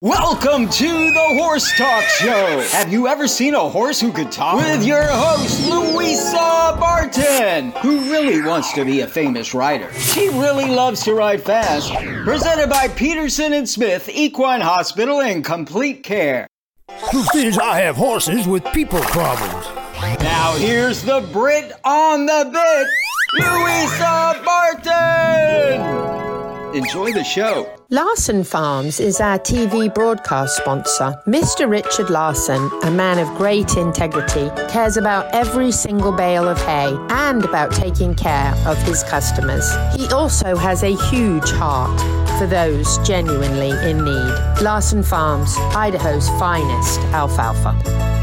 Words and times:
Welcome 0.00 0.68
to 0.68 1.10
the 1.10 1.34
Horse 1.40 1.76
Talk 1.76 2.04
Show. 2.04 2.60
Have 2.70 2.92
you 2.92 3.08
ever 3.08 3.26
seen 3.26 3.56
a 3.56 3.68
horse 3.68 4.00
who 4.00 4.12
could 4.12 4.30
talk? 4.30 4.54
With 4.54 4.84
your 4.86 5.02
host, 5.02 5.68
Louisa 5.68 6.76
Barton, 6.78 7.72
who 7.82 8.08
really 8.08 8.40
wants 8.40 8.72
to 8.74 8.84
be 8.84 9.00
a 9.00 9.08
famous 9.08 9.54
rider. 9.54 9.92
She 9.94 10.28
really 10.28 10.66
loves 10.66 11.02
to 11.02 11.14
ride 11.14 11.42
fast. 11.42 11.92
Presented 12.22 12.70
by 12.70 12.86
Peterson 12.86 13.52
and 13.52 13.68
Smith 13.68 14.08
Equine 14.08 14.60
Hospital 14.60 15.20
and 15.20 15.44
Complete 15.44 16.04
Care. 16.04 16.46
Truth 17.10 17.34
is, 17.34 17.58
I 17.58 17.80
have 17.80 17.96
horses 17.96 18.46
with 18.46 18.64
people 18.66 19.00
problems. 19.00 19.66
Now 20.22 20.54
here's 20.58 21.02
the 21.02 21.28
Brit 21.32 21.72
on 21.82 22.24
the 22.24 22.48
bit, 22.52 22.86
Louisa 23.42 24.40
Barton. 24.44 26.27
Enjoy 26.74 27.12
the 27.12 27.24
show. 27.24 27.66
Larson 27.88 28.44
Farms 28.44 29.00
is 29.00 29.20
our 29.20 29.38
TV 29.38 29.92
broadcast 29.92 30.56
sponsor. 30.58 31.14
Mr. 31.26 31.68
Richard 31.68 32.10
Larson, 32.10 32.70
a 32.82 32.90
man 32.90 33.18
of 33.18 33.26
great 33.38 33.76
integrity, 33.78 34.50
cares 34.70 34.98
about 34.98 35.32
every 35.34 35.72
single 35.72 36.12
bale 36.12 36.46
of 36.46 36.60
hay 36.60 36.94
and 37.08 37.42
about 37.42 37.72
taking 37.72 38.14
care 38.14 38.54
of 38.66 38.76
his 38.82 39.02
customers. 39.04 39.66
He 39.96 40.08
also 40.08 40.56
has 40.56 40.82
a 40.82 40.94
huge 41.10 41.50
heart 41.52 41.98
for 42.38 42.46
those 42.46 42.98
genuinely 42.98 43.70
in 43.88 44.04
need. 44.04 44.62
Larson 44.62 45.02
Farms, 45.02 45.56
Idaho's 45.74 46.28
finest 46.38 47.00
alfalfa. 47.14 48.17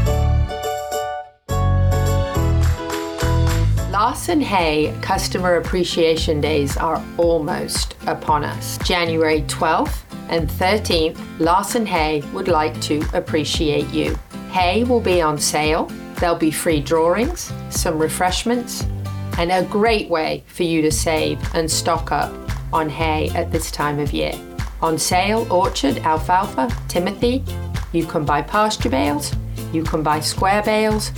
Larson 4.06 4.40
Hay 4.40 4.96
Customer 5.02 5.56
Appreciation 5.56 6.40
Days 6.40 6.76
are 6.76 7.04
almost 7.18 7.96
upon 8.06 8.44
us. 8.44 8.78
January 8.84 9.42
12th 9.48 10.04
and 10.28 10.48
13th, 10.48 11.18
Larson 11.40 11.84
Hay 11.84 12.20
would 12.32 12.46
like 12.46 12.80
to 12.82 13.04
appreciate 13.14 13.88
you. 13.88 14.16
Hay 14.52 14.84
will 14.84 15.00
be 15.00 15.20
on 15.20 15.36
sale. 15.36 15.86
There'll 16.20 16.36
be 16.36 16.52
free 16.52 16.80
drawings, 16.80 17.52
some 17.70 17.98
refreshments, 17.98 18.86
and 19.38 19.50
a 19.50 19.64
great 19.64 20.08
way 20.08 20.44
for 20.46 20.62
you 20.62 20.82
to 20.82 20.92
save 20.92 21.40
and 21.56 21.68
stock 21.68 22.12
up 22.12 22.32
on 22.72 22.88
hay 22.88 23.30
at 23.30 23.50
this 23.50 23.72
time 23.72 23.98
of 23.98 24.12
year. 24.12 24.34
On 24.82 24.96
sale, 24.96 25.52
orchard, 25.52 25.98
alfalfa, 25.98 26.70
timothy. 26.86 27.44
You 27.90 28.06
can 28.06 28.24
buy 28.24 28.42
pasture 28.42 28.88
bales, 28.88 29.34
you 29.72 29.82
can 29.82 30.04
buy 30.04 30.20
square 30.20 30.62
bales, 30.62 31.10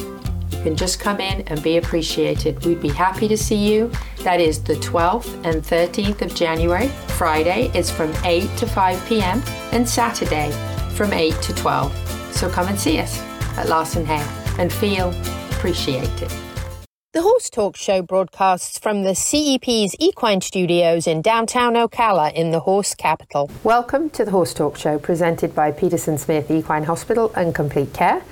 can 0.69 0.77
just 0.77 1.01
come 1.01 1.19
in 1.19 1.41
and 1.49 1.63
be 1.63 1.79
appreciated. 1.79 2.63
We'd 2.67 2.83
be 2.83 2.91
happy 2.91 3.27
to 3.29 3.39
see 3.39 3.57
you. 3.57 3.91
That 4.23 4.39
is 4.39 4.63
the 4.63 4.75
12th 4.75 5.33
and 5.47 5.63
13th 5.63 6.21
of 6.21 6.35
January. 6.35 6.89
Friday 7.17 7.71
is 7.75 7.91
from 7.91 8.13
8 8.23 8.55
to 8.59 8.67
5 8.67 9.09
p.m. 9.09 9.43
and 9.73 9.89
Saturday 9.89 10.51
from 10.91 11.15
8 11.15 11.33
to 11.41 11.55
12. 11.55 12.35
So 12.35 12.51
come 12.51 12.69
and 12.69 12.79
see 12.79 12.99
us 12.99 13.19
at 13.57 13.71
Larson 13.71 14.05
Hay 14.05 14.23
and 14.59 14.71
feel 14.71 15.09
appreciated. 15.53 16.31
The 17.15 17.23
Horse 17.23 17.49
Talk 17.49 17.75
Show 17.75 18.03
broadcasts 18.03 18.79
from 18.79 19.05
the 19.05 19.15
CEP's 19.15 19.97
Equine 19.99 20.43
Studios 20.43 21.07
in 21.07 21.23
downtown 21.23 21.77
Ocala 21.77 22.31
in 22.35 22.51
the 22.51 22.61
horse 22.61 22.95
capital. 22.95 23.51
Welcome 23.65 24.11
to 24.11 24.23
the 24.27 24.31
Horse 24.31 24.53
Talk 24.53 24.77
Show 24.77 24.99
presented 24.99 25.55
by 25.55 25.73
Peterson 25.73 26.19
Smith 26.19 26.51
Equine 26.51 26.85
Hospital 26.85 27.33
and 27.35 27.55
Complete 27.55 27.95
Care. 27.95 28.23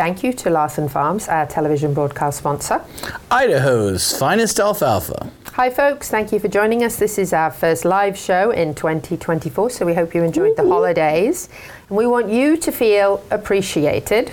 Thank 0.00 0.22
you 0.22 0.32
to 0.32 0.48
Larson 0.48 0.88
Farms, 0.88 1.28
our 1.28 1.44
television 1.44 1.92
broadcast 1.92 2.38
sponsor. 2.38 2.82
Idaho's 3.30 4.16
finest 4.16 4.58
alfalfa. 4.58 5.30
Hi, 5.52 5.68
folks. 5.68 6.08
Thank 6.08 6.32
you 6.32 6.40
for 6.40 6.48
joining 6.48 6.82
us. 6.82 6.96
This 6.96 7.18
is 7.18 7.34
our 7.34 7.50
first 7.50 7.84
live 7.84 8.16
show 8.16 8.50
in 8.50 8.74
2024, 8.74 9.68
so 9.68 9.84
we 9.84 9.92
hope 9.92 10.14
you 10.14 10.22
enjoyed 10.22 10.56
the 10.56 10.66
holidays. 10.66 11.50
And 11.90 11.98
we 11.98 12.06
want 12.06 12.30
you 12.30 12.56
to 12.56 12.72
feel 12.72 13.22
appreciated. 13.30 14.32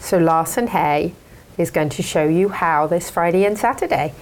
So, 0.00 0.16
Larson 0.16 0.68
Hay 0.68 1.14
is 1.58 1.70
going 1.70 1.90
to 1.90 2.02
show 2.02 2.26
you 2.26 2.48
how 2.48 2.86
this 2.86 3.10
Friday 3.10 3.44
and 3.44 3.58
Saturday. 3.58 4.14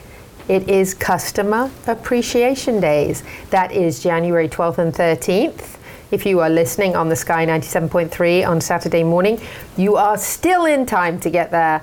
It 0.49 0.69
is 0.69 0.93
Customer 0.93 1.71
Appreciation 1.87 2.81
Days. 2.81 3.23
That 3.51 3.71
is 3.71 4.03
January 4.03 4.49
12th 4.49 4.79
and 4.79 4.93
13th. 4.93 5.77
If 6.15 6.25
you 6.25 6.39
are 6.39 6.49
listening 6.49 6.95
on 6.95 7.09
the 7.09 7.17
Sky 7.17 7.45
97.3 7.45 8.47
on 8.47 8.61
Saturday 8.61 9.03
morning, 9.03 9.41
you 9.77 9.97
are 9.97 10.17
still 10.17 10.65
in 10.65 10.87
time 10.87 11.19
to 11.19 11.29
get 11.29 11.51
there 11.51 11.83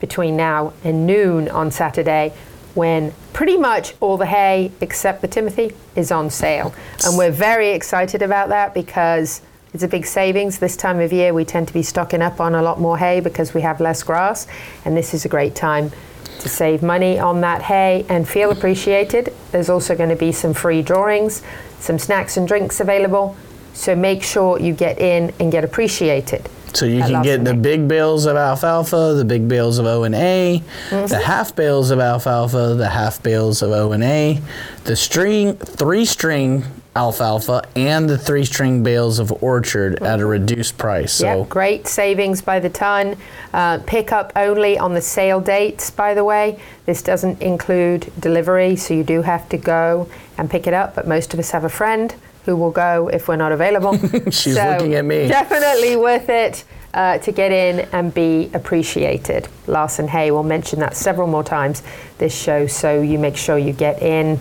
between 0.00 0.36
now 0.36 0.72
and 0.82 1.06
noon 1.06 1.48
on 1.48 1.70
Saturday 1.70 2.32
when 2.74 3.14
pretty 3.32 3.56
much 3.56 3.94
all 4.00 4.16
the 4.16 4.26
hay 4.26 4.72
except 4.80 5.22
the 5.22 5.28
Timothy 5.28 5.70
is 5.94 6.10
on 6.10 6.30
sale. 6.30 6.74
And 7.06 7.16
we're 7.16 7.30
very 7.30 7.70
excited 7.70 8.22
about 8.22 8.48
that 8.48 8.74
because 8.74 9.40
it's 9.72 9.84
a 9.84 9.88
big 9.88 10.04
savings. 10.04 10.58
This 10.58 10.76
time 10.76 10.98
of 10.98 11.12
year, 11.12 11.32
we 11.32 11.44
tend 11.44 11.68
to 11.68 11.74
be 11.74 11.84
stocking 11.84 12.22
up 12.22 12.40
on 12.40 12.56
a 12.56 12.62
lot 12.62 12.80
more 12.80 12.98
hay 12.98 13.20
because 13.20 13.54
we 13.54 13.60
have 13.60 13.80
less 13.80 14.02
grass, 14.02 14.48
and 14.84 14.96
this 14.96 15.14
is 15.14 15.24
a 15.24 15.28
great 15.28 15.54
time 15.54 15.92
to 16.40 16.48
save 16.48 16.82
money 16.82 17.20
on 17.20 17.40
that 17.42 17.62
hay 17.62 18.04
and 18.08 18.28
feel 18.28 18.50
appreciated. 18.50 19.32
There's 19.52 19.70
also 19.70 19.94
going 19.94 20.10
to 20.10 20.16
be 20.16 20.32
some 20.32 20.54
free 20.54 20.82
drawings, 20.82 21.42
some 21.78 22.00
snacks 22.00 22.36
and 22.36 22.48
drinks 22.48 22.80
available. 22.80 23.36
So 23.74 23.94
make 23.94 24.22
sure 24.22 24.58
you 24.58 24.72
get 24.72 24.98
in 24.98 25.32
and 25.40 25.52
get 25.52 25.64
appreciated. 25.64 26.48
So 26.74 26.86
you 26.86 27.02
can 27.02 27.22
get 27.22 27.44
the 27.44 27.54
big 27.54 27.86
bales 27.86 28.26
of 28.26 28.36
alfalfa, 28.36 29.14
the 29.16 29.24
big 29.24 29.46
bales 29.48 29.78
of 29.78 29.86
O 29.86 30.02
and 30.02 30.14
A, 30.14 30.60
mm-hmm. 30.90 31.06
the 31.06 31.20
half 31.20 31.54
bales 31.54 31.90
of 31.90 32.00
alfalfa, 32.00 32.74
the 32.74 32.88
half 32.88 33.22
bales 33.22 33.62
of 33.62 33.70
O 33.70 33.92
and 33.92 34.02
A, 34.02 34.40
the 34.82 34.96
string 34.96 35.54
three 35.54 36.04
string 36.04 36.64
alfalfa, 36.96 37.62
and 37.76 38.10
the 38.10 38.18
three 38.18 38.44
string 38.44 38.82
bales 38.82 39.20
of 39.20 39.32
orchard 39.40 39.94
mm-hmm. 39.94 40.04
at 40.04 40.18
a 40.18 40.26
reduced 40.26 40.76
price. 40.76 41.12
So 41.12 41.40
yep, 41.40 41.48
great 41.48 41.86
savings 41.86 42.42
by 42.42 42.58
the 42.58 42.70
ton. 42.70 43.16
Uh, 43.52 43.78
pickup 43.86 44.32
only 44.34 44.76
on 44.76 44.94
the 44.94 45.02
sale 45.02 45.40
dates, 45.40 45.90
by 45.90 46.12
the 46.12 46.24
way. 46.24 46.58
This 46.86 47.02
doesn't 47.02 47.40
include 47.40 48.12
delivery, 48.18 48.74
so 48.74 48.94
you 48.94 49.04
do 49.04 49.22
have 49.22 49.48
to 49.50 49.56
go 49.56 50.08
and 50.38 50.50
pick 50.50 50.66
it 50.66 50.74
up. 50.74 50.96
But 50.96 51.06
most 51.06 51.34
of 51.34 51.38
us 51.38 51.52
have 51.52 51.62
a 51.62 51.68
friend 51.68 52.16
who 52.44 52.56
will 52.56 52.70
go 52.70 53.08
if 53.08 53.28
we're 53.28 53.36
not 53.36 53.52
available. 53.52 53.96
She's 54.30 54.56
so 54.56 54.70
looking 54.70 54.94
at 54.94 55.04
me. 55.04 55.28
Definitely 55.28 55.96
worth 55.96 56.28
it 56.28 56.64
uh, 56.92 57.18
to 57.18 57.32
get 57.32 57.52
in 57.52 57.80
and 57.92 58.12
be 58.12 58.50
appreciated. 58.54 59.48
Larson 59.66 60.08
Hay 60.08 60.30
will 60.30 60.42
mention 60.42 60.80
that 60.80 60.96
several 60.96 61.26
more 61.26 61.44
times 61.44 61.82
this 62.18 62.34
show, 62.34 62.66
so 62.66 63.00
you 63.00 63.18
make 63.18 63.36
sure 63.36 63.58
you 63.58 63.72
get 63.72 64.02
in 64.02 64.38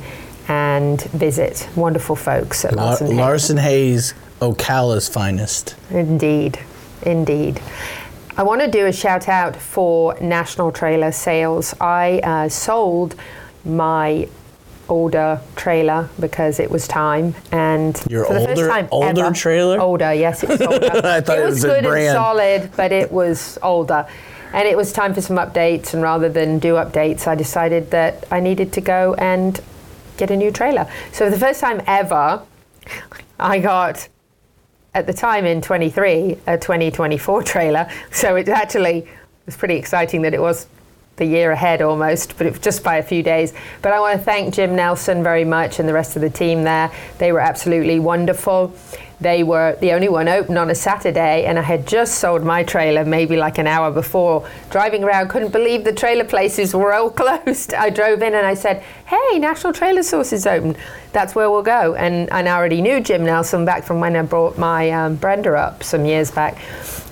and 0.48 1.02
visit 1.04 1.68
wonderful 1.76 2.16
folks 2.16 2.66
at 2.66 2.76
Larson 2.76 3.08
Hay. 3.08 3.16
Larson 3.16 3.58
Hay's 3.58 4.14
Ocala's 4.40 5.08
finest. 5.08 5.76
Indeed, 5.90 6.60
indeed. 7.04 7.62
I 8.36 8.44
want 8.44 8.62
to 8.62 8.68
do 8.68 8.88
a 8.88 8.92
shout 8.92 9.30
out 9.30 9.56
for 9.56 10.20
National 10.20 10.72
Trailer 10.72 11.12
Sales. 11.12 11.74
I 11.80 12.20
uh, 12.20 12.50
sold 12.50 13.16
my 13.64 14.28
older 14.94 15.42
trailer 15.56 16.08
because 16.20 16.60
it 16.60 16.70
was 16.70 16.88
time. 16.88 17.34
And 17.52 18.00
your 18.08 18.26
for 18.26 18.34
the 18.34 18.40
older, 18.42 18.56
first 18.56 18.70
time 18.70 18.88
older 18.92 19.26
ever, 19.26 19.34
trailer? 19.34 19.80
older 19.80 20.14
yes 20.14 20.44
it 20.44 20.50
was 20.50 20.62
older. 20.72 20.92
I 20.94 21.20
thought 21.20 21.40
it 21.40 21.46
was, 21.46 21.64
it 21.64 21.68
was 21.68 21.82
good 21.82 21.86
and 21.86 22.14
solid 22.14 22.72
but 22.78 22.92
it 22.92 23.12
was 23.12 23.58
older. 23.64 24.08
And 24.54 24.68
it 24.68 24.78
was 24.78 24.94
time 24.94 25.16
for 25.16 25.22
some 25.22 25.38
updates 25.38 25.96
and 25.96 26.04
rather 26.04 26.30
than 26.30 26.60
do 26.60 26.76
updates 26.76 27.26
I 27.26 27.34
decided 27.34 27.90
that 27.90 28.28
I 28.30 28.40
needed 28.40 28.72
to 28.74 28.82
go 28.82 29.16
and 29.16 29.60
get 30.18 30.30
a 30.30 30.38
new 30.38 30.52
trailer. 30.52 30.88
So 31.12 31.26
for 31.26 31.32
the 31.32 31.40
first 31.40 31.60
time 31.60 31.82
ever 31.88 32.44
I 33.40 33.58
got 33.58 34.08
at 34.94 35.08
the 35.08 35.14
time 35.14 35.46
in 35.46 35.60
23 35.60 36.38
a 36.46 36.56
2024 36.56 37.42
trailer. 37.42 37.90
So 38.12 38.36
it 38.36 38.48
actually 38.48 39.08
was 39.48 39.58
pretty 39.58 39.76
exciting 39.76 40.22
that 40.22 40.36
it 40.36 40.42
was 40.42 40.68
the 41.18 41.26
year 41.26 41.52
ahead 41.52 41.82
almost, 41.82 42.38
but 42.38 42.62
just 42.62 42.84
by 42.84 42.98
a 42.98 43.04
few 43.04 43.22
days. 43.22 43.54
But 43.82 43.94
I 43.94 44.00
want 44.00 44.18
to 44.18 44.24
thank 44.24 44.54
Jim 44.54 44.76
Nelson 44.76 45.24
very 45.24 45.46
much 45.46 45.80
and 45.80 45.88
the 45.88 45.94
rest 45.94 46.16
of 46.16 46.22
the 46.22 46.30
team 46.30 46.64
there. 46.64 46.92
They 47.20 47.32
were 47.32 47.40
absolutely 47.40 48.00
wonderful. 48.00 48.74
They 49.24 49.44
were 49.44 49.78
the 49.80 49.94
only 49.94 50.10
one 50.10 50.28
open 50.28 50.58
on 50.58 50.70
a 50.70 50.76
Saturday, 50.76 51.46
and 51.46 51.58
I 51.58 51.62
had 51.62 51.88
just 51.88 52.16
sold 52.16 52.44
my 52.44 52.64
trailer 52.64 53.06
maybe 53.06 53.38
like 53.38 53.58
an 53.58 53.68
hour 53.68 53.90
before. 53.90 54.46
Driving 54.70 55.04
around, 55.04 55.30
couldn't 55.30 55.54
believe 55.54 55.86
the 55.86 55.94
trailer 55.94 56.26
places 56.26 56.76
were 56.76 56.94
all 56.94 57.10
closed. 57.22 57.74
I 57.74 57.90
drove 57.90 58.22
in 58.22 58.34
and 58.34 58.46
I 58.46 58.54
said, 58.56 58.84
Hey, 59.06 59.40
National 59.40 59.72
Trailer 59.72 60.04
Source 60.04 60.34
is 60.34 60.46
open. 60.46 60.76
That's 61.14 61.36
where 61.36 61.50
we'll 61.50 61.64
go. 61.64 61.96
And, 61.96 62.30
and 62.32 62.50
I 62.50 62.58
already 62.58 62.82
knew 62.82 63.00
Jim 63.00 63.24
Nelson 63.24 63.64
back 63.64 63.84
from 63.84 64.02
when 64.02 64.16
I 64.16 64.24
brought 64.24 64.58
my 64.58 64.90
um, 64.92 65.16
Brenda 65.16 65.56
up 65.56 65.84
some 65.84 66.06
years 66.06 66.30
back. 66.30 66.58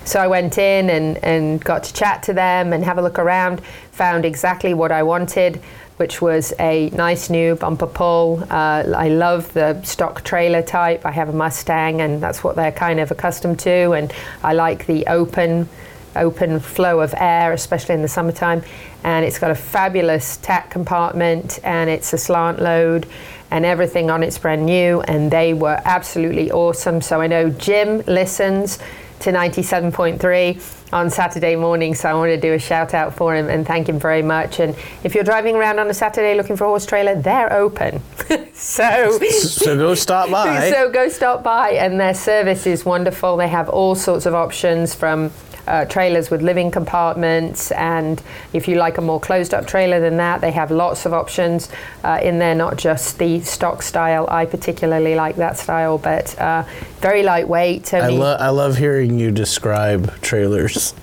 So 0.04 0.18
I 0.18 0.26
went 0.26 0.58
in 0.58 0.90
and, 0.90 1.16
and 1.18 1.62
got 1.62 1.84
to 1.84 1.94
chat 1.94 2.24
to 2.24 2.32
them 2.32 2.72
and 2.72 2.84
have 2.84 2.98
a 2.98 3.02
look 3.02 3.20
around, 3.20 3.62
found 3.92 4.24
exactly 4.24 4.74
what 4.74 4.90
I 4.90 5.02
wanted, 5.02 5.62
which 5.98 6.20
was 6.20 6.52
a 6.58 6.90
nice 6.90 7.30
new 7.30 7.54
bumper 7.54 7.86
pull. 7.86 8.42
Uh, 8.50 8.84
I 8.96 9.08
love 9.08 9.52
the 9.52 9.80
stock 9.82 10.24
trailer 10.24 10.62
type. 10.62 11.06
I 11.06 11.12
have 11.12 11.28
a 11.28 11.32
Mustang, 11.32 12.00
and 12.00 12.20
that's 12.20 12.42
what 12.42 12.56
they're 12.56 12.72
kind 12.72 12.98
of 12.98 13.10
accustomed 13.10 13.60
to. 13.60 13.92
And 13.92 14.12
I 14.42 14.54
like 14.54 14.86
the 14.86 15.06
open, 15.06 15.68
open 16.16 16.58
flow 16.58 17.00
of 17.00 17.14
air, 17.16 17.52
especially 17.52 17.94
in 17.94 18.02
the 18.02 18.08
summertime. 18.08 18.62
And 19.04 19.24
it's 19.24 19.38
got 19.38 19.50
a 19.50 19.54
fabulous 19.54 20.38
tack 20.38 20.70
compartment, 20.70 21.60
and 21.62 21.90
it's 21.90 22.12
a 22.12 22.18
slant 22.18 22.60
load 22.60 23.06
and 23.50 23.66
everything 23.66 24.10
on 24.10 24.22
it's 24.22 24.38
brand 24.38 24.64
new, 24.64 25.02
and 25.02 25.30
they 25.30 25.52
were 25.52 25.78
absolutely 25.84 26.50
awesome. 26.50 27.02
So 27.02 27.20
I 27.20 27.26
know 27.26 27.50
Jim 27.50 28.02
listens 28.06 28.78
to 29.20 29.30
97.3 29.30 30.81
on 30.92 31.10
Saturday 31.10 31.56
morning, 31.56 31.94
so 31.94 32.08
I 32.08 32.14
want 32.14 32.30
to 32.30 32.36
do 32.36 32.52
a 32.52 32.58
shout 32.58 32.94
out 32.94 33.14
for 33.14 33.34
him 33.34 33.48
and 33.48 33.66
thank 33.66 33.88
him 33.88 33.98
very 33.98 34.22
much. 34.22 34.60
And 34.60 34.76
if 35.04 35.14
you're 35.14 35.24
driving 35.24 35.56
around 35.56 35.78
on 35.78 35.88
a 35.88 35.94
Saturday 35.94 36.34
looking 36.34 36.56
for 36.56 36.64
a 36.64 36.68
horse 36.68 36.86
trailer, 36.86 37.14
they're 37.14 37.52
open. 37.52 38.02
so 38.54 39.18
So 39.30 39.76
go 39.76 39.94
stop 39.94 40.30
by. 40.30 40.70
so 40.72 40.90
go 40.90 41.08
stop 41.08 41.42
by, 41.42 41.70
and 41.70 41.98
their 41.98 42.14
service 42.14 42.66
is 42.66 42.84
wonderful. 42.84 43.36
They 43.36 43.48
have 43.48 43.68
all 43.68 43.94
sorts 43.94 44.26
of 44.26 44.34
options 44.34 44.94
from 44.94 45.30
uh, 45.66 45.84
trailers 45.86 46.30
with 46.30 46.42
living 46.42 46.70
compartments, 46.70 47.70
and 47.72 48.22
if 48.52 48.68
you 48.68 48.76
like 48.76 48.98
a 48.98 49.00
more 49.00 49.20
closed 49.20 49.54
up 49.54 49.66
trailer 49.66 50.00
than 50.00 50.16
that, 50.16 50.40
they 50.40 50.50
have 50.50 50.70
lots 50.70 51.06
of 51.06 51.12
options 51.12 51.68
uh, 52.04 52.18
in 52.22 52.38
there, 52.38 52.54
not 52.54 52.76
just 52.76 53.18
the 53.18 53.40
stock 53.40 53.82
style. 53.82 54.26
I 54.30 54.46
particularly 54.46 55.14
like 55.14 55.36
that 55.36 55.56
style, 55.58 55.98
but 55.98 56.38
uh, 56.38 56.64
very 57.00 57.22
lightweight. 57.22 57.94
I, 57.94 58.08
lo- 58.08 58.36
I 58.38 58.48
love 58.48 58.76
hearing 58.76 59.18
you 59.18 59.30
describe 59.30 60.20
trailers. 60.20 60.94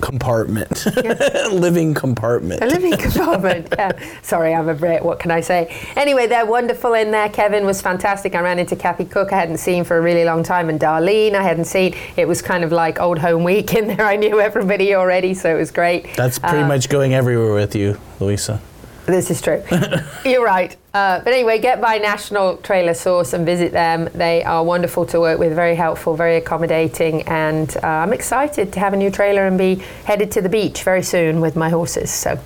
Compartment, 0.00 0.86
living 1.52 1.94
compartment. 1.94 2.62
A 2.62 2.66
living 2.66 2.96
compartment. 2.96 3.68
yeah. 3.76 3.92
Sorry, 4.22 4.54
I'm 4.54 4.68
a 4.68 4.74
Brit. 4.74 5.04
What 5.04 5.18
can 5.18 5.30
I 5.30 5.40
say? 5.40 5.74
Anyway, 5.96 6.26
they're 6.26 6.46
wonderful 6.46 6.94
in 6.94 7.10
there. 7.10 7.28
Kevin 7.28 7.64
was 7.64 7.80
fantastic. 7.80 8.34
I 8.34 8.40
ran 8.40 8.58
into 8.58 8.76
Kathy 8.76 9.04
Cook. 9.04 9.32
I 9.32 9.36
hadn't 9.38 9.58
seen 9.58 9.84
for 9.84 9.98
a 9.98 10.00
really 10.00 10.24
long 10.24 10.42
time, 10.42 10.68
and 10.68 10.80
Darlene 10.80 11.34
I 11.34 11.42
hadn't 11.42 11.66
seen. 11.66 11.94
It 12.16 12.26
was 12.26 12.42
kind 12.42 12.64
of 12.64 12.72
like 12.72 13.00
old 13.00 13.18
home 13.18 13.44
week 13.44 13.74
in 13.74 13.86
there. 13.86 14.06
I 14.06 14.16
knew 14.16 14.40
everybody 14.40 14.94
already, 14.94 15.34
so 15.34 15.54
it 15.54 15.58
was 15.58 15.70
great. 15.70 16.06
That's 16.16 16.38
pretty 16.38 16.58
uh, 16.58 16.68
much 16.68 16.88
going 16.88 17.14
everywhere 17.14 17.54
with 17.54 17.74
you, 17.76 17.98
Louisa. 18.20 18.60
This 19.06 19.30
is 19.30 19.40
true. 19.40 19.62
You're 20.24 20.44
right. 20.44 20.76
Uh, 20.94 21.20
but 21.20 21.32
anyway, 21.32 21.58
get 21.58 21.80
by 21.80 21.98
National 21.98 22.56
Trailer 22.58 22.94
Source 22.94 23.32
and 23.32 23.44
visit 23.44 23.72
them. 23.72 24.08
They 24.14 24.44
are 24.44 24.62
wonderful 24.62 25.04
to 25.06 25.18
work 25.18 25.38
with, 25.38 25.54
very 25.54 25.74
helpful, 25.74 26.14
very 26.14 26.36
accommodating, 26.36 27.22
and 27.22 27.76
uh, 27.82 27.86
I'm 27.86 28.12
excited 28.12 28.72
to 28.74 28.80
have 28.80 28.92
a 28.92 28.96
new 28.96 29.10
trailer 29.10 29.46
and 29.46 29.58
be 29.58 29.76
headed 30.04 30.30
to 30.32 30.40
the 30.40 30.48
beach 30.48 30.84
very 30.84 31.02
soon 31.02 31.40
with 31.40 31.56
my 31.56 31.68
horses. 31.68 32.10
So, 32.10 32.38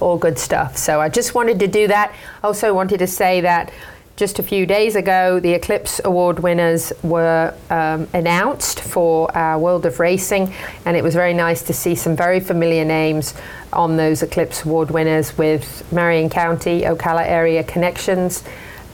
all 0.00 0.18
good 0.18 0.38
stuff. 0.38 0.76
So, 0.76 1.00
I 1.00 1.08
just 1.08 1.34
wanted 1.34 1.58
to 1.60 1.68
do 1.68 1.86
that. 1.88 2.14
Also, 2.42 2.74
wanted 2.74 2.98
to 2.98 3.06
say 3.06 3.40
that 3.40 3.72
just 4.22 4.38
a 4.38 4.42
few 4.44 4.66
days 4.66 4.94
ago, 4.94 5.40
the 5.40 5.50
Eclipse 5.50 6.00
Award 6.04 6.38
winners 6.38 6.92
were 7.02 7.52
um, 7.70 8.06
announced 8.14 8.78
for 8.78 9.36
our 9.36 9.58
World 9.58 9.84
of 9.84 9.98
Racing, 9.98 10.54
and 10.84 10.96
it 10.96 11.02
was 11.02 11.12
very 11.12 11.34
nice 11.34 11.60
to 11.64 11.72
see 11.72 11.96
some 11.96 12.14
very 12.14 12.38
familiar 12.38 12.84
names 12.84 13.34
on 13.72 13.96
those 13.96 14.22
Eclipse 14.22 14.64
Award 14.64 14.92
winners 14.92 15.36
with 15.36 15.92
Marion 15.92 16.30
County, 16.30 16.82
Ocala 16.82 17.26
area 17.26 17.64
connections. 17.64 18.44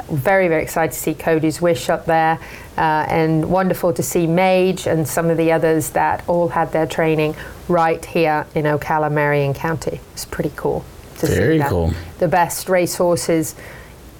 Very, 0.08 0.48
very 0.48 0.62
excited 0.62 0.92
to 0.92 0.98
see 0.98 1.12
Cody's 1.12 1.60
Wish 1.60 1.90
up 1.90 2.06
there, 2.06 2.38
uh, 2.78 3.04
and 3.10 3.50
wonderful 3.50 3.92
to 3.92 4.02
see 4.02 4.26
Mage 4.26 4.86
and 4.86 5.06
some 5.06 5.28
of 5.28 5.36
the 5.36 5.52
others 5.52 5.90
that 5.90 6.26
all 6.26 6.48
had 6.48 6.72
their 6.72 6.86
training 6.86 7.36
right 7.68 8.02
here 8.02 8.46
in 8.54 8.64
Ocala, 8.64 9.12
Marion 9.12 9.52
County. 9.52 10.00
It's 10.14 10.24
pretty 10.24 10.52
cool 10.56 10.86
to 11.18 11.26
Very 11.26 11.56
see 11.56 11.58
that. 11.58 11.68
cool. 11.68 11.92
The 12.18 12.28
best 12.28 12.70
racehorses 12.70 13.54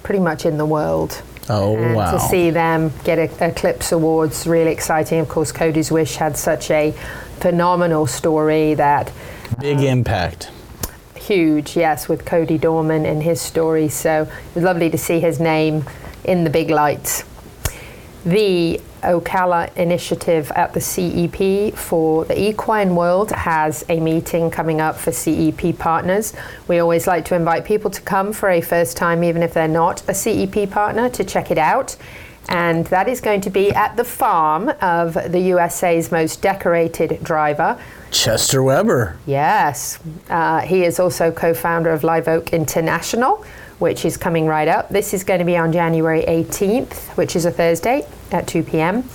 pretty 0.02 0.20
much 0.20 0.44
in 0.46 0.58
the 0.58 0.66
world. 0.66 1.22
Oh, 1.50 1.76
and 1.76 1.94
wow. 1.94 2.12
to 2.12 2.20
see 2.20 2.50
them 2.50 2.92
get 3.04 3.18
a, 3.18 3.48
Eclipse 3.48 3.92
Awards, 3.92 4.46
really 4.46 4.70
exciting. 4.70 5.18
Of 5.18 5.28
course, 5.28 5.50
Cody's 5.50 5.90
Wish 5.90 6.16
had 6.16 6.36
such 6.36 6.70
a 6.70 6.92
phenomenal 7.40 8.06
story 8.06 8.74
that 8.74 9.10
Big 9.58 9.78
um, 9.78 9.84
impact. 9.84 10.50
huge, 11.14 11.76
yes, 11.76 12.08
with 12.08 12.24
Cody 12.26 12.58
Dorman 12.58 13.06
and 13.06 13.22
his 13.22 13.40
story. 13.40 13.88
So 13.88 14.22
it 14.22 14.54
was 14.54 14.64
lovely 14.64 14.90
to 14.90 14.98
see 14.98 15.20
his 15.20 15.40
name 15.40 15.84
in 16.24 16.44
the 16.44 16.50
big 16.50 16.68
lights. 16.68 17.24
The 18.28 18.78
Ocala 19.00 19.74
initiative 19.74 20.52
at 20.54 20.74
the 20.74 20.80
CEP 20.80 21.74
for 21.74 22.26
the 22.26 22.38
equine 22.38 22.94
world 22.94 23.32
has 23.32 23.86
a 23.88 24.00
meeting 24.00 24.50
coming 24.50 24.82
up 24.82 24.98
for 24.98 25.12
CEP 25.12 25.78
partners. 25.78 26.34
We 26.66 26.78
always 26.78 27.06
like 27.06 27.24
to 27.26 27.34
invite 27.34 27.64
people 27.64 27.90
to 27.90 28.02
come 28.02 28.34
for 28.34 28.50
a 28.50 28.60
first 28.60 28.98
time, 28.98 29.24
even 29.24 29.42
if 29.42 29.54
they're 29.54 29.66
not 29.66 30.02
a 30.10 30.12
CEP 30.12 30.70
partner, 30.70 31.08
to 31.08 31.24
check 31.24 31.50
it 31.50 31.56
out. 31.56 31.96
And 32.50 32.86
that 32.88 33.08
is 33.08 33.22
going 33.22 33.40
to 33.42 33.50
be 33.50 33.72
at 33.72 33.96
the 33.96 34.04
farm 34.04 34.72
of 34.82 35.14
the 35.14 35.40
USA's 35.54 36.12
most 36.12 36.42
decorated 36.42 37.24
driver, 37.24 37.80
Chester 38.10 38.62
Weber. 38.62 39.16
Yes, 39.24 40.00
uh, 40.28 40.60
he 40.60 40.84
is 40.84 41.00
also 41.00 41.32
co-founder 41.32 41.90
of 41.90 42.04
Live 42.04 42.28
Oak 42.28 42.52
International, 42.52 43.42
which 43.78 44.04
is 44.04 44.16
coming 44.16 44.46
right 44.46 44.68
up. 44.68 44.88
This 44.88 45.14
is 45.14 45.24
going 45.24 45.38
to 45.38 45.44
be 45.44 45.56
on 45.56 45.72
January 45.72 46.22
18th, 46.26 47.16
which 47.16 47.36
is 47.36 47.44
a 47.44 47.50
Thursday 47.50 48.06
at 48.32 48.46
2 48.46 48.62
p.m. 48.64 49.08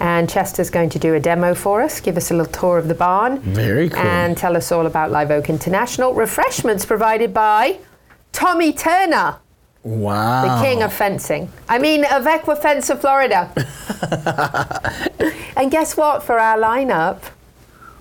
And 0.00 0.28
Chester's 0.30 0.70
going 0.70 0.88
to 0.90 0.98
do 0.98 1.14
a 1.14 1.20
demo 1.20 1.54
for 1.54 1.82
us, 1.82 2.00
give 2.00 2.16
us 2.16 2.30
a 2.30 2.34
little 2.34 2.50
tour 2.52 2.78
of 2.78 2.88
the 2.88 2.94
barn, 2.94 3.40
Very 3.40 3.90
cool. 3.90 4.00
and 4.00 4.36
tell 4.36 4.56
us 4.56 4.72
all 4.72 4.86
about 4.86 5.10
Live 5.10 5.30
Oak 5.30 5.50
International. 5.50 6.14
Refreshments 6.14 6.86
provided 6.86 7.34
by 7.34 7.78
Tommy 8.32 8.72
Turner, 8.72 9.36
Wow. 9.82 10.42
the 10.58 10.64
king 10.66 10.82
of 10.82 10.92
fencing. 10.92 11.50
I 11.68 11.78
mean, 11.78 12.04
of 12.04 12.24
Equifence 12.24 12.88
of 12.90 13.00
Florida. 13.02 13.52
and 15.56 15.70
guess 15.70 15.96
what? 15.96 16.22
For 16.22 16.38
our 16.38 16.56
lineup, 16.58 17.20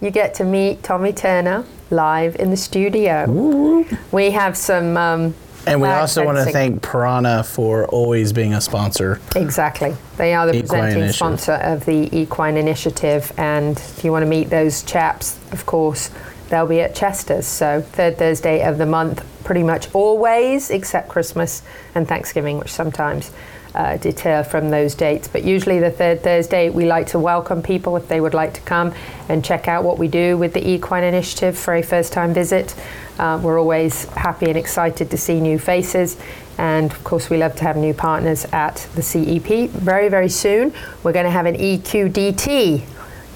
you 0.02 0.10
get 0.10 0.34
to 0.36 0.44
meet 0.46 0.82
Tommy 0.84 1.12
Turner 1.14 1.66
live 1.92 2.36
in 2.38 2.50
the 2.50 2.58
studio. 2.58 3.86
We 4.12 4.32
have 4.32 4.56
some. 4.58 4.96
Um, 4.98 5.36
And 5.69 5.81
we 5.81 5.88
also 5.88 6.25
want 6.25 6.38
to 6.38 6.45
thank 6.45 6.81
Piranha 6.81 7.44
for 7.44 7.86
always 7.88 8.33
being 8.33 8.54
a 8.54 8.62
sponsor. 8.62 9.19
Exactly. 9.36 9.95
They 10.18 10.33
are 10.33 10.48
the 10.48 10.54
Equine 10.54 10.68
presenting 10.68 10.98
Initiative. 10.98 11.16
sponsor 11.16 11.54
of 11.54 11.86
the 11.86 12.18
Equine 12.18 12.57
Initiative. 12.57 13.31
And 13.38 13.77
if 13.77 14.04
you 14.04 14.12
want 14.12 14.24
to 14.24 14.30
meet 14.30 14.50
those 14.50 14.83
chaps, 14.83 15.39
of 15.51 15.66
course, 15.66 16.10
they'll 16.50 16.68
be 16.68 16.81
at 16.81 16.95
Chester's. 16.95 17.45
So, 17.45 17.81
third 17.81 18.18
Thursday 18.18 18.63
of 18.63 18.77
the 18.77 18.86
month, 18.86 19.24
pretty 19.44 19.63
much 19.63 19.94
always, 19.94 20.71
except 20.71 21.07
Christmas 21.10 21.62
and 21.95 22.07
Thanksgiving, 22.07 22.57
which 22.57 22.72
sometimes 22.72 23.31
uh, 23.75 23.98
deter 23.98 24.44
from 24.44 24.69
those 24.69 24.95
dates. 24.95 25.27
But 25.27 25.44
usually, 25.44 25.80
the 25.80 25.92
third 25.92 26.24
Thursday, 26.24 26.69
we 26.69 26.86
like 26.86 27.07
to 27.07 27.19
welcome 27.19 27.62
people 27.62 27.95
if 27.95 28.07
they 28.07 28.19
would 28.19 28.33
like 28.33 28.54
to 28.56 28.62
come 28.62 28.94
and 29.30 29.45
check 29.45 29.68
out 29.68 29.83
what 29.83 30.00
we 30.00 30.07
do 30.07 30.38
with 30.38 30.54
the 30.54 30.68
Equine 30.68 31.04
Initiative 31.04 31.57
for 31.57 31.75
a 31.75 31.83
first 31.83 32.12
time 32.12 32.33
visit. 32.33 32.75
Uh, 33.19 33.39
we're 33.44 33.60
always 33.60 34.06
happy 34.16 34.48
and 34.48 34.57
excited 34.57 35.12
to 35.12 35.18
see 35.18 35.39
new 35.42 35.60
faces. 35.60 36.18
And 36.57 36.92
of 36.92 37.04
course, 37.04 37.30
we 37.30 37.38
love 37.38 37.56
to 37.57 37.63
have 37.63 37.77
new 37.77 37.94
partners 37.94 38.45
at 38.51 38.88
the 38.95 39.01
CEP. 39.01 39.69
Very, 39.69 40.10
very 40.10 40.30
soon, 40.30 40.74
we're 41.04 41.13
going 41.13 41.25
to 41.25 41.31
have 41.31 41.45
an 41.45 41.56
EQDT 41.56 42.81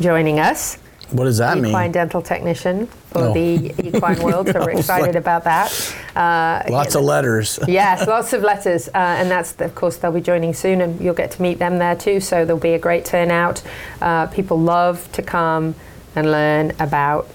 joining 0.02 0.40
us, 0.40 0.78
What 1.12 1.26
does 1.26 1.38
that 1.38 1.50
equine 1.52 1.62
mean? 1.62 1.72
Equine 1.72 1.92
dental 1.92 2.22
technician 2.22 2.88
for 3.12 3.20
Oh. 3.26 3.34
the 3.34 3.72
equine 3.88 4.22
world. 4.24 4.48
So 4.50 4.60
we're 4.66 4.72
excited 4.72 5.08
like- 5.08 5.16
about 5.16 5.44
that. 5.44 5.96
Uh, 6.16 6.64
Lots 6.72 6.96
of 6.96 7.04
letters. 7.04 7.60
yes, 7.68 8.08
lots 8.08 8.34
of 8.34 8.42
letters, 8.42 8.88
uh, 8.90 8.92
and 8.98 9.30
that's 9.30 9.54
of 9.62 9.76
course 9.76 9.98
they'll 9.98 10.12
be 10.12 10.22
joining 10.22 10.54
soon, 10.54 10.82
and 10.82 11.00
you'll 11.00 11.14
get 11.14 11.32
to 11.32 11.42
meet 11.42 11.60
them 11.60 11.78
there 11.78 11.96
too. 11.96 12.20
So 12.20 12.46
there'll 12.46 12.60
be 12.60 12.74
a 12.74 12.80
great 12.80 13.06
turnout. 13.06 13.62
Uh, 14.02 14.26
people 14.28 14.60
love 14.60 15.10
to 15.14 15.22
come 15.22 15.76
and 16.16 16.32
learn 16.32 16.74
about 16.80 17.28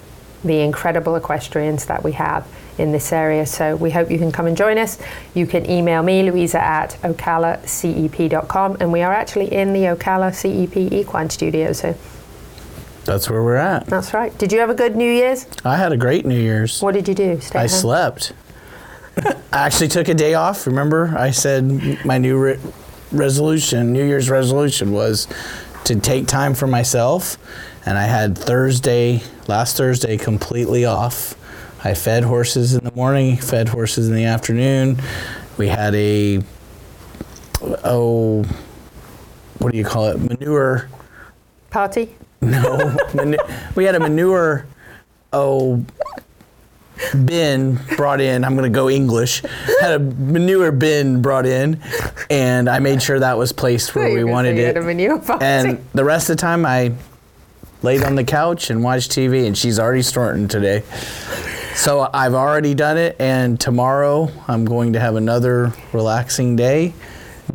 the 0.43 0.59
incredible 0.61 1.15
equestrians 1.15 1.85
that 1.87 2.03
we 2.03 2.13
have 2.13 2.47
in 2.77 2.91
this 2.93 3.11
area. 3.11 3.45
So 3.45 3.75
we 3.75 3.91
hope 3.91 4.09
you 4.09 4.17
can 4.17 4.31
come 4.31 4.45
and 4.47 4.55
join 4.55 4.77
us. 4.77 4.97
You 5.33 5.45
can 5.45 5.69
email 5.69 6.01
me, 6.01 6.23
Louisa 6.23 6.63
at 6.63 6.97
ocalacep.com, 7.03 8.77
and 8.79 8.91
we 8.91 9.01
are 9.01 9.13
actually 9.13 9.51
in 9.53 9.73
the 9.73 9.81
Ocala 9.81 10.33
CEP 10.33 10.91
Equine 10.93 11.29
Studio. 11.29 11.73
So 11.73 11.95
That's 13.05 13.29
where 13.29 13.43
we're 13.43 13.55
at. 13.55 13.85
that's 13.87 14.13
right. 14.13 14.35
Did 14.37 14.51
you 14.51 14.59
have 14.59 14.69
a 14.69 14.75
good 14.75 14.95
New 14.95 15.11
Year's? 15.11 15.45
I 15.65 15.75
had 15.77 15.91
a 15.91 15.97
great 15.97 16.25
New 16.25 16.39
Year's. 16.39 16.81
What 16.81 16.93
did 16.93 17.07
you 17.07 17.15
do? 17.15 17.39
Stay 17.41 17.59
I 17.59 17.61
home? 17.63 17.69
slept. 17.69 18.33
I 19.17 19.33
actually 19.51 19.89
took 19.89 20.07
a 20.07 20.13
day 20.13 20.33
off. 20.35 20.65
Remember, 20.67 21.13
I 21.17 21.31
said 21.31 22.05
my 22.05 22.17
new 22.17 22.37
re- 22.37 22.59
resolution, 23.11 23.91
New 23.91 24.05
Year's 24.05 24.29
resolution, 24.29 24.93
was 24.93 25.27
to 25.85 25.99
take 25.99 26.27
time 26.27 26.53
for 26.53 26.67
myself. 26.67 27.37
And 27.85 27.97
I 27.97 28.03
had 28.03 28.37
Thursday, 28.37 29.21
last 29.47 29.77
Thursday, 29.77 30.17
completely 30.17 30.85
off. 30.85 31.35
I 31.83 31.93
fed 31.93 32.23
horses 32.23 32.73
in 32.73 32.83
the 32.83 32.91
morning, 32.91 33.37
fed 33.37 33.69
horses 33.69 34.09
in 34.09 34.15
the 34.15 34.25
afternoon. 34.25 35.01
We 35.57 35.67
had 35.67 35.95
a, 35.95 36.41
oh, 37.61 38.43
what 39.59 39.71
do 39.71 39.77
you 39.77 39.85
call 39.85 40.07
it? 40.07 40.17
Manure. 40.17 40.89
Party? 41.69 42.15
No, 42.41 42.95
manu- 43.13 43.37
we 43.75 43.85
had 43.85 43.95
a 43.95 43.99
manure 43.99 44.65
oh 45.31 45.83
bin 47.25 47.79
brought 47.95 48.19
in. 48.19 48.43
I'm 48.43 48.55
going 48.55 48.71
to 48.71 48.75
go 48.75 48.89
English. 48.89 49.41
Had 49.81 49.93
a 49.93 49.99
manure 49.99 50.71
bin 50.71 51.21
brought 51.21 51.45
in, 51.45 51.81
and 52.29 52.69
I 52.69 52.79
made 52.79 53.01
sure 53.01 53.19
that 53.19 53.37
was 53.37 53.51
placed 53.51 53.95
where 53.95 54.13
we 54.13 54.23
wanted 54.23 54.57
it. 54.57 54.75
had 54.75 54.77
a 54.77 54.81
manure 54.81 55.19
party. 55.19 55.45
And 55.45 55.85
the 55.93 56.03
rest 56.03 56.29
of 56.29 56.37
the 56.37 56.41
time, 56.41 56.65
I 56.65 56.93
laid 57.81 58.03
on 58.03 58.15
the 58.15 58.23
couch 58.23 58.69
and 58.69 58.83
watched 58.83 59.11
TV, 59.11 59.45
and 59.47 59.57
she's 59.57 59.79
already 59.79 60.01
snorting 60.01 60.47
today. 60.47 60.83
So 61.75 62.09
I've 62.13 62.33
already 62.33 62.73
done 62.73 62.97
it, 62.97 63.15
and 63.19 63.59
tomorrow 63.59 64.29
I'm 64.47 64.65
going 64.65 64.93
to 64.93 64.99
have 64.99 65.15
another 65.15 65.73
relaxing 65.93 66.55
day. 66.55 66.93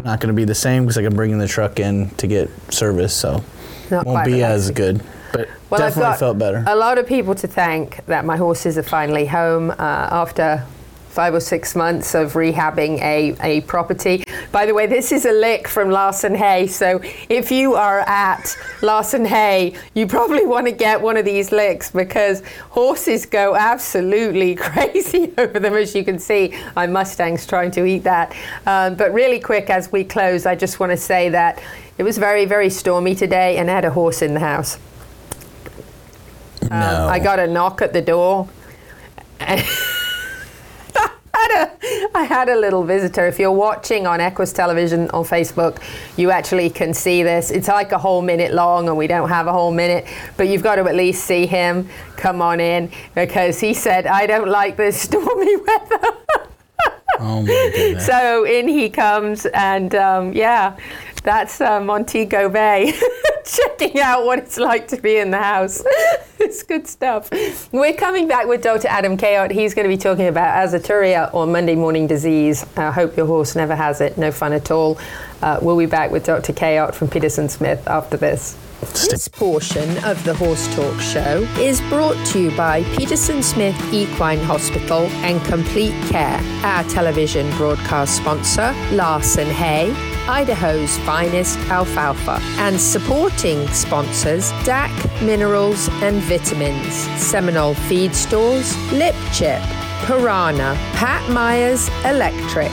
Not 0.02 0.20
going 0.20 0.28
to 0.28 0.34
be 0.34 0.44
the 0.44 0.54
same 0.54 0.84
because 0.84 0.98
I 0.98 1.02
can 1.02 1.14
bring 1.14 1.30
in 1.30 1.38
the 1.38 1.46
truck 1.46 1.78
in 1.78 2.10
to 2.16 2.26
get 2.26 2.50
service, 2.72 3.14
so 3.14 3.44
Not 3.90 4.06
won't 4.06 4.24
be 4.24 4.42
as 4.42 4.70
good. 4.70 5.02
But 5.32 5.48
Well, 5.68 5.78
definitely 5.78 6.16
felt 6.16 6.38
better. 6.38 6.64
A 6.66 6.76
lot 6.76 6.98
of 6.98 7.06
people 7.06 7.34
to 7.36 7.46
thank 7.46 8.04
that 8.06 8.24
my 8.24 8.36
horses 8.36 8.78
are 8.78 8.82
finally 8.82 9.26
home 9.26 9.70
uh, 9.72 9.74
after 9.78 10.64
five 11.14 11.32
or 11.32 11.38
six 11.38 11.76
months 11.76 12.12
of 12.16 12.32
rehabbing 12.32 13.00
a, 13.00 13.36
a 13.40 13.60
property. 13.62 14.24
By 14.50 14.66
the 14.66 14.74
way, 14.74 14.88
this 14.88 15.12
is 15.12 15.24
a 15.24 15.30
lick 15.30 15.68
from 15.68 15.88
Larson 15.88 16.34
Hay. 16.34 16.66
So 16.66 17.00
if 17.28 17.52
you 17.52 17.74
are 17.74 18.00
at 18.00 18.56
Larson 18.82 19.24
Hay, 19.24 19.76
you 19.94 20.08
probably 20.08 20.44
want 20.44 20.66
to 20.66 20.72
get 20.72 21.00
one 21.00 21.16
of 21.16 21.24
these 21.24 21.52
licks 21.52 21.88
because 21.88 22.42
horses 22.70 23.26
go 23.26 23.54
absolutely 23.54 24.54
crazy 24.56 25.32
over 25.38 25.60
them, 25.60 25.74
as 25.74 25.94
you 25.94 26.04
can 26.04 26.18
see. 26.18 26.52
My 26.74 26.88
Mustang's 26.88 27.46
trying 27.46 27.70
to 27.72 27.84
eat 27.84 28.02
that. 28.02 28.34
Um, 28.66 28.96
but 28.96 29.14
really 29.14 29.38
quick, 29.38 29.70
as 29.70 29.92
we 29.92 30.02
close, 30.02 30.46
I 30.46 30.56
just 30.56 30.80
want 30.80 30.90
to 30.90 30.96
say 30.96 31.28
that 31.28 31.62
it 31.96 32.02
was 32.02 32.18
very, 32.18 32.44
very 32.44 32.70
stormy 32.70 33.14
today 33.14 33.58
and 33.58 33.70
I 33.70 33.74
had 33.74 33.84
a 33.84 33.90
horse 33.90 34.20
in 34.20 34.34
the 34.34 34.40
house. 34.40 34.78
no. 36.62 36.68
Um, 36.70 37.08
I 37.08 37.20
got 37.20 37.38
a 37.38 37.46
knock 37.46 37.82
at 37.82 37.92
the 37.92 38.02
door. 38.02 38.48
I 42.16 42.22
had, 42.22 42.48
a 42.48 42.56
little 42.56 42.84
visitor. 42.84 43.26
If 43.26 43.40
you're 43.40 43.50
watching 43.50 44.06
on 44.06 44.20
Equus 44.20 44.52
Television 44.52 45.10
on 45.10 45.24
Facebook, 45.24 45.82
you 46.16 46.30
actually 46.30 46.70
can 46.70 46.94
see 46.94 47.24
this. 47.24 47.50
It's 47.50 47.66
like 47.66 47.90
a 47.90 47.98
whole 47.98 48.22
minute 48.22 48.54
long, 48.54 48.88
and 48.88 48.96
we 48.96 49.08
don't 49.08 49.28
have 49.28 49.48
a 49.48 49.52
whole 49.52 49.72
minute, 49.72 50.06
but 50.36 50.46
you've 50.46 50.62
got 50.62 50.76
to 50.76 50.84
at 50.84 50.94
least 50.94 51.24
see 51.24 51.44
him 51.44 51.88
come 52.16 52.40
on 52.40 52.60
in 52.60 52.90
because 53.14 53.58
he 53.58 53.74
said, 53.74 54.06
I 54.06 54.26
don't 54.26 54.48
like 54.48 54.76
this 54.76 55.00
stormy 55.00 55.56
weather. 55.66 56.16
oh 57.18 57.42
my 57.42 57.70
goodness. 57.74 58.06
So 58.06 58.44
in 58.44 58.68
he 58.68 58.90
comes, 58.90 59.46
and 59.46 59.94
um, 59.96 60.32
yeah, 60.32 60.76
that's 61.24 61.60
uh, 61.60 61.80
Montego 61.80 62.48
Bay 62.48 62.92
checking 63.44 64.00
out 64.00 64.24
what 64.24 64.38
it's 64.38 64.58
like 64.58 64.88
to 64.88 64.96
be 64.96 65.16
in 65.16 65.30
the 65.30 65.38
house. 65.38 65.82
it's 66.38 66.62
good 66.62 66.86
stuff. 66.86 67.30
We're 67.72 67.94
coming 67.94 68.28
back 68.28 68.46
with 68.46 68.62
Dr. 68.62 68.88
Adam 68.88 69.16
Kayot. 69.16 69.50
He's 69.50 69.74
going 69.74 69.88
to 69.88 69.94
be 69.94 70.00
talking 70.00 70.26
about 70.26 70.54
azoturia 70.66 71.32
or 71.32 71.46
Monday 71.46 71.74
morning 71.74 72.06
disease. 72.06 72.64
I 72.76 72.90
hope 72.90 73.16
your 73.16 73.26
horse 73.26 73.54
never 73.56 73.74
has 73.74 74.00
it. 74.00 74.18
No 74.18 74.32
fun 74.32 74.52
at 74.52 74.70
all. 74.70 74.98
Uh, 75.42 75.58
we'll 75.60 75.78
be 75.78 75.86
back 75.86 76.10
with 76.10 76.24
Dr. 76.24 76.52
Kayot 76.52 76.94
from 76.94 77.08
Peterson 77.08 77.48
Smith 77.48 77.86
after 77.86 78.16
this. 78.16 78.56
This 78.92 79.28
portion 79.28 80.04
of 80.04 80.22
the 80.24 80.34
Horse 80.34 80.74
Talk 80.74 81.00
Show 81.00 81.46
is 81.58 81.80
brought 81.82 82.22
to 82.28 82.42
you 82.42 82.56
by 82.56 82.82
Peterson 82.96 83.42
Smith 83.42 83.74
Equine 83.94 84.40
Hospital 84.40 85.02
and 85.24 85.42
Complete 85.46 85.94
Care, 86.10 86.38
our 86.64 86.84
television 86.84 87.50
broadcast 87.56 88.16
sponsor, 88.16 88.74
Larson 88.92 89.48
Hay, 89.48 89.90
Idaho's 90.28 90.96
finest 91.00 91.58
alfalfa, 91.68 92.38
and 92.58 92.80
supporting 92.80 93.68
sponsors 93.68 94.50
DAC 94.64 94.90
Minerals 95.22 95.88
and 96.02 96.16
Vitamins, 96.22 96.94
Seminole 97.20 97.74
Feed 97.74 98.14
Stores, 98.14 98.74
Lip 98.92 99.14
Chip, 99.34 99.60
Piranha, 100.06 100.76
Pat 100.94 101.30
Myers 101.30 101.88
Electric, 102.06 102.70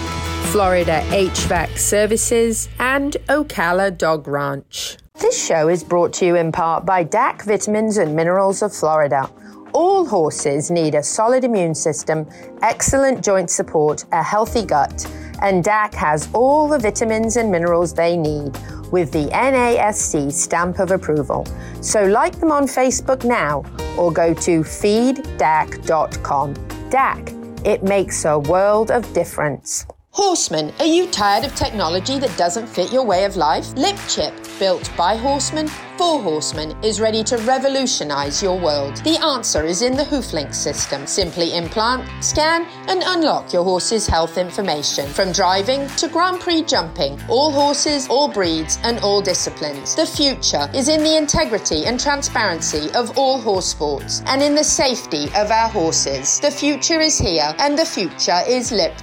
Florida 0.52 1.02
HVAC 1.10 1.78
Services, 1.78 2.70
and 2.80 3.18
Ocala 3.28 3.98
Dog 3.98 4.30
Ranch. 4.30 4.98
This 5.20 5.46
show 5.46 5.68
is 5.68 5.84
brought 5.84 6.14
to 6.14 6.26
you 6.26 6.38
in 6.38 6.54
part 6.54 6.86
by 6.86 7.04
DAC 7.04 7.44
Vitamins 7.44 7.98
and 7.98 8.16
Minerals 8.16 8.62
of 8.62 8.74
Florida. 8.74 9.30
All 9.74 10.06
horses 10.06 10.72
need 10.72 10.96
a 10.96 11.04
solid 11.04 11.44
immune 11.44 11.76
system, 11.76 12.28
excellent 12.62 13.24
joint 13.24 13.50
support, 13.50 14.06
a 14.12 14.24
healthy 14.24 14.66
gut, 14.66 15.06
and 15.42 15.64
DAC 15.64 15.94
has 15.94 16.30
all 16.34 16.68
the 16.68 16.80
vitamins 16.80 17.38
and 17.38 17.52
minerals 17.52 17.94
they 17.94 18.18
need 18.18 18.58
with 18.92 19.12
the 19.12 19.28
NASC 19.30 20.32
stamp 20.32 20.80
of 20.80 20.92
approval. 20.92 21.46
So 21.82 22.06
like 22.06 22.40
them 22.40 22.52
on 22.52 22.66
Facebook 22.66 23.24
now 23.24 23.64
or 23.98 24.12
go 24.12 24.34
to 24.34 24.62
feeddac.com. 24.62 26.54
DAC, 26.90 27.66
it 27.66 27.84
makes 27.84 28.26
a 28.26 28.40
world 28.40 28.92
of 28.92 29.12
difference. 29.14 29.86
Horseman, 30.14 30.74
are 30.80 30.86
you 30.86 31.08
tired 31.08 31.46
of 31.46 31.56
technology 31.56 32.20
that 32.20 32.38
doesn't 32.38 32.68
fit 32.68 32.92
your 32.92 33.06
way 33.06 33.24
of 33.24 33.38
life? 33.38 33.72
Lip 33.76 33.96
Chip, 34.10 34.34
built 34.60 34.92
by 34.98 35.16
Horseman 35.16 35.70
for 35.98 36.22
Horseman, 36.22 36.76
is 36.84 37.00
ready 37.00 37.24
to 37.24 37.38
revolutionize 37.38 38.44
your 38.44 38.60
world. 38.60 38.98
The 39.06 39.18
answer 39.24 39.64
is 39.64 39.82
in 39.82 39.96
the 39.96 40.04
HoofLink 40.04 40.54
system. 40.54 41.08
Simply 41.08 41.56
implant, 41.56 42.10
scan, 42.22 42.66
and 42.90 43.04
unlock 43.06 43.54
your 43.54 43.64
horse's 43.64 44.06
health 44.06 44.38
information. 44.38 45.08
From 45.08 45.32
driving 45.32 45.88
to 45.96 46.10
Grand 46.10 46.42
Prix 46.42 46.64
jumping, 46.64 47.18
all 47.30 47.50
horses, 47.50 48.10
all 48.10 48.28
breeds, 48.28 48.80
and 48.84 49.00
all 49.00 49.22
disciplines. 49.22 49.96
The 49.96 50.06
future 50.06 50.70
is 50.74 50.90
in 50.90 51.06
the 51.06 51.16
integrity 51.16 51.86
and 51.86 51.98
transparency 51.98 52.92
of 52.96 53.18
all 53.18 53.40
horse 53.40 53.68
sports 53.68 54.24
and 54.26 54.42
in 54.42 54.56
the 54.56 54.64
safety 54.66 55.28
of 55.36 55.52
our 55.52 55.70
horses. 55.70 56.42
The 56.42 56.52
future 56.52 57.00
is 57.00 57.18
here, 57.18 57.56
and 57.60 57.80
the 57.80 57.86
future 57.86 58.42
is 58.46 58.74
Lip 58.74 58.98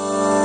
Chip. 0.00 0.39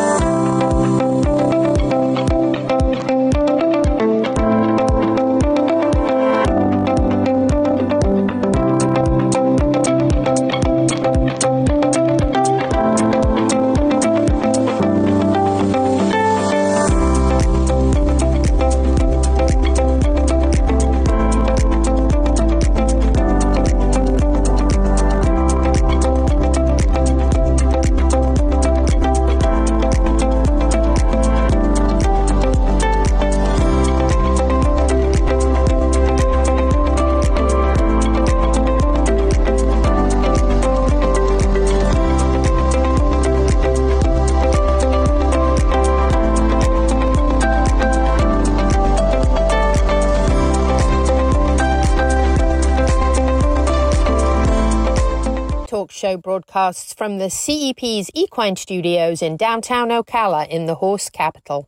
Broadcasts 56.36 56.94
from 56.94 57.18
the 57.18 57.30
CEP's 57.30 58.12
Equine 58.14 58.58
Studios 58.58 59.22
in 59.22 59.38
downtown 59.38 59.88
Ocala 59.88 60.46
in 60.50 60.66
the 60.66 60.76
horse 60.76 61.10
capital. 61.10 61.66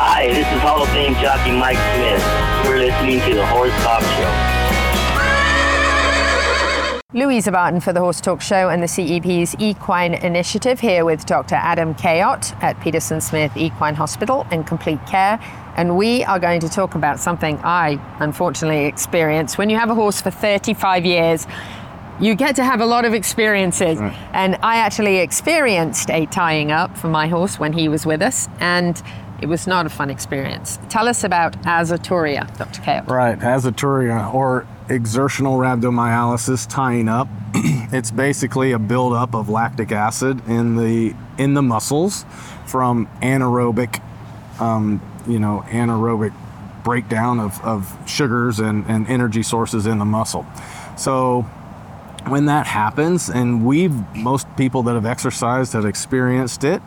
Hi, 0.00 0.26
this 0.26 0.38
is 0.38 0.60
Hall 0.60 0.82
of 0.82 0.88
Fame 0.88 1.14
jockey 1.14 1.52
Mike 1.52 1.76
Smith. 1.94 2.20
You're 2.64 2.78
listening 2.78 3.20
to 3.20 3.36
the 3.36 3.46
Horse 3.46 3.70
Talk 3.84 4.02
Show. 4.02 4.56
Louisa 7.16 7.52
Barton 7.52 7.78
for 7.80 7.92
the 7.92 8.00
Horse 8.00 8.20
Talk 8.20 8.40
Show 8.40 8.68
and 8.68 8.82
the 8.82 8.88
CEP's 8.88 9.54
Equine 9.60 10.14
Initiative 10.14 10.80
here 10.80 11.04
with 11.04 11.24
Dr. 11.24 11.54
Adam 11.54 11.94
Kayot 11.94 12.60
at 12.64 12.80
Peterson 12.80 13.20
Smith 13.20 13.56
Equine 13.56 13.94
Hospital 13.94 14.44
and 14.50 14.66
Complete 14.66 15.06
Care. 15.06 15.38
And 15.76 15.96
we 15.96 16.24
are 16.24 16.40
going 16.40 16.58
to 16.60 16.68
talk 16.68 16.96
about 16.96 17.20
something 17.20 17.60
I 17.62 18.00
unfortunately 18.18 18.86
experienced. 18.86 19.56
When 19.56 19.70
you 19.70 19.78
have 19.78 19.88
a 19.88 19.94
horse 19.94 20.20
for 20.20 20.32
35 20.32 21.06
years, 21.06 21.46
you 22.20 22.34
get 22.34 22.56
to 22.56 22.64
have 22.64 22.80
a 22.80 22.86
lot 22.86 23.04
of 23.04 23.14
experiences. 23.14 23.98
And 24.32 24.56
I 24.62 24.76
actually 24.76 25.18
experienced 25.18 26.10
a 26.10 26.26
tying 26.26 26.72
up 26.72 26.96
for 26.96 27.08
my 27.08 27.28
horse 27.28 27.58
when 27.58 27.72
he 27.72 27.88
was 27.88 28.06
with 28.06 28.22
us, 28.22 28.48
and 28.60 29.00
it 29.40 29.46
was 29.46 29.66
not 29.66 29.86
a 29.86 29.88
fun 29.88 30.10
experience. 30.10 30.78
Tell 30.88 31.08
us 31.08 31.24
about 31.24 31.60
azoturia, 31.62 32.56
Dr. 32.56 32.80
Kayot. 32.80 33.08
Right, 33.08 33.38
azoturia 33.38 34.32
or 34.32 34.66
exertional 34.88 35.58
rhabdomyolysis 35.58 36.68
tying 36.68 37.08
up. 37.08 37.28
it's 37.54 38.10
basically 38.10 38.72
a 38.72 38.78
buildup 38.78 39.34
of 39.34 39.48
lactic 39.48 39.92
acid 39.92 40.40
in 40.48 40.76
the 40.76 41.14
in 41.38 41.54
the 41.54 41.62
muscles 41.62 42.24
from 42.64 43.06
anaerobic, 43.20 44.00
um, 44.60 45.02
you 45.28 45.38
know, 45.38 45.64
anaerobic 45.68 46.32
breakdown 46.82 47.40
of, 47.40 47.60
of 47.62 47.98
sugars 48.08 48.58
and, 48.58 48.86
and 48.86 49.06
energy 49.08 49.42
sources 49.42 49.86
in 49.86 49.98
the 49.98 50.04
muscle. 50.04 50.46
So 50.96 51.44
when 52.28 52.46
that 52.46 52.66
happens, 52.66 53.28
and 53.28 53.64
we've 53.64 53.94
most 54.16 54.46
people 54.56 54.82
that 54.84 54.94
have 54.94 55.06
exercised 55.06 55.72
have 55.72 55.84
experienced 55.84 56.64
it. 56.64 56.82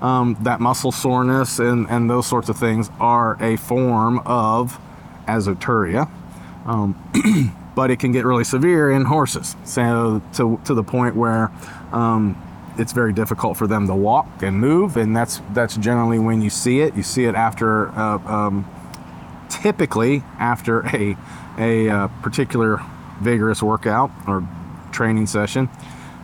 Um, 0.00 0.36
that 0.42 0.60
muscle 0.60 0.90
soreness 0.90 1.60
and, 1.60 1.88
and 1.88 2.10
those 2.10 2.26
sorts 2.26 2.48
of 2.48 2.58
things 2.58 2.90
are 2.98 3.40
a 3.40 3.56
form 3.56 4.18
of 4.26 4.80
azoturia. 5.28 6.10
Um, 6.66 7.52
but 7.76 7.90
it 7.92 8.00
can 8.00 8.10
get 8.10 8.24
really 8.24 8.42
severe 8.44 8.90
in 8.90 9.04
horses. 9.04 9.56
So 9.64 10.20
to 10.34 10.60
to 10.64 10.74
the 10.74 10.82
point 10.82 11.16
where 11.16 11.50
um, 11.92 12.40
it's 12.78 12.92
very 12.92 13.12
difficult 13.12 13.56
for 13.56 13.66
them 13.66 13.86
to 13.86 13.94
walk 13.94 14.42
and 14.42 14.58
move, 14.58 14.96
and 14.96 15.16
that's 15.16 15.40
that's 15.52 15.76
generally 15.76 16.18
when 16.18 16.42
you 16.42 16.50
see 16.50 16.80
it. 16.80 16.96
You 16.96 17.02
see 17.02 17.24
it 17.24 17.34
after. 17.34 17.88
Uh, 17.90 18.18
um, 18.26 18.70
typically 19.52 20.22
after 20.38 20.80
a, 20.96 21.16
a 21.58 21.88
uh, 21.88 22.08
particular 22.22 22.80
vigorous 23.20 23.62
workout 23.62 24.10
or 24.26 24.46
training 24.92 25.26
session. 25.26 25.66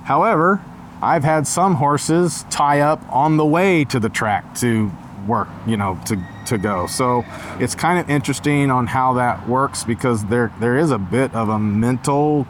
However, 0.04 0.62
I've 1.02 1.25
had 1.25 1.46
some 1.46 1.76
horses 1.76 2.44
tie 2.50 2.80
up 2.80 3.02
on 3.12 3.37
the 3.37 3.46
way 3.46 3.84
to 3.84 4.00
the 4.00 4.08
track 4.08 4.54
to 4.56 4.90
work, 5.26 5.48
you 5.66 5.76
know, 5.76 6.00
to, 6.06 6.20
to 6.46 6.58
go. 6.58 6.87
So 6.87 7.25
it's 7.60 7.75
kind 7.75 7.98
of 7.98 8.10
interesting 8.10 8.70
on 8.70 8.87
how 8.87 9.12
that 9.14 9.48
works 9.48 9.84
because 9.84 10.25
there 10.26 10.52
there 10.58 10.78
is 10.78 10.90
a 10.90 10.98
bit 10.98 11.34
of 11.34 11.50
a 11.50 11.58
mental, 11.58 12.46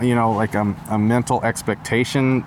you 0.00 0.14
know, 0.14 0.32
like 0.32 0.54
a, 0.54 0.74
a 0.88 0.98
mental 0.98 1.42
expectation 1.44 2.44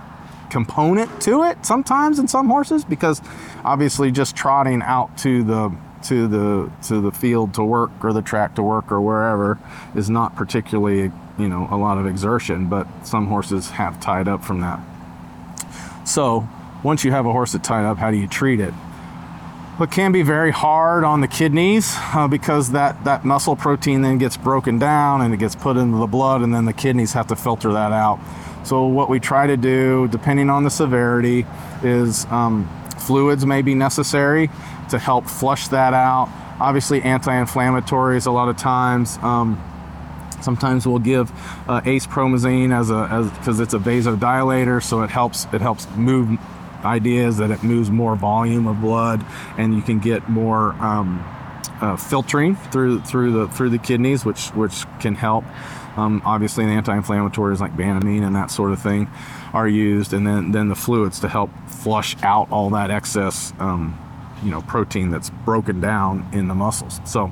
component 0.50 1.20
to 1.20 1.44
it 1.44 1.66
sometimes 1.66 2.20
in 2.20 2.28
some 2.28 2.48
horses 2.48 2.86
because 2.86 3.24
obviously 3.66 4.12
just 4.12 4.36
trotting 4.36 4.84
out 4.84 5.18
to 5.18 5.44
the 5.44 5.76
to 6.04 6.28
the 6.28 6.72
to 6.84 7.02
the 7.02 7.12
field 7.12 7.56
to 7.56 7.64
work 7.64 7.90
or 8.04 8.14
the 8.14 8.22
track 8.22 8.54
to 8.54 8.62
work 8.62 8.92
or 8.92 9.02
wherever 9.02 9.58
is 9.96 10.12
not 10.12 10.36
particularly 10.36 11.12
you 11.38 11.48
know 11.48 11.68
a 11.72 11.78
lot 11.78 11.98
of 11.98 12.06
exertion 12.06 12.68
but 12.68 12.88
some 13.06 13.28
horses 13.28 13.72
have 13.72 14.00
tied 14.00 14.28
up 14.28 14.44
from 14.44 14.62
that. 14.62 14.80
So 16.06 16.48
once 16.84 17.04
you 17.04 17.12
have 17.12 17.26
a 17.26 17.32
horse 17.32 17.54
that's 17.54 17.68
tied 17.68 17.86
up 17.86 17.98
how 17.98 18.12
do 18.12 18.18
you 18.18 18.28
treat 18.28 18.60
it? 18.60 18.74
It 19.80 19.90
can 19.90 20.12
be 20.12 20.22
very 20.22 20.52
hard 20.52 21.04
on 21.04 21.22
the 21.22 21.28
kidneys 21.28 21.96
uh, 22.14 22.28
because 22.28 22.74
that, 22.74 23.04
that 23.06 23.26
muscle 23.26 23.56
protein 23.56 24.04
then 24.04 24.20
gets 24.20 24.38
broken 24.38 24.78
down 24.78 25.22
and 25.22 25.34
it 25.34 25.38
gets 25.38 25.56
put 25.56 25.78
into 25.78 25.98
the 25.98 26.06
blood 26.06 26.42
and 26.42 26.54
then 26.54 26.66
the 26.66 26.74
kidneys 26.74 27.14
have 27.14 27.26
to 27.28 27.36
filter 27.36 27.74
that 27.74 27.92
out. 27.92 28.20
So 28.64 28.86
what 28.86 29.10
we 29.10 29.20
try 29.20 29.48
to 29.48 29.58
do 29.58 30.08
depending 30.10 30.52
on 30.52 30.64
the 30.64 30.70
severity 30.70 31.48
is 31.82 32.26
um, 32.26 32.70
fluids 33.00 33.48
may 33.48 33.64
be 33.64 33.74
necessary 33.74 34.52
to 34.92 35.00
help 35.00 35.26
flush 35.26 35.68
that 35.70 35.96
out. 35.96 36.30
Obviously 36.60 37.02
anti-inflammatories 37.02 38.28
a 38.28 38.32
lot 38.32 38.50
of 38.50 38.58
times 38.58 39.18
um, 39.24 39.62
sometimes 40.44 40.86
we'll 40.86 41.00
give 41.00 41.32
uh, 41.68 41.82
acepromazine 41.82 42.78
as 42.78 42.90
a 42.90 43.32
because 43.40 43.60
it's 43.60 43.74
a 43.74 43.80
vasodilator 43.80 44.84
so 44.84 45.02
it 45.02 45.10
helps 45.10 45.46
it 45.54 45.62
helps 45.62 45.88
move 45.96 46.38
ideas 46.84 47.38
that 47.38 47.52
it 47.52 47.64
moves 47.64 47.90
more 47.90 48.16
volume 48.16 48.68
of 48.68 48.82
blood 48.82 49.26
and 49.58 49.74
you 49.74 49.82
can 49.82 50.00
get 50.00 50.30
more 50.30 50.74
um, 50.74 51.24
uh, 51.82 51.96
filtering 51.96 52.56
through 52.56 53.00
through 53.02 53.32
the 53.32 53.48
through 53.48 53.70
the 53.70 53.78
kidneys 53.78 54.26
which 54.26 54.48
which 54.50 54.86
can 55.00 55.16
help. 55.16 55.46
Um, 55.96 56.24
obviously 56.26 56.66
anti-inflammatories 56.66 57.60
like 57.60 57.78
banamine 57.78 58.26
and 58.26 58.36
that 58.36 58.50
sort 58.50 58.72
of 58.72 58.82
thing 58.82 59.08
are 59.54 59.68
used 59.68 60.12
and 60.12 60.26
then 60.26 60.52
then 60.52 60.68
the 60.70 60.76
fluids 60.76 61.20
to 61.20 61.28
help 61.28 61.52
flush 61.68 62.16
out 62.24 62.52
all 62.52 62.72
that 62.72 62.90
excess 62.90 63.54
um, 63.60 63.96
you 64.44 64.50
know 64.50 64.62
protein 64.62 65.12
that's 65.12 65.30
broken 65.30 65.80
down 65.82 66.28
in 66.34 66.48
the 66.48 66.56
muscles. 66.56 67.00
So 67.06 67.32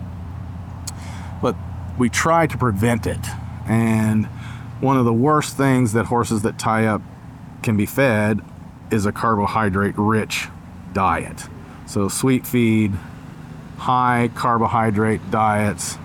but 1.41 1.55
we 2.01 2.09
try 2.09 2.47
to 2.47 2.57
prevent 2.57 3.05
it. 3.05 3.19
And 3.67 4.25
one 4.79 4.97
of 4.97 5.05
the 5.05 5.13
worst 5.13 5.55
things 5.55 5.93
that 5.93 6.07
horses 6.07 6.41
that 6.41 6.57
tie 6.57 6.87
up 6.87 6.99
can 7.61 7.77
be 7.77 7.85
fed 7.85 8.41
is 8.89 9.05
a 9.05 9.11
carbohydrate 9.11 9.93
rich 9.97 10.47
diet. 10.93 11.43
So, 11.85 12.07
sweet 12.07 12.47
feed, 12.47 12.93
high 13.77 14.31
carbohydrate 14.33 15.29
diets, 15.29 15.99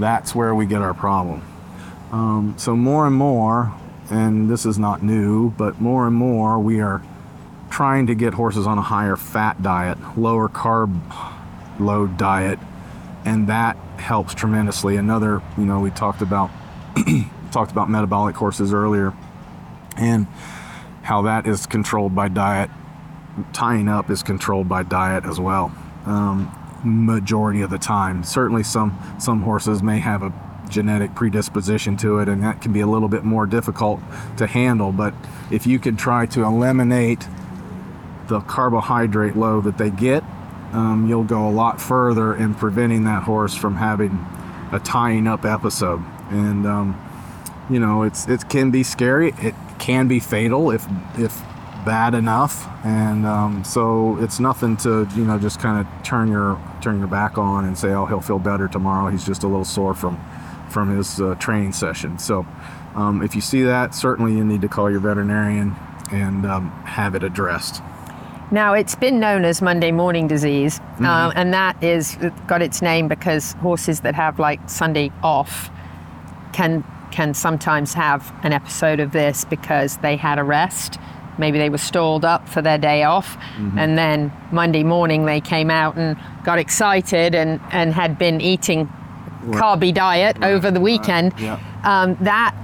that's 0.00 0.34
where 0.34 0.52
we 0.52 0.66
get 0.66 0.82
our 0.82 0.94
problem. 0.94 1.42
Um, 2.10 2.54
so, 2.58 2.74
more 2.74 3.06
and 3.06 3.14
more, 3.14 3.72
and 4.10 4.50
this 4.50 4.66
is 4.66 4.80
not 4.80 5.04
new, 5.04 5.50
but 5.50 5.80
more 5.80 6.08
and 6.08 6.16
more, 6.16 6.58
we 6.58 6.80
are 6.80 7.04
trying 7.70 8.08
to 8.08 8.16
get 8.16 8.34
horses 8.34 8.66
on 8.66 8.78
a 8.78 8.82
higher 8.82 9.14
fat 9.14 9.62
diet, 9.62 9.96
lower 10.18 10.48
carb 10.48 11.00
load 11.78 12.16
diet, 12.16 12.58
and 13.26 13.48
that 13.48 13.76
helps 13.98 14.34
tremendously. 14.34 14.96
Another, 14.96 15.42
you 15.58 15.66
know, 15.66 15.80
we 15.80 15.90
talked 15.90 16.22
about 16.22 16.50
talked 17.50 17.72
about 17.72 17.90
metabolic 17.90 18.36
horses 18.36 18.72
earlier, 18.72 19.12
and 19.98 20.26
how 21.02 21.22
that 21.22 21.46
is 21.46 21.66
controlled 21.66 22.14
by 22.14 22.28
diet. 22.28 22.70
Tying 23.52 23.88
up 23.88 24.08
is 24.08 24.22
controlled 24.22 24.68
by 24.68 24.82
diet 24.82 25.26
as 25.26 25.38
well. 25.38 25.74
Um, 26.06 26.50
majority 26.84 27.60
of 27.60 27.68
the 27.68 27.78
time, 27.78 28.22
certainly 28.22 28.62
some 28.62 28.96
some 29.18 29.42
horses 29.42 29.82
may 29.82 29.98
have 29.98 30.22
a 30.22 30.32
genetic 30.70 31.14
predisposition 31.14 31.96
to 31.98 32.18
it, 32.20 32.28
and 32.28 32.42
that 32.42 32.62
can 32.62 32.72
be 32.72 32.80
a 32.80 32.86
little 32.86 33.08
bit 33.08 33.24
more 33.24 33.44
difficult 33.44 34.00
to 34.36 34.46
handle. 34.46 34.92
But 34.92 35.14
if 35.50 35.66
you 35.66 35.78
can 35.78 35.96
try 35.96 36.26
to 36.26 36.44
eliminate 36.44 37.26
the 38.28 38.40
carbohydrate 38.40 39.36
load 39.36 39.64
that 39.64 39.78
they 39.78 39.90
get 39.90 40.24
um, 40.76 41.08
you'll 41.08 41.24
go 41.24 41.48
a 41.48 41.50
lot 41.50 41.80
further 41.80 42.34
in 42.34 42.54
preventing 42.54 43.04
that 43.04 43.22
horse 43.22 43.54
from 43.54 43.76
having 43.76 44.24
a 44.72 44.78
tying 44.78 45.26
up 45.26 45.44
episode. 45.44 46.04
And 46.30 46.66
um, 46.66 47.00
you 47.70 47.80
know, 47.80 48.02
it's 48.02 48.28
it 48.28 48.48
can 48.48 48.70
be 48.70 48.82
scary. 48.82 49.32
It 49.38 49.54
can 49.78 50.06
be 50.06 50.20
fatal 50.20 50.70
if 50.70 50.86
if 51.16 51.40
bad 51.86 52.14
enough. 52.14 52.68
And 52.84 53.24
um, 53.24 53.64
so 53.64 54.18
it's 54.20 54.38
nothing 54.38 54.76
to 54.78 55.08
you 55.16 55.24
know 55.24 55.38
just 55.38 55.60
kind 55.60 55.80
of 55.80 56.02
turn 56.04 56.30
your 56.30 56.60
turn 56.82 56.98
your 56.98 57.08
back 57.08 57.38
on 57.38 57.64
and 57.64 57.76
say, 57.78 57.88
oh, 57.92 58.04
he'll 58.04 58.20
feel 58.20 58.38
better 58.38 58.68
tomorrow. 58.68 59.10
He's 59.10 59.24
just 59.24 59.44
a 59.44 59.48
little 59.48 59.64
sore 59.64 59.94
from 59.94 60.20
from 60.68 60.94
his 60.94 61.20
uh, 61.20 61.36
training 61.36 61.72
session. 61.72 62.18
So 62.18 62.46
um, 62.94 63.22
if 63.22 63.34
you 63.34 63.40
see 63.40 63.62
that, 63.62 63.94
certainly 63.94 64.32
you 64.32 64.44
need 64.44 64.60
to 64.60 64.68
call 64.68 64.90
your 64.90 65.00
veterinarian 65.00 65.74
and 66.12 66.44
um, 66.44 66.70
have 66.84 67.14
it 67.14 67.22
addressed. 67.22 67.82
Now, 68.50 68.74
it's 68.74 68.94
been 68.94 69.18
known 69.18 69.44
as 69.44 69.60
Monday 69.60 69.90
morning 69.90 70.28
disease, 70.28 70.80
uh, 71.02 71.32
and 71.34 71.52
that 71.52 71.82
is 71.82 72.16
got 72.46 72.62
its 72.62 72.80
name 72.80 73.08
because 73.08 73.52
horses 73.54 74.00
that 74.00 74.14
have 74.14 74.38
like 74.38 74.60
Sunday 74.68 75.10
off 75.22 75.70
can 76.52 76.84
can 77.10 77.34
sometimes 77.34 77.94
have 77.94 78.32
an 78.42 78.52
episode 78.52 79.00
of 79.00 79.12
this 79.12 79.44
because 79.44 79.96
they 79.98 80.16
had 80.16 80.38
a 80.38 80.44
rest. 80.44 80.98
Maybe 81.38 81.58
they 81.58 81.70
were 81.70 81.78
stalled 81.78 82.24
up 82.24 82.48
for 82.48 82.62
their 82.62 82.78
day 82.78 83.02
off, 83.02 83.36
and 83.76 83.98
then 83.98 84.32
Monday 84.52 84.84
morning 84.84 85.24
they 85.26 85.40
came 85.40 85.70
out 85.70 85.96
and 85.96 86.16
got 86.44 86.58
excited 86.58 87.34
and, 87.34 87.60
and 87.72 87.92
had 87.92 88.16
been 88.16 88.40
eating 88.40 88.88
carby 89.46 89.92
diet 89.92 90.42
over 90.42 90.70
the 90.70 90.80
weekend. 90.80 91.32
yeah. 91.38 91.58
Um, 91.84 92.16
that 92.20 92.54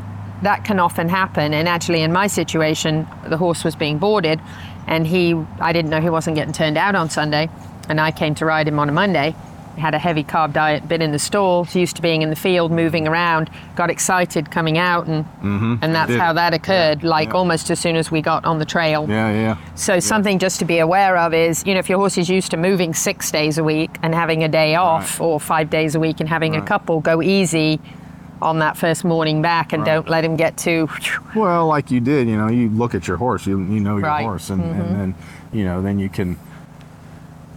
that 0.42 0.64
can 0.64 0.81
often 0.81 1.09
happen. 1.09 1.55
And 1.55 1.68
actually, 1.68 2.03
in 2.03 2.12
my 2.12 2.27
situation, 2.27 3.07
the 3.29 3.37
horse 3.37 3.62
was 3.62 3.77
being 3.77 3.99
boarded, 3.99 4.40
and 4.87 5.07
he 5.07 5.35
I 5.61 5.73
didn't 5.73 5.90
know 5.90 6.01
he 6.01 6.11
wasn't 6.11 6.37
getting 6.37 6.53
turned 6.53 6.77
out 6.77 6.95
on 6.95 7.11
Sunday, 7.11 7.49
and 7.88 8.01
I 8.01 8.11
came 8.11 8.35
to 8.37 8.45
ride 8.45 8.68
him 8.68 8.79
on 8.79 8.88
a 8.88 8.92
Monday. 8.92 9.35
Had 9.79 9.95
a 9.95 9.99
heavy 9.99 10.23
carb 10.23 10.53
diet, 10.53 10.87
been 10.87 11.01
in 11.01 11.12
the 11.12 11.18
stall, 11.18 11.66
used 11.73 11.97
to 11.97 12.03
being 12.03 12.21
in 12.21 12.29
the 12.29 12.37
field, 12.37 12.71
moving 12.71 13.09
around, 13.09 13.49
got 13.75 13.88
excited 13.88 14.51
coming 14.51 14.77
out, 14.77 15.07
and 15.07 15.25
mm-hmm. 15.25 15.77
and 15.81 15.95
that's 15.95 16.14
how 16.14 16.35
that 16.35 16.53
occurred. 16.53 17.03
Yeah, 17.03 17.09
like 17.09 17.29
yeah. 17.29 17.37
almost 17.37 17.71
as 17.71 17.81
soon 17.81 17.97
as 17.97 18.11
we 18.11 18.21
got 18.21 18.45
on 18.45 18.59
the 18.59 18.66
trail. 18.66 19.09
Yeah, 19.09 19.33
yeah. 19.33 19.57
So 19.75 19.99
something 19.99 20.38
just 20.38 20.59
to 20.59 20.66
be 20.66 20.79
aware 20.79 21.16
of 21.16 21.33
is, 21.33 21.64
you 21.66 21.73
know, 21.73 21.81
if 21.81 21.88
your 21.88 21.99
horse 21.99 22.18
is 22.18 22.29
used 22.29 22.51
to 22.51 22.59
moving 22.59 22.92
six 22.92 23.31
days 23.31 23.57
a 23.57 23.64
week 23.64 23.97
and 24.03 24.14
having 24.14 24.45
a 24.45 24.49
day 24.49 24.75
off, 24.75 25.18
or 25.23 25.40
five 25.40 25.71
days 25.71 25.95
a 25.95 26.01
week 26.01 26.21
and 26.21 26.29
having 26.29 26.55
a 26.55 26.61
couple, 26.61 27.01
go 27.01 27.23
easy 27.23 27.81
on 28.42 28.59
that 28.59 28.76
first 28.76 29.05
morning 29.05 29.40
back 29.42 29.72
and 29.72 29.85
don't 29.85 30.09
let 30.09 30.24
him 30.24 30.37
get 30.37 30.57
too. 30.57 30.88
Well, 31.35 31.66
like 31.66 31.90
you 31.90 32.00
did, 32.00 32.28
you 32.28 32.37
know, 32.37 32.48
you 32.48 32.68
look 32.68 32.94
at 32.94 33.07
your 33.09 33.16
horse, 33.16 33.46
you, 33.46 33.59
you 33.59 33.81
know 33.81 33.96
your 33.98 34.07
Right. 34.09 34.22
horse, 34.24 34.50
and, 34.50 34.62
and 34.62 34.94
then, 34.94 35.14
you 35.52 35.64
know, 35.64 35.81
then 35.83 35.98
you 35.98 36.09
can 36.09 36.38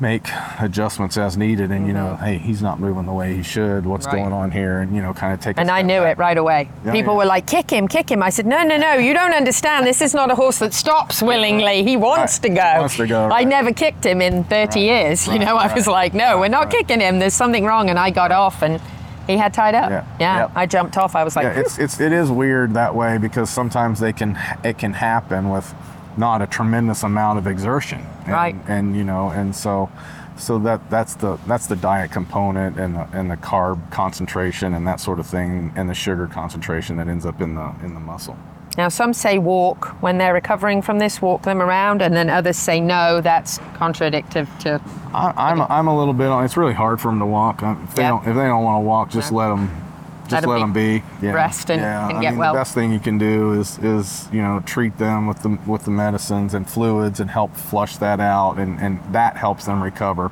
make 0.01 0.27
adjustments 0.59 1.15
as 1.17 1.37
needed. 1.37 1.71
And, 1.71 1.87
you 1.87 1.93
know, 1.93 2.17
hey, 2.17 2.37
he's 2.37 2.61
not 2.61 2.81
moving 2.81 3.05
the 3.05 3.13
way 3.13 3.33
he 3.33 3.43
should. 3.43 3.85
What's 3.85 4.05
Mm-hmm. 4.05 4.15
Right. 4.17 4.21
going 4.23 4.33
on 4.33 4.51
here? 4.51 4.79
And, 4.81 4.93
you 4.93 5.01
know, 5.01 5.13
kind 5.13 5.33
of 5.33 5.39
take 5.39 5.57
And 5.57 5.71
I 5.71 5.81
knew 5.83 6.01
back. 6.01 6.17
it 6.17 6.19
right 6.19 6.37
away. 6.37 6.69
Yeah, 6.83 6.91
People 6.91 7.13
yeah. 7.13 7.19
were 7.19 7.25
like, 7.25 7.47
kick 7.47 7.69
him, 7.71 7.87
kick 7.87 8.11
him. 8.11 8.21
I 8.21 8.29
said, 8.29 8.45
no, 8.45 8.61
no, 8.63 8.75
no, 8.75 8.95
you 8.95 9.13
don't 9.13 9.33
understand. 9.33 9.87
This 9.87 10.01
is 10.01 10.13
not 10.13 10.29
a 10.29 10.35
horse 10.35 10.59
that 10.59 10.73
stops 10.73 11.21
willingly. 11.21 11.83
He 11.83 11.95
wants 11.95 12.39
Right. 12.39 12.43
to 12.43 12.49
go. 12.49 12.71
He 12.73 12.79
wants 12.79 12.97
to 12.97 13.07
go, 13.07 13.29
I 13.31 13.45
never 13.45 13.71
kicked 13.71 14.05
him 14.05 14.21
in 14.21 14.43
30 14.43 14.81
years. 14.81 15.27
You 15.27 15.33
Right, 15.33 15.41
know, 15.45 15.55
I 15.55 15.73
was 15.73 15.87
like, 15.87 16.13
no, 16.13 16.39
we're 16.39 16.49
not 16.49 16.65
right. 16.65 16.71
kicking 16.75 16.99
him. 16.99 17.19
There's 17.19 17.33
something 17.33 17.63
wrong. 17.63 17.89
And 17.89 17.97
I 17.97 18.09
got 18.09 18.31
off 18.33 18.61
and 18.63 18.81
he 19.27 19.37
had 19.37 19.53
tied 19.53 19.75
up. 19.75 19.89
Yeah, 19.89 20.05
Yeah. 20.19 20.37
yep. 20.39 20.51
I 20.55 20.65
jumped 20.65 20.97
off. 20.97 21.15
I 21.15 21.23
was 21.23 21.35
like, 21.35 21.43
yeah, 21.45 21.59
it's 21.59 21.77
it's 21.79 21.99
it 21.99 22.11
is 22.11 22.29
weird 22.29 22.73
that 22.73 22.95
way 22.95 23.17
because 23.17 23.49
sometimes 23.49 23.99
they 23.99 24.13
can 24.13 24.37
it 24.63 24.77
can 24.77 24.93
happen 24.93 25.49
with 25.49 25.73
not 26.17 26.41
a 26.41 26.47
tremendous 26.47 27.03
amount 27.03 27.39
of 27.39 27.47
exertion, 27.47 28.05
and, 28.25 28.31
Right. 28.31 28.55
And 28.67 28.95
you 28.95 29.03
know, 29.03 29.29
and 29.29 29.55
so 29.55 29.89
so 30.37 30.59
that 30.59 30.89
that's 30.89 31.15
the 31.15 31.37
that's 31.47 31.67
the 31.67 31.75
diet 31.75 32.11
component 32.11 32.77
and 32.77 32.95
the 32.95 33.07
and 33.13 33.29
the 33.31 33.37
carb 33.37 33.91
concentration 33.91 34.73
and 34.73 34.85
that 34.87 34.99
sort 34.99 35.19
of 35.19 35.27
thing 35.27 35.71
and 35.75 35.89
the 35.89 35.93
sugar 35.93 36.27
concentration 36.27 36.97
that 36.97 37.07
ends 37.07 37.25
up 37.25 37.41
in 37.41 37.55
the 37.55 37.73
in 37.83 37.93
the 37.93 37.99
muscle. 37.99 38.37
Now, 38.77 38.89
some 38.89 39.13
say 39.13 39.37
walk 39.37 39.87
when 40.01 40.17
they're 40.17 40.33
recovering 40.33 40.81
from 40.81 40.99
this, 40.99 41.21
walk 41.21 41.43
them 41.43 41.61
around, 41.61 42.01
and 42.01 42.13
then 42.15 42.29
others 42.29 42.57
say 42.57 42.79
no, 42.81 43.21
that's 43.21 43.57
contradictive 43.75 44.49
to. 44.59 44.81
I, 45.13 45.31
I'm 45.37 45.61
I'm 45.61 45.87
a 45.87 45.97
little 45.97 46.13
bit 46.13 46.27
on. 46.27 46.43
It's 46.43 46.57
really 46.57 46.73
hard 46.73 46.99
for 46.99 47.07
them 47.09 47.19
to 47.19 47.25
walk. 47.25 47.61
If 47.63 47.95
they 47.95 48.03
Yeah. 48.03 48.09
don't 48.09 48.27
if 48.27 48.35
they 48.35 48.43
don't 48.45 48.63
want 48.63 48.83
to 48.83 48.85
walk, 48.87 49.09
just 49.09 49.31
Yeah. 49.31 49.37
let 49.37 49.47
them 49.49 49.81
just 50.27 50.31
Let 50.47 50.49
let 50.49 50.59
them 50.59 50.73
be. 50.73 51.03
Yeah. 51.21 51.31
rest 51.33 51.69
and- 51.69 51.81
yeah. 51.81 52.09
and 52.09 52.17
I 52.17 52.21
get 52.21 52.31
mean, 52.31 52.39
well. 52.39 52.53
The 52.53 52.59
best 52.59 52.73
thing 52.73 52.91
you 52.91 52.99
can 52.99 53.17
do 53.17 53.53
is 53.53 53.77
is 53.79 54.27
you 54.33 54.41
know 54.41 54.59
treat 54.65 54.97
them 54.97 55.27
with 55.27 55.41
the 55.43 55.57
with 55.65 55.85
the 55.85 55.91
medicines 55.91 56.53
and 56.53 56.67
fluids 56.69 57.19
and 57.21 57.29
help 57.29 57.55
flush 57.55 57.95
that 57.97 58.19
out, 58.19 58.57
and 58.57 58.79
and 58.81 58.99
that 59.11 59.37
helps 59.37 59.65
them 59.65 59.81
recover 59.81 60.31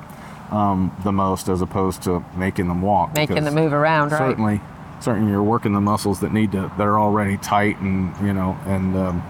um, 0.50 0.94
the 1.02 1.12
most 1.12 1.48
as 1.48 1.62
opposed 1.62 2.02
to 2.02 2.22
making 2.36 2.68
them 2.68 2.82
walk. 2.82 3.14
Making 3.14 3.44
them 3.44 3.54
move 3.54 3.72
around, 3.72 4.12
right? 4.12 4.18
Certainly, 4.18 4.60
certainly, 5.04 5.30
you're 5.32 5.42
working 5.42 5.72
the 5.72 5.80
muscles 5.80 6.20
that 6.20 6.32
need 6.32 6.52
to 6.52 6.62
that 6.76 6.80
are 6.80 6.98
already 6.98 7.36
tight, 7.36 7.78
and 7.80 8.14
you 8.26 8.32
know, 8.32 8.56
and 8.66 8.96
um, 8.96 9.22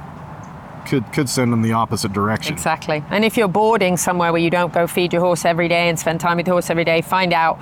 could 0.86 1.04
could 1.12 1.28
send 1.28 1.52
them 1.52 1.62
the 1.62 1.72
opposite 1.72 2.12
direction. 2.12 2.52
Exactly. 2.52 3.02
And 3.10 3.24
if 3.24 3.36
you're 3.36 3.48
boarding 3.48 3.96
somewhere 3.96 4.32
where 4.32 4.40
you 4.42 4.50
don't 4.50 4.72
go 4.72 4.86
feed 4.86 5.12
your 5.12 5.22
horse 5.22 5.44
every 5.44 5.68
day 5.68 5.88
and 5.88 5.98
spend 5.98 6.20
time 6.20 6.36
with 6.36 6.46
the 6.46 6.52
horse 6.52 6.70
every 6.70 6.84
day, 6.84 7.00
find 7.02 7.32
out 7.32 7.56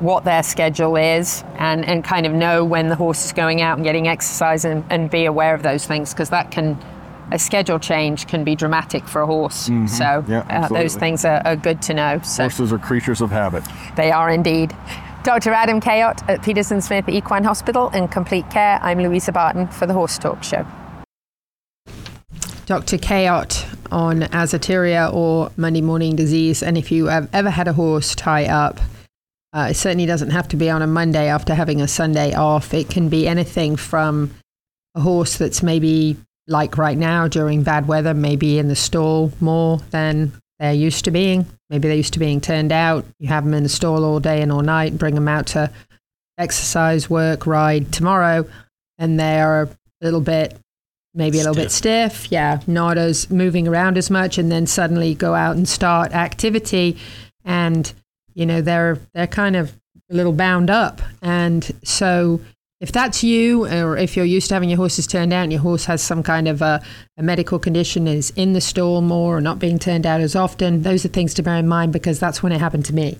what 0.00 0.24
their 0.24 0.44
schedule 0.44 0.94
is 0.96 1.42
and, 1.56 1.84
and 1.84 2.04
kind 2.04 2.24
of 2.24 2.32
know 2.32 2.64
when 2.64 2.88
the 2.88 2.94
horse 2.94 3.24
is 3.24 3.32
going 3.32 3.60
out 3.60 3.78
and 3.78 3.84
getting 3.84 4.06
exercise 4.06 4.64
and, 4.64 4.84
and 4.90 5.10
be 5.10 5.24
aware 5.24 5.54
of 5.56 5.64
those 5.64 5.86
things 5.86 6.12
because 6.14 6.30
that 6.30 6.52
can 6.52 6.78
a 7.32 7.38
schedule 7.38 7.78
change 7.80 8.26
can 8.28 8.44
be 8.44 8.54
dramatic 8.54 9.06
for 9.08 9.20
a 9.22 9.26
horse. 9.26 9.56
So 9.66 9.72
Mm-hmm. 9.72 10.30
Yeah, 10.30 10.46
uh, 10.48 10.68
those 10.68 10.94
things 10.94 11.24
are, 11.24 11.42
are 11.44 11.56
good 11.56 11.82
to 11.82 11.94
know. 11.94 12.20
So 12.22 12.44
Horses 12.44 12.72
are 12.72 12.78
creatures 12.78 13.20
of 13.20 13.30
habit. 13.30 13.64
they 13.96 14.10
are 14.12 14.30
indeed. 14.30 14.74
Dr. 15.28 15.52
Adam 15.52 15.78
Kayot 15.78 16.26
at 16.26 16.42
Peterson 16.42 16.80
Smith 16.80 17.06
Equine 17.06 17.44
Hospital 17.44 17.90
in 17.90 18.08
Complete 18.08 18.48
Care. 18.48 18.78
I'm 18.80 18.98
Louisa 18.98 19.30
Barton 19.30 19.68
for 19.68 19.84
the 19.84 19.92
Horse 19.92 20.16
Talk 20.16 20.42
Show. 20.42 20.66
Dr. 22.64 22.96
Kayot 22.96 23.62
on 23.92 24.22
azoturia 24.22 25.12
or 25.12 25.52
Monday 25.58 25.82
morning 25.82 26.16
disease. 26.16 26.62
And 26.62 26.78
if 26.78 26.90
you 26.90 27.08
have 27.08 27.28
ever 27.34 27.50
had 27.50 27.68
a 27.68 27.74
horse 27.74 28.14
tie 28.14 28.46
up, 28.46 28.80
uh, 29.52 29.68
it 29.70 29.74
certainly 29.74 30.06
doesn't 30.06 30.30
have 30.30 30.48
to 30.48 30.56
be 30.56 30.70
on 30.70 30.80
a 30.80 30.86
Monday 30.86 31.28
after 31.28 31.54
having 31.54 31.82
a 31.82 31.88
Sunday 31.88 32.32
off. 32.32 32.72
It 32.72 32.88
can 32.88 33.10
be 33.10 33.28
anything 33.28 33.76
from 33.76 34.34
a 34.94 35.02
horse 35.02 35.36
that's 35.36 35.62
maybe 35.62 36.16
like 36.46 36.78
right 36.78 36.96
now 36.96 37.28
during 37.28 37.62
bad 37.64 37.86
weather, 37.86 38.14
maybe 38.14 38.58
in 38.58 38.68
the 38.68 38.76
stall 38.76 39.30
more 39.40 39.80
than 39.90 40.32
they're 40.58 40.72
used 40.72 41.04
to 41.04 41.10
being. 41.10 41.44
Maybe 41.70 41.88
they're 41.88 41.96
used 41.96 42.14
to 42.14 42.18
being 42.18 42.40
turned 42.40 42.72
out. 42.72 43.04
You 43.18 43.28
have 43.28 43.44
them 43.44 43.54
in 43.54 43.62
the 43.62 43.68
stall 43.68 44.04
all 44.04 44.20
day 44.20 44.40
and 44.42 44.50
all 44.50 44.62
night, 44.62 44.96
bring 44.96 45.14
them 45.14 45.28
out 45.28 45.46
to 45.48 45.70
exercise, 46.38 47.10
work, 47.10 47.46
ride 47.46 47.92
tomorrow, 47.92 48.48
and 48.96 49.18
they're 49.18 49.64
a 49.64 49.68
little 50.00 50.20
bit, 50.20 50.56
maybe 51.14 51.38
a 51.38 51.42
little 51.42 51.54
bit 51.54 51.70
stiff. 51.70 52.30
Yeah, 52.30 52.60
not 52.66 52.96
as 52.96 53.30
moving 53.30 53.68
around 53.68 53.98
as 53.98 54.10
much, 54.10 54.38
and 54.38 54.50
then 54.50 54.66
suddenly 54.66 55.14
go 55.14 55.34
out 55.34 55.56
and 55.56 55.68
start 55.68 56.12
activity, 56.12 56.96
and 57.44 57.92
you 58.34 58.46
know 58.46 58.60
they're 58.62 58.98
they're 59.14 59.26
kind 59.26 59.56
of 59.56 59.74
a 60.10 60.14
little 60.14 60.32
bound 60.32 60.70
up, 60.70 61.02
and 61.20 61.70
so 61.84 62.40
if 62.80 62.92
that's 62.92 63.24
you, 63.24 63.66
or 63.66 63.96
if 63.96 64.16
you're 64.16 64.24
used 64.24 64.48
to 64.48 64.54
having 64.54 64.68
your 64.70 64.76
horses 64.76 65.06
turned 65.06 65.32
out 65.32 65.42
and 65.42 65.52
your 65.52 65.60
horse 65.60 65.84
has 65.86 66.00
some 66.02 66.22
kind 66.22 66.46
of 66.46 66.62
a, 66.62 66.80
a 67.16 67.22
medical 67.22 67.58
condition, 67.58 68.06
and 68.06 68.18
is 68.18 68.32
in 68.36 68.52
the 68.52 68.60
stall 68.60 69.00
more 69.00 69.36
or 69.36 69.40
not 69.40 69.58
being 69.58 69.78
turned 69.78 70.06
out 70.06 70.20
as 70.20 70.36
often, 70.36 70.82
those 70.82 71.04
are 71.04 71.08
things 71.08 71.34
to 71.34 71.42
bear 71.42 71.56
in 71.56 71.66
mind 71.66 71.92
because 71.92 72.20
that's 72.20 72.42
when 72.42 72.52
it 72.52 72.60
happened 72.60 72.84
to 72.84 72.94
me. 72.94 73.18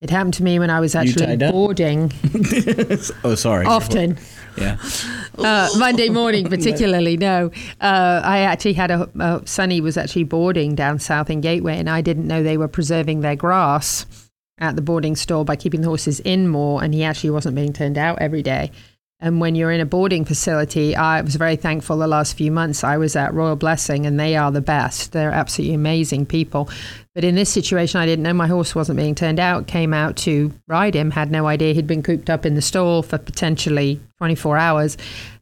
It 0.00 0.10
happened 0.10 0.34
to 0.34 0.42
me 0.42 0.58
when 0.58 0.68
I 0.68 0.80
was 0.80 0.96
actually 0.96 1.36
boarding 1.36 2.12
Oh, 3.24 3.36
sorry. 3.36 3.66
often. 3.66 4.18
Yeah. 4.56 4.76
Uh, 5.38 5.68
Monday 5.78 6.08
morning, 6.08 6.48
particularly. 6.48 7.16
No, 7.16 7.52
uh, 7.80 8.20
I 8.24 8.38
actually 8.38 8.72
had 8.72 8.90
a, 8.90 9.08
a 9.20 9.42
Sonny 9.46 9.80
was 9.80 9.96
actually 9.96 10.24
boarding 10.24 10.74
down 10.74 10.98
south 10.98 11.30
in 11.30 11.40
Gateway, 11.40 11.78
and 11.78 11.88
I 11.88 12.00
didn't 12.00 12.26
know 12.26 12.42
they 12.42 12.56
were 12.56 12.66
preserving 12.66 13.20
their 13.20 13.36
grass 13.36 14.04
at 14.58 14.74
the 14.74 14.82
boarding 14.82 15.14
stall 15.14 15.44
by 15.44 15.54
keeping 15.54 15.82
the 15.82 15.88
horses 15.88 16.18
in 16.20 16.48
more, 16.48 16.82
and 16.82 16.92
he 16.92 17.04
actually 17.04 17.30
wasn't 17.30 17.54
being 17.54 17.72
turned 17.72 17.96
out 17.96 18.18
every 18.20 18.42
day. 18.42 18.72
And 19.22 19.40
when 19.40 19.54
you're 19.54 19.70
in 19.70 19.80
a 19.80 19.86
boarding 19.86 20.24
facility, 20.24 20.96
I 20.96 21.20
was 21.20 21.36
very 21.36 21.54
thankful 21.54 21.96
the 21.96 22.08
last 22.08 22.36
few 22.36 22.50
months 22.50 22.82
I 22.82 22.96
was 22.96 23.14
at 23.14 23.32
Royal 23.32 23.54
Blessing, 23.54 24.04
and 24.04 24.18
they 24.18 24.34
are 24.34 24.50
the 24.50 24.60
best. 24.60 25.12
They're 25.12 25.30
absolutely 25.30 25.74
amazing 25.74 26.26
people. 26.26 26.68
But 27.14 27.24
in 27.24 27.34
this 27.34 27.50
situation, 27.50 28.00
I 28.00 28.06
didn't 28.06 28.22
know 28.22 28.32
my 28.32 28.46
horse 28.46 28.74
wasn't 28.74 28.96
being 28.96 29.14
turned 29.14 29.38
out, 29.38 29.66
came 29.66 29.92
out 29.92 30.16
to 30.18 30.50
ride 30.66 30.94
him, 30.94 31.10
had 31.10 31.30
no 31.30 31.46
idea 31.46 31.74
he'd 31.74 31.86
been 31.86 32.02
cooped 32.02 32.30
up 32.30 32.46
in 32.46 32.54
the 32.54 32.62
stall 32.62 33.02
for 33.02 33.18
potentially 33.18 34.00
24 34.16 34.56
hours. 34.56 34.96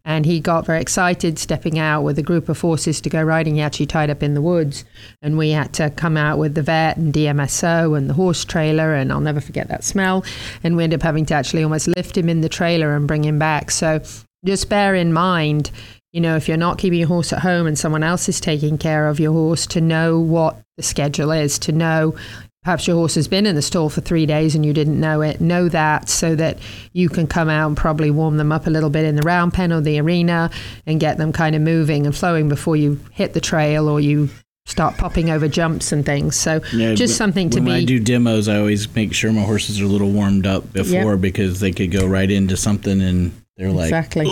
And 0.05 0.27
he 0.27 0.41
got 0.41 0.67
very 0.67 0.81
excited 0.81 1.39
stepping 1.39 1.79
out 1.79 2.03
with 2.03 2.19
a 2.19 2.23
group 2.23 2.49
of 2.49 2.61
horses 2.61 3.01
to 3.03 3.11
go 3.11 3.23
riding. 3.23 3.55
He 3.55 3.61
actually 3.61 3.87
tied 3.87 4.11
up 4.11 4.23
in 4.23 4.35
the 4.35 4.43
woods. 4.43 4.85
And 5.23 5.39
we 5.39 5.51
had 5.51 5.73
to 5.75 5.91
come 5.91 6.17
out 6.17 6.39
with 6.39 6.55
the 6.55 6.63
vet 6.63 6.97
and 6.97 7.13
DMSO 7.13 7.97
and 7.97 8.11
the 8.11 8.15
horse 8.15 8.45
trailer. 8.45 8.95
And 8.95 9.13
I'll 9.13 9.21
never 9.21 9.41
forget 9.41 9.69
that 9.69 9.85
smell. 9.85 10.25
And 10.65 10.77
we 10.77 10.83
ended 10.83 11.01
up 11.01 11.05
having 11.05 11.27
to 11.27 11.35
actually 11.35 11.63
almost 11.63 11.87
lift 11.87 12.17
him 12.17 12.29
in 12.29 12.41
the 12.41 12.49
trailer 12.49 12.97
and 12.97 13.07
bring 13.07 13.23
him 13.23 13.39
back. 13.39 13.71
So 13.71 14.01
just 14.45 14.69
bear 14.69 14.95
in 14.95 15.13
mind, 15.13 15.71
you 16.13 16.21
know, 16.21 16.35
if 16.35 16.49
you're 16.49 16.57
not 16.57 16.79
keeping 16.79 16.99
your 16.99 17.09
horse 17.09 17.33
at 17.33 17.41
home 17.41 17.67
and 17.67 17.79
someone 17.79 18.03
else 18.03 18.29
is 18.29 18.41
taking 18.41 18.79
care 18.79 19.07
of 19.07 19.21
your 19.21 19.33
horse, 19.33 19.67
to 19.69 19.81
know 19.81 20.19
what 20.19 20.57
the 20.81 20.87
schedule 20.87 21.31
is, 21.31 21.59
to 21.61 21.73
know 21.73 22.15
perhaps 22.63 22.87
your 22.87 22.97
horse 22.97 23.15
has 23.15 23.27
been 23.27 23.47
in 23.47 23.55
the 23.55 23.63
stall 23.63 23.89
for 23.89 24.01
three 24.03 24.27
days 24.27 24.55
and 24.55 24.67
you 24.67 24.73
didn't 24.73 25.01
know 25.01 25.23
it. 25.23 25.41
Know 25.41 25.69
that 25.71 26.09
so 26.11 26.35
that 26.37 26.59
you 26.93 27.09
can 27.09 27.27
come 27.27 27.49
out 27.49 27.69
and 27.69 27.77
probably 27.77 28.11
warm 28.11 28.37
them 28.37 28.53
up 28.53 28.67
a 28.67 28.71
little 28.71 28.91
bit 28.91 29.05
in 29.07 29.17
the 29.17 29.23
round 29.23 29.55
pen 29.55 29.73
or 29.73 29.81
the 29.81 29.99
arena 29.99 30.51
and 30.87 31.01
get 31.01 31.17
them 31.17 31.33
kind 31.33 31.57
of 31.57 31.63
moving 31.63 32.05
and 32.05 32.15
flowing 32.15 32.49
before 32.51 32.77
you 32.77 33.01
hit 33.13 33.33
the 33.33 33.41
trail 33.41 33.89
or 33.89 33.99
you 34.01 34.29
start 34.67 34.97
popping 34.99 35.31
over 35.31 35.49
jumps 35.49 35.91
and 35.91 36.05
things. 36.05 36.37
So 36.37 36.61
Yeah, 36.75 36.95
just 36.95 37.17
something 37.17 37.49
to 37.51 37.61
me. 37.63 37.71
when 37.71 37.79
be. 37.79 37.83
I 37.83 37.85
do 37.87 37.99
demos, 37.99 38.47
I 38.47 38.59
always 38.59 38.95
make 38.95 39.15
sure 39.15 39.33
my 39.33 39.41
horses 39.43 39.81
are 39.81 39.85
a 39.85 39.89
little 39.89 40.11
warmed 40.11 40.47
up 40.47 40.71
before 40.73 41.13
Yep. 41.13 41.21
because 41.23 41.61
they 41.61 41.73
could 41.73 41.91
go 41.91 42.07
right 42.07 42.31
into 42.31 42.57
something 42.59 43.01
and 43.01 43.33
they're 43.61 43.71
like, 43.71 43.93
Exactly. 43.93 44.27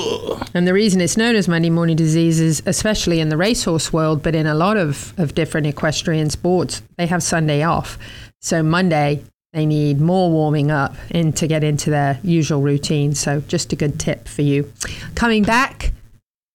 And 0.54 0.66
the 0.66 0.72
reason 0.72 1.02
it's 1.02 1.18
known 1.18 1.36
as 1.36 1.48
Monday 1.48 1.68
morning 1.68 1.96
disease 1.96 2.40
is, 2.40 2.62
especially 2.64 3.20
in 3.20 3.28
the 3.28 3.36
racehorse 3.36 3.92
world, 3.92 4.22
but 4.22 4.34
in 4.34 4.46
a 4.46 4.54
lot 4.54 4.78
of, 4.78 5.12
of 5.18 5.34
different 5.34 5.66
equestrian 5.66 6.30
sports, 6.30 6.80
they 6.96 7.06
have 7.06 7.22
Sunday 7.22 7.62
off. 7.62 7.98
So 8.40 8.62
Monday, 8.62 9.22
they 9.52 9.66
need 9.66 10.00
more 10.00 10.30
warming 10.30 10.70
up 10.70 10.94
in 11.10 11.34
to 11.34 11.46
get 11.46 11.62
into 11.62 11.90
their 11.90 12.18
usual 12.22 12.62
routine. 12.62 13.14
So 13.14 13.42
just 13.42 13.70
a 13.74 13.76
good 13.76 14.00
tip 14.00 14.28
for 14.28 14.40
you. 14.42 14.72
Coming 15.14 15.42
back, 15.42 15.92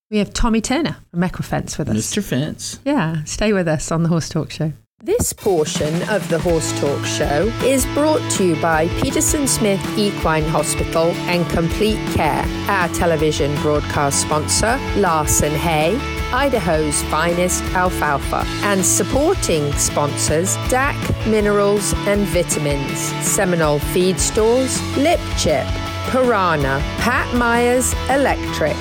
we 0.10 0.18
have 0.18 0.34
Tommy 0.34 0.60
Turner 0.60 0.98
from 1.12 1.22
Equifence 1.22 1.78
with 1.78 1.90
us. 1.90 1.98
Mr. 1.98 2.24
Fence. 2.24 2.80
Yeah, 2.84 3.24
stay 3.26 3.54
with 3.54 3.68
us 3.68 3.92
on 3.92 4.02
the 4.02 4.10
Horse 4.10 4.30
Talk 4.30 4.50
Show. 4.50 4.74
This 5.06 5.34
portion 5.34 6.02
of 6.08 6.26
the 6.30 6.39
Horse 6.39 6.72
Talk 6.80 7.04
Show 7.04 7.52
is 7.62 7.86
brought 7.88 8.22
to 8.38 8.48
you 8.48 8.62
by 8.62 8.88
Peterson 9.02 9.48
Smith 9.48 9.82
Equine 9.98 10.46
Hospital 10.46 11.08
and 11.28 11.46
Complete 11.50 12.00
Care, 12.13 12.46
our 12.70 12.88
television 12.88 13.54
broadcast 13.62 14.22
sponsor, 14.22 14.80
Larson 14.96 15.52
Hay, 15.52 15.98
Idaho's 16.32 17.04
finest 17.12 17.62
alfalfa, 17.74 18.46
and 18.63 18.86
supporting 18.86 19.74
sponsors 19.74 20.56
DAC 20.70 20.96
Minerals 21.30 21.92
and 22.08 22.22
Vitamins, 22.28 22.98
Seminole 23.28 23.80
Feed 23.80 24.18
Stores, 24.18 24.82
Lip 24.96 25.20
Chip, 25.38 25.68
Piranha, 26.12 26.80
Pat 27.00 27.36
Myers 27.36 27.94
Electric, 28.10 28.78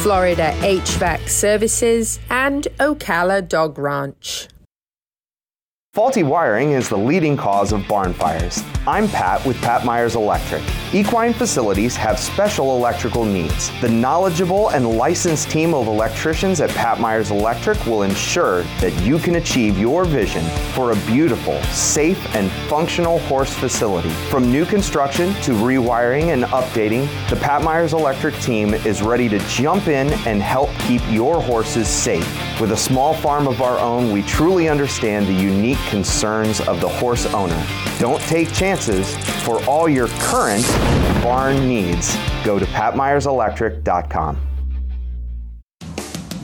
Florida 0.00 0.52
HVAC 0.60 1.28
Services, 1.28 2.18
and 2.30 2.66
Ocala 2.80 3.46
Dog 3.46 3.78
Ranch. 3.78 4.48
Faulty 5.96 6.22
wiring 6.22 6.72
is 6.72 6.90
the 6.90 6.98
leading 6.98 7.38
cause 7.38 7.72
of 7.72 7.88
barn 7.88 8.12
fires. 8.12 8.62
I'm 8.86 9.08
Pat 9.08 9.42
with 9.46 9.58
Pat 9.62 9.86
Myers 9.86 10.14
Electric. 10.14 10.62
Equine 10.92 11.32
facilities 11.32 11.96
have 11.96 12.20
special 12.20 12.76
electrical 12.76 13.24
needs. 13.24 13.70
The 13.80 13.88
knowledgeable 13.88 14.68
and 14.68 14.98
licensed 14.98 15.50
team 15.50 15.72
of 15.72 15.86
electricians 15.86 16.60
at 16.60 16.68
Pat 16.68 17.00
Myers 17.00 17.30
Electric 17.30 17.84
will 17.86 18.02
ensure 18.02 18.62
that 18.82 18.92
you 19.02 19.18
can 19.18 19.36
achieve 19.36 19.78
your 19.78 20.04
vision 20.04 20.44
for 20.74 20.92
a 20.92 20.96
beautiful, 21.06 21.60
safe, 21.62 22.22
and 22.36 22.52
functional 22.68 23.18
horse 23.20 23.54
facility. 23.54 24.10
From 24.28 24.52
new 24.52 24.66
construction 24.66 25.32
to 25.44 25.52
rewiring 25.52 26.34
and 26.34 26.44
updating, 26.44 27.08
the 27.30 27.36
Pat 27.36 27.62
Myers 27.62 27.94
Electric 27.94 28.34
team 28.40 28.74
is 28.74 29.00
ready 29.00 29.30
to 29.30 29.38
jump 29.48 29.88
in 29.88 30.12
and 30.28 30.42
help 30.42 30.68
keep 30.80 31.00
your 31.10 31.40
horses 31.40 31.88
safe. 31.88 32.60
With 32.60 32.72
a 32.72 32.76
small 32.76 33.14
farm 33.14 33.48
of 33.48 33.62
our 33.62 33.78
own, 33.78 34.12
we 34.12 34.22
truly 34.22 34.68
understand 34.68 35.26
the 35.26 35.32
unique 35.32 35.78
concerns 35.86 36.60
of 36.62 36.80
the 36.80 36.88
horse 36.88 37.26
owner. 37.34 37.66
Don't 37.98 38.20
take 38.22 38.52
chances. 38.52 39.16
For 39.44 39.62
all 39.64 39.88
your 39.88 40.08
current 40.20 40.66
barn 41.22 41.68
needs, 41.68 42.16
go 42.44 42.58
to 42.58 42.66
patmyerselectric.com. 42.66 44.55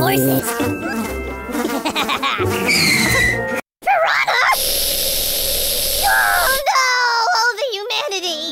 Horses. 0.00 0.46
Piranha! 3.86 4.42
Oh 6.02 6.50
no! 6.70 6.88
All 7.36 7.52
the 7.60 7.68
humanity! 7.76 8.42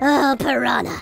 Oh, 0.00 0.32
piranha. 0.38 0.96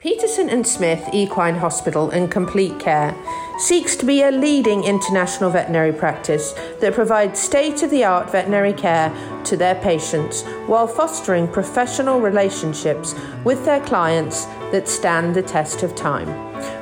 Peterson 0.00 0.48
and 0.50 0.66
Smith 0.66 1.08
Equine 1.12 1.54
Hospital 1.56 2.10
and 2.10 2.32
Complete 2.32 2.80
Care 2.80 3.14
seeks 3.60 3.94
to 3.96 4.06
be 4.06 4.22
a 4.22 4.30
leading 4.30 4.84
international 4.84 5.50
veterinary 5.50 5.92
practice 5.92 6.52
that 6.80 6.94
provides 6.94 7.38
state 7.38 7.82
of 7.82 7.90
the 7.90 8.02
art 8.02 8.30
veterinary 8.32 8.72
care 8.72 9.12
to 9.44 9.56
their 9.56 9.74
patients 9.76 10.42
while 10.66 10.86
fostering 10.86 11.46
professional 11.46 12.20
relationships 12.20 13.14
with 13.44 13.64
their 13.64 13.80
clients 13.84 14.46
that 14.72 14.88
stand 14.88 15.34
the 15.34 15.42
test 15.42 15.82
of 15.82 15.94
time. 15.94 16.28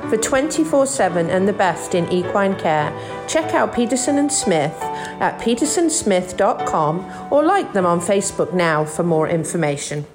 For 0.09 0.17
24 0.17 0.85
7 0.87 1.29
and 1.29 1.47
the 1.47 1.53
best 1.53 1.95
in 1.95 2.09
equine 2.11 2.57
care, 2.57 2.91
check 3.27 3.53
out 3.53 3.75
Peterson 3.75 4.17
and 4.17 4.31
Smith 4.31 4.75
at 4.81 5.39
petersonsmith.com 5.39 7.27
or 7.31 7.43
like 7.43 7.73
them 7.73 7.85
on 7.85 7.99
Facebook 7.99 8.53
now 8.53 8.85
for 8.85 9.03
more 9.03 9.27
information. 9.27 10.05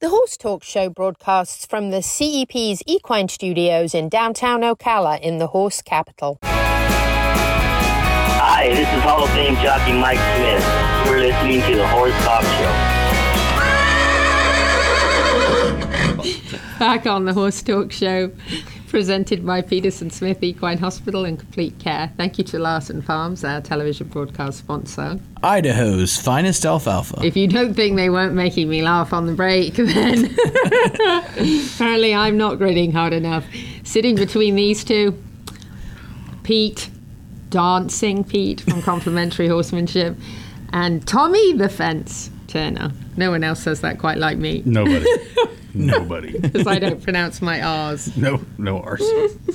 The 0.00 0.08
Horse 0.08 0.38
Talk 0.38 0.64
Show 0.64 0.88
broadcasts 0.88 1.66
from 1.66 1.90
the 1.90 1.98
CEP's 1.98 2.82
Equine 2.86 3.28
Studios 3.28 3.94
in 3.94 4.08
downtown 4.08 4.62
Ocala 4.62 5.20
in 5.20 5.36
the 5.36 5.48
horse 5.48 5.82
capital. 5.82 6.38
Hi, 8.40 8.70
this 8.70 8.88
is 8.88 9.02
Hall 9.02 9.24
of 9.24 9.30
Fame 9.32 9.56
jockey 9.56 9.92
Mike 9.92 10.16
Smith. 10.16 10.64
We're 11.06 11.20
listening 11.20 11.60
to 11.70 11.76
the 11.76 11.86
Horse 11.86 12.14
Talk 12.24 12.44
Show. 16.54 16.78
Back 16.78 17.06
on 17.06 17.26
the 17.26 17.34
Horse 17.34 17.62
Talk 17.62 17.92
Show, 17.92 18.32
presented 18.90 19.46
by 19.46 19.62
Peterson 19.62 20.10
Smith 20.10 20.42
Equine 20.42 20.78
Hospital 20.78 21.24
and 21.24 21.38
Complete 21.38 21.78
Care. 21.78 22.12
Thank 22.16 22.38
you 22.38 22.44
to 22.44 22.58
Larson 22.58 23.00
Farms, 23.00 23.44
our 23.44 23.60
television 23.60 24.08
broadcast 24.08 24.58
sponsor. 24.58 25.20
Idaho's 25.42 26.16
finest 26.16 26.66
alfalfa. 26.66 27.24
If 27.24 27.36
you 27.36 27.46
don't 27.46 27.74
think 27.74 27.96
they 27.96 28.10
weren't 28.10 28.34
making 28.34 28.68
me 28.68 28.82
laugh 28.82 29.12
on 29.12 29.26
the 29.26 29.32
break, 29.32 29.74
then 29.76 30.34
apparently 31.74 32.14
I'm 32.14 32.36
not 32.36 32.58
grinning 32.58 32.92
hard 32.92 33.12
enough. 33.12 33.46
Sitting 33.84 34.16
between 34.16 34.56
these 34.56 34.82
two, 34.84 35.16
Pete, 36.42 36.90
dancing 37.48 38.24
Pete 38.24 38.60
from 38.60 38.82
Complimentary 38.82 39.46
Horsemanship, 39.46 40.16
and 40.72 41.06
Tommy 41.06 41.52
the 41.52 41.68
Fence 41.68 42.30
Turner. 42.48 42.90
No 43.16 43.30
one 43.30 43.44
else 43.44 43.62
says 43.62 43.80
that 43.82 43.98
quite 43.98 44.18
like 44.18 44.36
me. 44.36 44.62
Nobody. 44.66 45.06
Nobody. 45.74 46.38
Because 46.40 46.66
I 46.66 46.78
don't 46.78 47.02
pronounce 47.02 47.40
my 47.40 47.60
R's. 47.62 48.16
No, 48.16 48.40
no 48.58 48.80
R's. 48.80 49.02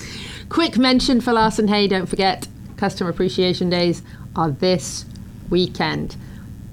Quick 0.49 0.77
mention 0.77 1.19
for 1.21 1.33
Larson 1.33 1.67
Hay, 1.67 1.87
don't 1.87 2.05
forget, 2.05 2.47
Customer 2.77 3.09
Appreciation 3.09 3.69
Days 3.69 4.01
are 4.35 4.51
this 4.51 5.05
weekend. 5.49 6.15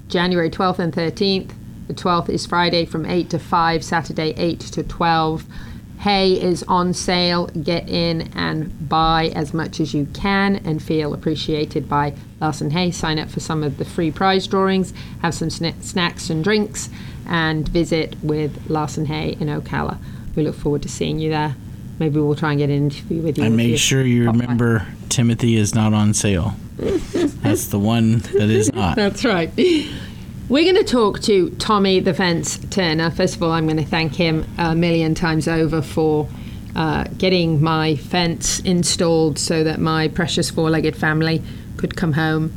January 0.08 0.50
12th 0.50 0.78
and 0.78 0.92
13th. 0.92 1.52
The 1.88 1.94
12th 1.94 2.28
is 2.28 2.46
Friday 2.46 2.84
from 2.84 3.06
8 3.06 3.30
to 3.30 3.38
5, 3.38 3.84
Saturday 3.84 4.34
8 4.36 4.60
to 4.60 4.82
12. 4.82 5.44
Hay 6.00 6.32
is 6.40 6.64
on 6.64 6.92
sale. 6.94 7.46
Get 7.46 7.88
in 7.88 8.22
and 8.34 8.88
buy 8.88 9.28
as 9.36 9.54
much 9.54 9.78
as 9.78 9.94
you 9.94 10.06
can 10.12 10.56
and 10.64 10.82
feel 10.82 11.14
appreciated 11.14 11.88
by 11.88 12.14
Larson 12.40 12.70
Hay. 12.70 12.90
Sign 12.90 13.18
up 13.18 13.30
for 13.30 13.40
some 13.40 13.62
of 13.62 13.78
the 13.78 13.84
free 13.84 14.10
prize 14.10 14.46
drawings, 14.46 14.92
have 15.22 15.32
some 15.34 15.48
sna- 15.48 15.80
snacks 15.82 16.28
and 16.28 16.42
drinks, 16.42 16.90
and 17.28 17.68
visit 17.68 18.16
with 18.22 18.70
Larson 18.70 19.06
Hay 19.06 19.36
in 19.40 19.48
Ocala. 19.48 19.98
We 20.34 20.42
look 20.42 20.54
forward 20.54 20.82
to 20.82 20.88
seeing 20.88 21.18
you 21.18 21.30
there. 21.30 21.54
Maybe 21.98 22.18
we'll 22.20 22.34
try 22.34 22.50
and 22.50 22.58
get 22.58 22.70
an 22.70 22.76
interview 22.76 23.22
with 23.22 23.38
you. 23.38 23.44
And 23.44 23.56
make 23.56 23.78
sure 23.78 24.02
you 24.02 24.26
pop 24.26 24.34
by. 24.34 24.40
remember 24.40 24.86
Timothy 25.08 25.56
is 25.56 25.74
not 25.74 25.92
on 25.92 26.14
sale. 26.14 26.54
That's 26.76 27.66
the 27.66 27.78
one 27.78 28.18
that 28.18 28.50
is 28.50 28.72
not. 28.72 28.96
That's 28.96 29.24
right. 29.24 29.50
We're 30.48 30.64
going 30.64 30.84
to 30.84 30.90
talk 30.90 31.20
to 31.22 31.50
Tommy 31.50 32.00
the 32.00 32.14
Fence 32.14 32.58
Turner. 32.70 33.10
First 33.10 33.36
of 33.36 33.42
all, 33.42 33.52
I'm 33.52 33.66
going 33.66 33.76
to 33.76 33.84
thank 33.84 34.14
him 34.14 34.46
a 34.58 34.74
million 34.74 35.14
times 35.14 35.46
over 35.46 35.80
for 35.80 36.28
uh, 36.74 37.04
getting 37.18 37.62
my 37.62 37.96
fence 37.96 38.60
installed 38.60 39.38
so 39.38 39.62
that 39.64 39.78
my 39.78 40.08
precious 40.08 40.50
four 40.50 40.70
legged 40.70 40.96
family 40.96 41.42
could 41.76 41.96
come 41.96 42.14
home. 42.14 42.52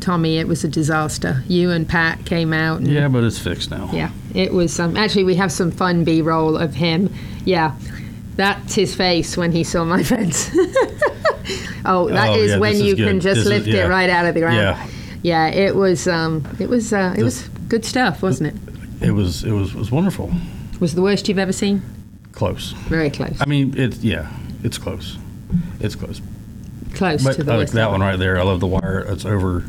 Tommy, 0.00 0.38
it 0.38 0.46
was 0.48 0.64
a 0.64 0.68
disaster. 0.68 1.42
You 1.48 1.70
and 1.70 1.88
Pat 1.88 2.24
came 2.24 2.52
out. 2.52 2.78
And, 2.78 2.88
Yeah, 2.88 3.08
but 3.08 3.24
it's 3.24 3.38
fixed 3.38 3.70
now. 3.70 3.90
yeah, 3.92 4.10
it 4.34 4.52
was. 4.52 4.78
Um, 4.78 4.96
actually, 4.96 5.24
we 5.24 5.34
have 5.36 5.50
some 5.52 5.70
fun 5.70 6.04
B 6.04 6.22
roll 6.22 6.56
of 6.56 6.74
him. 6.74 7.12
Yeah, 7.44 7.74
that's 8.36 8.74
his 8.74 8.94
face 8.94 9.36
when 9.36 9.52
he 9.52 9.64
saw 9.64 9.84
my 9.84 10.02
fence. 10.04 10.50
oh, 11.84 12.08
that 12.08 12.30
Oh, 12.30 12.34
is 12.34 12.50
yeah, 12.52 12.58
when 12.58 12.72
this 12.72 12.80
is 12.82 12.86
you 12.86 12.96
can 12.96 13.20
just 13.20 13.36
This 13.36 13.44
is- 13.44 13.48
lift 13.48 13.66
yeah. 13.66 13.86
it 13.86 13.88
right 13.88 14.10
out 14.10 14.26
of 14.26 14.34
the 14.34 14.40
ground. 14.40 14.56
Yeah. 14.56 14.86
Yeah, 15.22 15.46
it 15.48 15.74
was. 15.74 16.06
Um, 16.06 16.46
it 16.60 16.68
was. 16.68 16.92
Uh, 16.92 17.12
it 17.18 17.24
was 17.24 17.48
good 17.68 17.84
stuff, 17.84 18.22
wasn't 18.22 18.54
it? 18.54 19.06
It 19.08 19.10
was 19.12 19.42
it 19.42 19.50
was 19.50 19.74
was 19.74 19.90
wonderful. 19.90 20.30
Was 20.78 20.94
the 20.94 21.02
worst 21.02 21.28
you've 21.28 21.40
ever 21.40 21.52
seen? 21.52 21.82
Close. 22.30 22.70
Very 22.88 23.10
close. 23.10 23.36
I 23.40 23.46
mean, 23.46 23.74
it's 23.76 23.98
yeah, 23.98 24.30
it's 24.62 24.78
close. 24.78 25.18
It's 25.80 25.96
close. 25.96 26.20
Close 26.94 27.24
But 27.24 27.32
to 27.34 27.42
the 27.42 27.64
that 27.72 27.90
one 27.90 28.00
right 28.00 28.16
there. 28.18 28.38
I 28.38 28.42
love 28.44 28.60
the 28.60 28.68
wire. 28.68 29.00
It's 29.08 29.24
over 29.24 29.64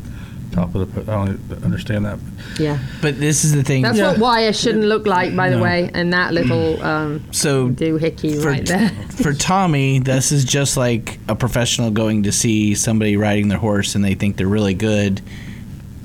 top 0.50 0.74
of 0.74 0.94
the. 0.94 1.02
I 1.02 1.26
don't 1.26 1.64
understand 1.64 2.04
that. 2.06 2.18
Yeah. 2.58 2.78
But 3.00 3.18
this 3.18 3.44
is 3.44 3.52
the 3.52 3.62
thing. 3.62 3.82
That's 3.82 3.98
what 3.98 4.18
wire 4.18 4.52
shouldn't 4.52 4.84
look 4.84 5.06
like, 5.06 5.34
by 5.34 5.50
the 5.50 5.56
No. 5.56 5.62
way. 5.62 5.90
And 5.92 6.12
that 6.12 6.32
little 6.32 6.82
um, 6.84 7.24
So 7.32 7.68
doohickey 7.70 8.40
for, 8.40 8.48
right 8.48 8.66
there. 8.66 8.88
for 9.22 9.32
Tommy, 9.32 9.98
this 9.98 10.32
is 10.32 10.44
just 10.44 10.76
like 10.76 11.18
a 11.28 11.34
professional 11.34 11.90
going 11.90 12.24
to 12.24 12.32
see 12.32 12.74
somebody 12.74 13.16
riding 13.16 13.48
their 13.48 13.58
horse 13.58 13.94
and 13.94 14.04
they 14.04 14.14
think 14.14 14.36
they're 14.36 14.46
really 14.46 14.74
good. 14.74 15.20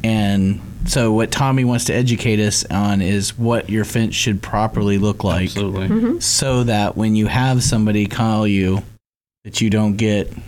And 0.03 0.61
so, 0.85 1.11
what 1.13 1.31
Tommy 1.31 1.65
wants 1.65 1.85
to 1.85 1.93
educate 1.93 2.39
us 2.39 2.63
on 2.65 3.01
is 3.01 3.37
what 3.37 3.69
your 3.69 3.85
fence 3.85 4.13
should 4.13 4.41
properly 4.41 4.99
look 4.99 5.23
like. 5.23 5.45
Absolutely. 5.47 5.87
Mm-hmm. 5.87 6.19
So 6.19 6.63
that 6.65 6.95
when 6.95 7.15
you 7.15 7.25
have 7.25 7.63
somebody 7.63 8.05
call 8.05 8.47
you, 8.47 8.83
that 9.43 9.61
you 9.61 9.69
don't 9.71 9.95
get 9.97 10.31
to 10.31 10.41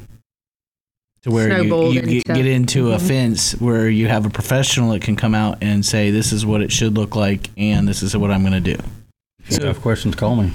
where 1.27 1.61
you, 1.61 1.87
you 1.89 1.93
get, 1.93 2.03
into- 2.07 2.33
get 2.33 2.45
into 2.45 2.91
a 2.93 2.97
Mhm. 2.97 3.07
fence 3.07 3.51
where 3.59 3.89
you 3.89 4.07
have 4.07 4.25
a 4.25 4.29
professional 4.29 4.91
that 4.91 5.01
can 5.01 5.15
come 5.15 5.35
out 5.35 5.57
and 5.61 5.85
say, 5.85 6.11
This 6.11 6.31
is 6.31 6.45
what 6.45 6.61
it 6.61 6.71
should 6.71 6.95
look 6.95 7.15
like, 7.15 7.49
and 7.57 7.87
this 7.87 8.01
is 8.03 8.15
what 8.15 8.31
I'm 8.31 8.41
going 8.41 8.53
to 8.63 8.75
do. 8.75 8.81
If 9.47 9.59
you 9.61 9.67
have 9.67 9.81
questions, 9.81 10.15
call 10.15 10.35
me. 10.35 10.51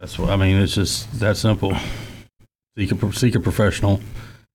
That's 0.00 0.18
what 0.18 0.30
I 0.30 0.36
mean. 0.36 0.56
It's 0.56 0.74
just 0.74 1.18
that 1.20 1.36
simple. 1.36 1.76
Seek 2.76 2.92
a 2.92 3.12
seek 3.12 3.34
a 3.34 3.40
professional, 3.40 4.00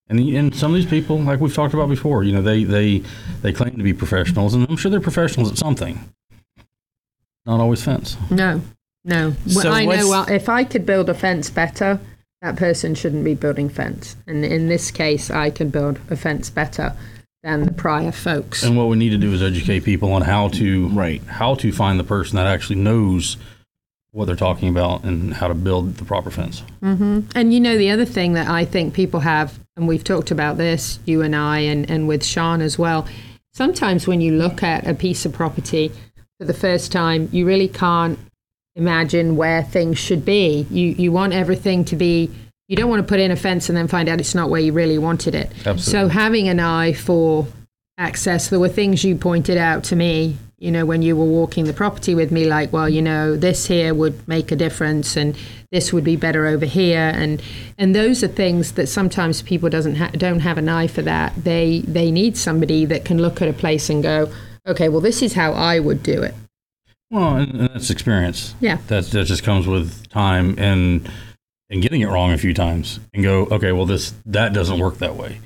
and 0.08 0.18
and 0.18 0.54
some 0.54 0.70
of 0.70 0.76
these 0.76 0.86
people, 0.88 1.18
like 1.20 1.40
we've 1.40 1.54
talked 1.54 1.74
about 1.74 1.90
before, 1.90 2.24
you 2.24 2.32
know, 2.32 2.40
they 2.40 2.64
they 2.64 3.02
they 3.42 3.52
claim 3.52 3.76
to 3.76 3.82
be 3.82 3.92
professionals, 3.92 4.54
and 4.54 4.66
I'm 4.70 4.76
sure 4.78 4.90
they're 4.90 5.00
professionals 5.00 5.50
at 5.52 5.58
something. 5.58 6.00
Not 7.44 7.60
always 7.60 7.82
fence. 7.82 8.16
No, 8.30 8.62
no. 9.04 9.34
Well, 9.46 9.62
So 9.64 9.70
I 9.70 9.84
know. 9.84 10.08
Well, 10.08 10.26
if 10.30 10.48
I 10.48 10.64
could 10.64 10.86
build 10.86 11.10
a 11.10 11.14
fence 11.14 11.50
better, 11.50 12.00
that 12.44 12.56
person 12.56 12.94
shouldn't 12.94 13.24
be 13.24 13.34
building 13.34 13.70
fence. 13.70 14.16
And 14.26 14.44
in 14.44 14.68
this 14.68 14.90
case, 14.90 15.30
I 15.30 15.48
can 15.48 15.70
build 15.70 15.98
a 16.10 16.16
fence 16.16 16.50
better 16.50 16.94
than 17.42 17.64
the 17.64 17.72
prior 17.72 18.12
folks. 18.12 18.62
And 18.62 18.76
what 18.76 18.88
we 18.88 18.98
need 18.98 19.10
to 19.10 19.16
do 19.16 19.32
is 19.32 19.42
educate 19.42 19.80
people 19.80 20.12
on 20.12 20.20
how 20.20 20.48
to 20.48 20.88
Right. 20.88 21.22
how 21.24 21.54
to 21.54 21.72
find 21.72 21.98
the 21.98 22.04
person 22.04 22.36
that 22.36 22.46
actually 22.46 22.76
knows 22.76 23.38
what 24.10 24.26
they're 24.26 24.36
talking 24.36 24.68
about 24.68 25.04
and 25.04 25.32
how 25.32 25.48
to 25.48 25.54
build 25.54 25.96
the 25.96 26.04
proper 26.04 26.30
fence. 26.30 26.62
Mm-hmm. 26.82 27.20
And 27.34 27.54
you 27.54 27.60
know, 27.60 27.78
the 27.78 27.90
other 27.90 28.04
thing 28.04 28.34
that 28.34 28.48
I 28.48 28.66
think 28.66 28.92
people 28.92 29.20
have, 29.20 29.58
and 29.74 29.88
we've 29.88 30.04
talked 30.04 30.30
about 30.30 30.58
this, 30.58 30.98
you 31.06 31.22
and 31.22 31.34
I, 31.34 31.60
and, 31.60 31.88
and 31.90 32.06
with 32.06 32.22
Sean 32.22 32.60
as 32.60 32.78
well, 32.78 33.08
sometimes 33.54 34.06
when 34.06 34.20
you 34.20 34.36
look 34.36 34.62
at 34.62 34.86
a 34.86 34.92
piece 34.92 35.24
of 35.24 35.32
property 35.32 35.90
for 36.38 36.44
the 36.44 36.54
first 36.54 36.92
time, 36.92 37.30
you 37.32 37.46
really 37.46 37.68
can't 37.68 38.18
imagine 38.76 39.36
where 39.36 39.62
things 39.62 39.98
should 39.98 40.24
be. 40.24 40.66
You, 40.70 40.88
you 40.88 41.12
want 41.12 41.32
everything 41.32 41.84
to 41.86 41.96
be, 41.96 42.30
you 42.68 42.76
don't 42.76 42.90
want 42.90 43.00
to 43.00 43.08
put 43.08 43.20
in 43.20 43.30
a 43.30 43.36
fence 43.36 43.68
and 43.68 43.76
then 43.76 43.88
find 43.88 44.08
out 44.08 44.20
it's 44.20 44.34
not 44.34 44.50
where 44.50 44.60
you 44.60 44.72
really 44.72 44.98
wanted 44.98 45.34
it. 45.34 45.50
Absolutely. 45.66 45.82
So 45.82 46.08
having 46.08 46.48
an 46.48 46.60
eye 46.60 46.92
for 46.92 47.46
access, 47.98 48.48
there 48.48 48.60
were 48.60 48.68
things 48.68 49.04
you 49.04 49.16
pointed 49.16 49.56
out 49.56 49.84
to 49.84 49.96
me, 49.96 50.36
you 50.58 50.70
know, 50.70 50.86
when 50.86 51.02
you 51.02 51.14
were 51.14 51.24
walking 51.24 51.66
the 51.66 51.72
property 51.72 52.14
with 52.14 52.32
me, 52.32 52.46
like, 52.46 52.72
well, 52.72 52.88
you 52.88 53.02
know, 53.02 53.36
this 53.36 53.66
here 53.66 53.92
would 53.92 54.26
make 54.26 54.50
a 54.50 54.56
difference, 54.56 55.16
and 55.16 55.36
this 55.70 55.92
would 55.92 56.04
be 56.04 56.16
better 56.16 56.46
over 56.46 56.64
here, 56.64 57.12
and 57.14 57.42
and 57.76 57.94
those 57.94 58.24
are 58.24 58.28
things 58.28 58.72
that 58.72 58.86
sometimes 58.86 59.42
people 59.42 59.68
doesn't 59.68 59.96
ha- 59.96 60.10
don't 60.12 60.40
have 60.40 60.56
an 60.56 60.68
eye 60.68 60.86
for 60.86 61.02
that. 61.02 61.34
They 61.36 61.80
they 61.80 62.10
need 62.10 62.38
somebody 62.38 62.86
that 62.86 63.04
can 63.04 63.20
look 63.20 63.42
at 63.42 63.48
a 63.48 63.52
place 63.52 63.90
and 63.90 64.02
go, 64.02 64.32
okay, 64.66 64.88
well, 64.88 65.02
this 65.02 65.20
is 65.20 65.34
how 65.34 65.52
I 65.52 65.80
would 65.80 66.02
do 66.02 66.22
it. 66.22 66.34
Well, 67.10 67.36
and, 67.36 67.52
and 67.52 67.68
that's 67.70 67.90
experience. 67.90 68.54
Yeah. 68.60 68.78
That 68.88 69.06
that 69.06 69.24
just 69.24 69.42
comes 69.42 69.66
with 69.66 70.08
time 70.08 70.54
and 70.58 71.10
and 71.70 71.82
getting 71.82 72.00
it 72.00 72.06
wrong 72.06 72.32
a 72.32 72.38
few 72.38 72.54
times 72.54 73.00
and 73.12 73.22
go, 73.22 73.46
okay, 73.46 73.72
well 73.72 73.86
this 73.86 74.14
that 74.26 74.52
doesn't 74.52 74.78
work 74.78 74.98
that 74.98 75.16
way. 75.16 75.40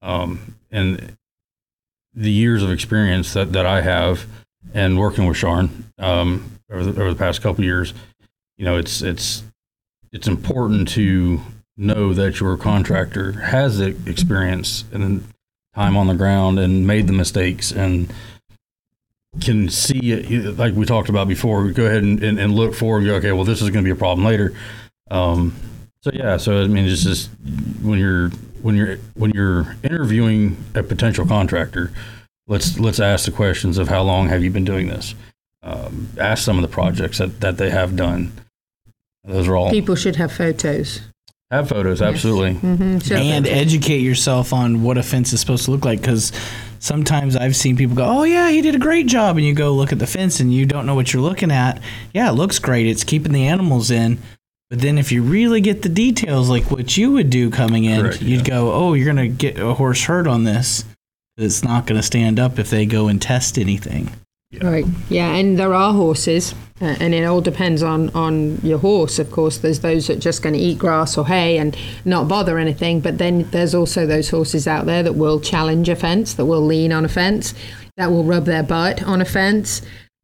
Um, 0.00 0.56
and 0.70 1.16
the 2.14 2.30
years 2.30 2.62
of 2.62 2.70
experience 2.70 3.32
that, 3.32 3.52
that 3.52 3.66
I 3.66 3.82
have 3.82 4.26
and 4.74 4.98
working 4.98 5.26
with 5.26 5.36
Sean 5.36 5.84
um, 5.98 6.58
over, 6.70 6.84
the, 6.84 7.00
over 7.00 7.10
the 7.12 7.18
past 7.18 7.42
couple 7.42 7.60
of 7.62 7.64
years, 7.64 7.94
you 8.56 8.64
know, 8.64 8.76
it's 8.76 9.02
it's 9.02 9.42
it's 10.12 10.28
important 10.28 10.88
to 10.88 11.40
know 11.76 12.12
that 12.12 12.38
your 12.38 12.56
contractor 12.56 13.32
has 13.32 13.78
the 13.78 13.96
experience 14.06 14.84
and 14.92 15.24
time 15.74 15.96
on 15.96 16.06
the 16.06 16.14
ground 16.14 16.58
and 16.58 16.86
made 16.86 17.06
the 17.06 17.12
mistakes 17.12 17.72
and 17.72 18.12
can 19.40 19.68
see 19.70 20.12
it 20.12 20.58
like 20.58 20.74
we 20.74 20.84
talked 20.84 21.08
about 21.08 21.26
before. 21.28 21.70
Go 21.70 21.86
ahead 21.86 22.02
and, 22.02 22.22
and, 22.22 22.38
and 22.38 22.54
look 22.54 22.74
forward 22.74 22.98
and 22.98 23.06
go, 23.06 23.14
okay, 23.16 23.32
well, 23.32 23.44
this 23.44 23.62
is 23.62 23.70
going 23.70 23.84
to 23.84 23.88
be 23.88 23.90
a 23.90 23.98
problem 23.98 24.26
later. 24.26 24.52
Um, 25.10 25.54
so 26.02 26.10
yeah, 26.12 26.36
so 26.36 26.62
I 26.62 26.66
mean, 26.66 26.84
it's 26.84 27.02
just 27.04 27.30
when 27.82 27.98
you're 27.98 28.30
when 28.62 28.74
you're 28.76 28.96
when 29.14 29.30
you're 29.30 29.76
interviewing 29.82 30.56
a 30.74 30.82
potential 30.82 31.26
contractor, 31.26 31.92
let's 32.46 32.78
let's 32.78 33.00
ask 33.00 33.24
the 33.24 33.30
questions 33.30 33.78
of 33.78 33.88
how 33.88 34.02
long 34.02 34.28
have 34.28 34.42
you 34.42 34.50
been 34.50 34.64
doing 34.64 34.88
this. 34.88 35.14
Um, 35.62 36.08
ask 36.18 36.42
some 36.44 36.56
of 36.56 36.62
the 36.62 36.68
projects 36.68 37.18
that, 37.18 37.40
that 37.40 37.56
they 37.56 37.70
have 37.70 37.94
done. 37.94 38.32
Those 39.22 39.46
are 39.46 39.56
all 39.56 39.70
People 39.70 39.94
should 39.94 40.16
have 40.16 40.32
photos. 40.32 41.00
have 41.52 41.68
photos, 41.68 42.02
absolutely. 42.02 42.54
hmm 42.54 42.98
and 43.12 43.46
educate 43.46 44.00
yourself 44.00 44.52
on 44.52 44.82
what 44.82 44.98
a 44.98 45.04
fence 45.04 45.32
is 45.32 45.38
supposed 45.38 45.66
to 45.66 45.70
look 45.70 45.84
like 45.84 46.00
because 46.00 46.32
sometimes 46.82 47.36
i've 47.36 47.54
seen 47.54 47.76
people 47.76 47.94
go 47.94 48.04
oh 48.04 48.24
yeah 48.24 48.50
he 48.50 48.60
did 48.60 48.74
a 48.74 48.78
great 48.78 49.06
job 49.06 49.36
and 49.36 49.46
you 49.46 49.54
go 49.54 49.72
look 49.72 49.92
at 49.92 49.98
the 49.98 50.06
fence 50.06 50.40
and 50.40 50.52
you 50.52 50.66
don't 50.66 50.84
know 50.84 50.94
what 50.94 51.12
you're 51.12 51.22
looking 51.22 51.50
at. 51.50 51.80
Yeah 52.12 52.28
it 52.28 52.34
looks 52.34 52.58
great. 52.58 52.86
It's 52.86 53.04
keeping 53.04 53.32
the 53.32 53.46
animals 53.46 53.90
in. 53.90 54.18
But 54.68 54.80
then 54.80 54.98
if 54.98 55.12
you 55.12 55.22
really 55.22 55.60
get 55.60 55.82
the 55.82 55.88
details 55.88 56.48
like 56.48 56.70
what 56.70 56.96
you 56.96 57.12
would 57.12 57.30
do 57.30 57.50
coming 57.50 57.84
in 57.84 58.00
Correct, 58.00 58.22
you'd 58.22 58.48
yeah. 58.48 58.54
go 58.54 58.72
oh 58.72 58.94
you're 58.94 59.06
gonna 59.06 59.28
get 59.28 59.58
a 59.58 59.74
horse 59.74 60.04
hurt 60.04 60.26
on 60.26 60.44
this. 60.44 60.84
It's 61.36 61.62
not 61.62 61.86
gonna 61.86 62.02
stand 62.02 62.40
up 62.40 62.58
if 62.58 62.70
they 62.70 62.84
go 62.84 63.08
and 63.08 63.20
test 63.20 63.58
anything 63.58 64.10
Right. 64.60 64.84
Yeah, 65.08 65.34
and 65.34 65.58
there 65.58 65.72
are 65.72 65.94
horses, 65.94 66.54
uh, 66.80 66.96
and 67.00 67.14
it 67.14 67.24
all 67.24 67.40
depends 67.40 67.82
on 67.82 68.10
on 68.10 68.58
your 68.62 68.78
horse. 68.78 69.18
Of 69.18 69.30
course, 69.30 69.58
there's 69.58 69.80
those 69.80 70.08
that 70.08 70.18
are 70.18 70.20
just 70.20 70.42
going 70.42 70.54
to 70.54 70.60
eat 70.60 70.78
grass 70.78 71.16
or 71.16 71.26
hay 71.26 71.56
and 71.56 71.76
not 72.04 72.28
bother 72.28 72.58
anything. 72.58 73.00
But 73.00 73.16
then 73.16 73.48
there's 73.50 73.74
also 73.74 74.06
those 74.06 74.28
horses 74.28 74.68
out 74.68 74.84
there 74.84 75.02
that 75.02 75.14
will 75.14 75.40
challenge 75.40 75.88
a 75.88 75.96
fence, 75.96 76.34
that 76.34 76.44
will 76.44 76.60
lean 76.60 76.92
on 76.92 77.04
a 77.04 77.08
fence, 77.08 77.54
that 77.96 78.10
will 78.10 78.24
rub 78.24 78.44
their 78.44 78.62
butt 78.62 79.02
on 79.02 79.22
a 79.22 79.24
fence. 79.24 79.80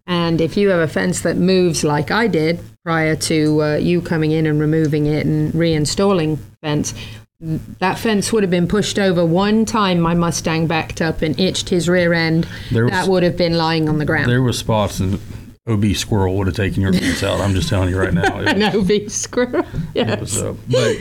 And 0.06 0.40
if 0.40 0.56
you 0.56 0.68
have 0.70 0.80
a 0.80 0.88
fence 0.88 1.22
that 1.22 1.36
moves 1.36 1.82
like 1.82 2.10
I 2.10 2.28
did 2.28 2.60
prior 2.84 3.16
to 3.16 3.62
uh, 3.62 3.76
you 3.76 4.00
coming 4.02 4.32
in 4.32 4.46
and 4.46 4.60
removing 4.60 5.06
it 5.06 5.26
and 5.26 5.52
reinstalling 5.52 6.38
fence, 6.62 6.94
that 7.40 7.98
fence 7.98 8.32
would 8.32 8.42
have 8.42 8.50
been 8.50 8.66
pushed 8.66 8.98
over 8.98 9.24
one 9.24 9.64
time 9.64 10.00
my 10.00 10.14
Mustang 10.14 10.66
backed 10.66 11.00
up 11.00 11.22
and 11.22 11.38
itched 11.38 11.68
his 11.68 11.88
rear 11.88 12.12
end. 12.12 12.46
Was- 12.72 12.90
that 12.90 13.06
would 13.08 13.22
have 13.22 13.36
been 13.36 13.56
lying 13.56 13.88
on 13.88 13.98
the 13.98 14.04
ground. 14.04 14.28
There 14.30 14.42
was 14.42 14.58
spots 14.58 14.98
and 14.98 15.20
OB 15.68 15.94
squirrel 15.94 16.36
would 16.36 16.48
have 16.48 16.56
taken 16.56 16.82
your 16.82 16.92
fence 16.92 17.22
out. 17.22 17.40
I'm 17.40 17.54
just 17.54 17.68
telling 17.68 17.90
you 17.90 17.98
right 17.98 18.12
now. 18.12 18.40
It 18.40 18.48
An 18.48 18.62
OB 18.62 19.08
squirrel. 19.10 19.62
Was, 19.62 19.82
Yes. 19.94 20.38
uh, 20.38 20.54
but, 20.68 20.96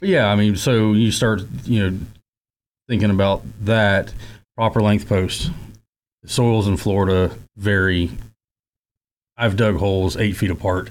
but 0.00 0.08
yeah, 0.08 0.26
I 0.26 0.34
mean, 0.36 0.56
so 0.56 0.92
you 0.92 1.10
start, 1.10 1.42
you 1.64 1.90
know, 1.90 1.98
thinking 2.88 3.10
about 3.10 3.42
that 3.64 4.12
proper 4.56 4.82
length 4.82 5.08
post. 5.08 5.50
Soils 6.26 6.66
in 6.68 6.76
Florida 6.76 7.34
vary. 7.56 8.10
I've 9.38 9.56
dug 9.56 9.76
holes 9.76 10.16
eight 10.16 10.36
feet 10.36 10.50
apart, 10.50 10.90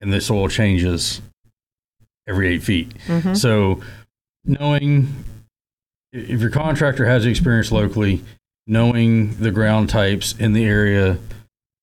and 0.00 0.12
the 0.12 0.20
soil 0.20 0.48
changes 0.48 1.20
every 2.26 2.48
eight 2.48 2.62
feet. 2.62 2.94
Mhm. 3.06 3.36
So, 3.36 3.80
knowing 4.44 5.24
if 6.12 6.40
your 6.40 6.50
contractor 6.50 7.06
has 7.06 7.24
the 7.24 7.30
experience 7.30 7.72
locally, 7.72 8.22
knowing 8.66 9.36
the 9.36 9.50
ground 9.50 9.90
types 9.90 10.34
in 10.38 10.52
the 10.52 10.64
area 10.64 11.18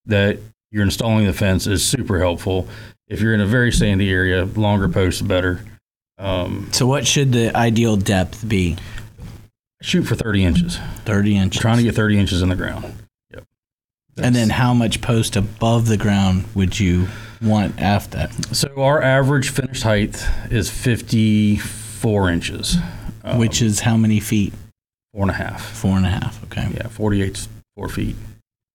that 0.05 0.39
you're 0.71 0.83
installing 0.83 1.25
the 1.25 1.33
fence 1.33 1.67
is 1.67 1.85
super 1.85 2.19
helpful. 2.19 2.67
If 3.07 3.19
you're 3.19 3.33
in 3.33 3.41
a 3.41 3.45
very 3.45 3.71
sandy 3.71 4.09
area, 4.09 4.45
longer 4.45 4.87
posts 4.87 5.21
better. 5.21 5.63
Um, 6.17 6.69
so 6.71 6.87
what 6.87 7.05
should 7.05 7.33
the 7.33 7.55
ideal 7.55 7.97
depth 7.97 8.47
be 8.47 8.77
shoot 9.81 10.03
for 10.03 10.15
30 10.15 10.45
inches. 10.45 10.77
30 11.05 11.35
inches 11.35 11.61
Trying 11.61 11.77
to 11.77 11.83
get 11.83 11.95
30 11.95 12.19
inches 12.19 12.41
in 12.41 12.49
the 12.49 12.55
ground. 12.55 12.93
Yep. 13.31 13.43
and 14.17 14.35
then 14.35 14.49
how 14.49 14.73
much 14.73 15.01
post 15.01 15.35
above 15.35 15.87
the 15.87 15.97
ground 15.97 16.45
would 16.53 16.79
you 16.79 17.07
want 17.41 17.79
after 17.81 18.17
that 18.17 18.55
So 18.55 18.81
our 18.81 19.01
average 19.01 19.49
finished 19.49 19.83
height 19.83 20.23
is 20.49 20.69
54 22.01 22.29
inches. 22.31 22.77
Um, 23.23 23.37
which 23.37 23.61
is 23.61 23.81
how 23.81 23.97
many 23.97 24.19
feet 24.19 24.51
four 25.13 25.21
and 25.21 25.29
a 25.29 25.35
half. 25.35 25.61
four 25.63 25.95
and 25.95 26.05
a 26.07 26.09
half 26.09 26.43
okay 26.45 26.67
Yeah, 26.73 26.87
48 26.87 27.47
four 27.75 27.87
feet 27.87 28.15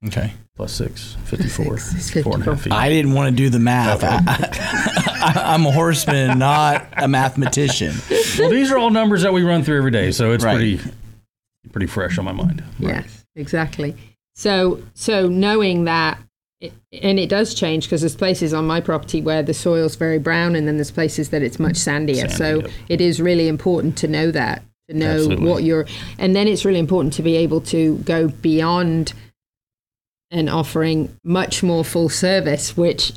okay 0.06 0.34
plus 0.54 0.72
six, 0.72 1.16
54. 1.24 1.78
Six, 1.78 2.22
Four 2.24 2.34
and 2.36 2.42
a 2.46 2.54
half 2.54 2.62
feet. 2.62 2.72
I 2.72 2.88
didn't 2.88 3.12
want 3.12 3.28
to 3.28 3.36
do 3.36 3.50
the 3.50 3.58
math. 3.58 4.02
I, 4.02 4.20
I, 4.26 5.54
I'm 5.54 5.66
a 5.66 5.70
horseman, 5.72 6.38
not 6.38 6.86
a 6.96 7.08
mathematician. 7.08 7.94
well, 8.38 8.48
these 8.48 8.70
are 8.72 8.78
all 8.78 8.88
numbers 8.90 9.20
that 9.22 9.34
we 9.34 9.42
run 9.42 9.64
through 9.64 9.76
every 9.78 9.90
day, 9.90 10.12
so 10.12 10.32
it's 10.32 10.44
Right. 10.44 10.54
pretty 10.56 10.80
pretty 11.72 11.86
fresh 11.88 12.16
on 12.18 12.24
my 12.24 12.32
mind. 12.32 12.62
Yes, 12.78 13.24
exactly. 13.34 13.96
So, 14.34 14.82
so 14.94 15.28
knowing 15.28 15.84
that, 15.84 16.18
it, 16.60 16.72
and 17.02 17.18
it 17.18 17.28
does 17.28 17.54
change 17.54 17.84
because 17.84 18.00
there's 18.00 18.16
places 18.16 18.54
on 18.54 18.66
my 18.66 18.80
property 18.80 19.20
where 19.20 19.42
the 19.42 19.54
soil's 19.54 19.96
very 19.96 20.18
brown, 20.18 20.56
and 20.56 20.66
then 20.66 20.76
there's 20.76 20.90
places 20.90 21.30
that 21.30 21.42
it's 21.42 21.58
much 21.58 21.74
sandier. 21.74 22.16
Sandy, 22.16 22.34
so 22.34 22.60
yep. 22.60 22.70
it 22.88 23.00
is 23.00 23.20
really 23.20 23.48
important 23.48 23.96
to 23.98 24.08
know 24.08 24.30
that, 24.30 24.62
to 24.88 24.96
know 24.96 25.16
Absolutely. 25.16 25.48
what 25.48 25.62
you're, 25.64 25.86
and 26.18 26.34
then 26.34 26.48
it's 26.48 26.64
really 26.64 26.78
important 26.78 27.12
to 27.14 27.22
be 27.22 27.36
able 27.36 27.60
to 27.62 27.96
go 27.98 28.28
beyond 28.28 29.12
and 30.30 30.48
offering 30.50 31.16
much 31.22 31.62
more 31.62 31.84
full 31.84 32.08
service, 32.08 32.76
which 32.76 33.12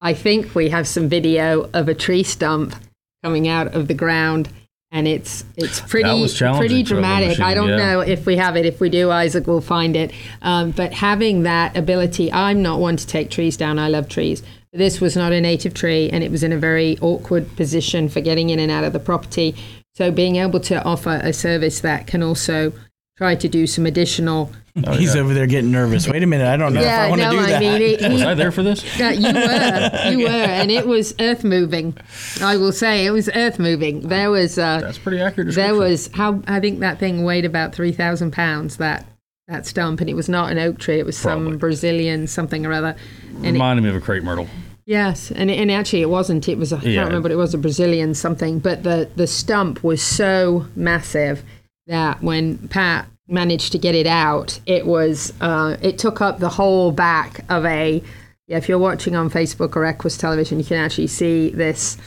I 0.00 0.14
think 0.14 0.54
we 0.54 0.70
have 0.70 0.88
some 0.88 1.08
video 1.08 1.68
of 1.74 1.88
a 1.88 1.94
tree 1.94 2.22
stump 2.22 2.74
coming 3.22 3.46
out 3.46 3.74
of 3.74 3.88
the 3.88 3.94
ground. 3.94 4.48
And 4.92 5.06
it's 5.06 5.44
it's 5.56 5.80
pretty 5.80 6.26
pretty 6.56 6.82
dramatic. 6.82 7.38
I 7.38 7.54
don't 7.54 7.68
yeah. 7.68 7.76
know 7.76 8.00
if 8.00 8.26
we 8.26 8.36
have 8.36 8.56
it. 8.56 8.66
If 8.66 8.80
we 8.80 8.88
do, 8.88 9.10
Isaac 9.10 9.46
will 9.46 9.60
find 9.60 9.94
it. 9.94 10.12
Um, 10.42 10.72
but 10.72 10.92
having 10.92 11.44
that 11.44 11.76
ability, 11.76 12.32
I'm 12.32 12.60
not 12.60 12.80
one 12.80 12.96
to 12.96 13.06
take 13.06 13.30
trees 13.30 13.56
down. 13.56 13.78
I 13.78 13.88
love 13.88 14.08
trees. 14.08 14.42
This 14.72 15.00
was 15.00 15.16
not 15.16 15.32
a 15.32 15.40
native 15.40 15.74
tree, 15.74 16.10
and 16.10 16.24
it 16.24 16.30
was 16.30 16.42
in 16.42 16.52
a 16.52 16.58
very 16.58 16.98
awkward 17.00 17.56
position 17.56 18.08
for 18.08 18.20
getting 18.20 18.50
in 18.50 18.58
and 18.58 18.70
out 18.70 18.84
of 18.84 18.92
the 18.92 19.00
property. 19.00 19.54
So 19.94 20.10
being 20.10 20.36
able 20.36 20.60
to 20.60 20.82
offer 20.84 21.20
a 21.22 21.32
service 21.32 21.80
that 21.80 22.06
can 22.06 22.22
also 22.22 22.72
try 23.20 23.34
to 23.34 23.48
do 23.48 23.66
some 23.66 23.84
additional. 23.86 24.50
Oh, 24.86 24.92
He's 24.92 25.16
yeah. 25.16 25.20
over 25.22 25.34
there 25.34 25.48
getting 25.48 25.72
nervous. 25.72 26.06
Wait 26.06 26.22
a 26.22 26.26
minute, 26.28 26.46
I 26.46 26.56
don't 26.56 26.72
know 26.72 26.80
if 26.80 26.86
I 26.86 27.08
want 27.08 27.20
to 27.20 27.26
no, 27.26 27.32
do 27.32 27.40
I 27.40 27.46
that. 27.50 27.60
mean, 27.60 27.82
it, 27.82 28.12
Was 28.12 28.22
I 28.22 28.34
there 28.34 28.52
for 28.52 28.62
this? 28.62 28.84
yeah, 28.96 29.10
you 29.10 29.24
were, 29.34 30.10
you 30.12 30.18
were, 30.28 30.30
and 30.30 30.70
it 30.70 30.86
was 30.86 31.12
earth 31.18 31.42
moving. 31.42 31.96
I 32.40 32.56
will 32.56 32.70
say 32.70 33.04
it 33.04 33.10
was 33.10 33.28
earth 33.34 33.58
moving. 33.58 34.02
There 34.02 34.30
was, 34.30 34.58
uh, 34.58 34.78
That's 34.80 34.96
pretty 34.96 35.20
accurate. 35.20 35.56
there 35.56 35.74
was 35.74 36.08
how 36.14 36.40
I 36.46 36.60
think 36.60 36.78
that 36.80 37.00
thing 37.00 37.24
weighed 37.24 37.44
about 37.44 37.74
three 37.74 37.90
thousand 37.90 38.30
pounds. 38.30 38.76
That 38.76 39.04
that 39.48 39.66
stump, 39.66 40.00
and 40.00 40.08
it 40.08 40.14
was 40.14 40.28
not 40.28 40.52
an 40.52 40.58
oak 40.60 40.78
tree. 40.78 41.00
It 41.00 41.04
was 41.04 41.18
some 41.18 41.58
Brazilian 41.58 42.28
something 42.28 42.64
or 42.64 42.72
other. 42.72 42.94
And 43.38 43.46
it, 43.46 43.52
reminded 43.54 43.82
me 43.82 43.88
of 43.90 43.96
a 43.96 44.00
crepe 44.00 44.22
myrtle. 44.22 44.46
yes, 44.86 45.32
and 45.32 45.50
and 45.50 45.68
actually 45.72 46.02
it 46.02 46.10
wasn't. 46.10 46.48
It 46.48 46.58
was 46.58 46.72
I 46.72 46.76
Yeah. 46.82 46.94
can't 47.00 47.08
remember. 47.08 47.28
It 47.28 47.34
was 47.36 47.54
a 47.54 47.58
Brazilian 47.58 48.14
something, 48.14 48.60
but 48.60 48.84
the 48.84 49.10
the 49.16 49.26
stump 49.26 49.82
was 49.82 50.00
so 50.00 50.66
massive 50.76 51.42
that 51.90 52.22
when 52.22 52.68
Pat 52.68 53.06
managed 53.28 53.72
to 53.72 53.78
get 53.78 53.94
it 53.94 54.06
out, 54.06 54.58
it 54.64 54.86
was 54.86 55.32
uh, 55.40 55.76
it 55.82 55.98
took 55.98 56.20
up 56.20 56.38
the 56.38 56.48
whole 56.48 56.92
back 56.92 57.44
of 57.50 57.66
a. 57.66 58.02
Yeah, 58.46 58.56
if 58.56 58.68
you're 58.68 58.78
watching 58.78 59.14
on 59.14 59.30
Facebook 59.30 59.76
or 59.76 59.84
Equus 59.84 60.16
Television, 60.16 60.58
you 60.58 60.64
can 60.64 60.78
actually 60.78 61.06
see 61.06 61.50
this. 61.50 61.98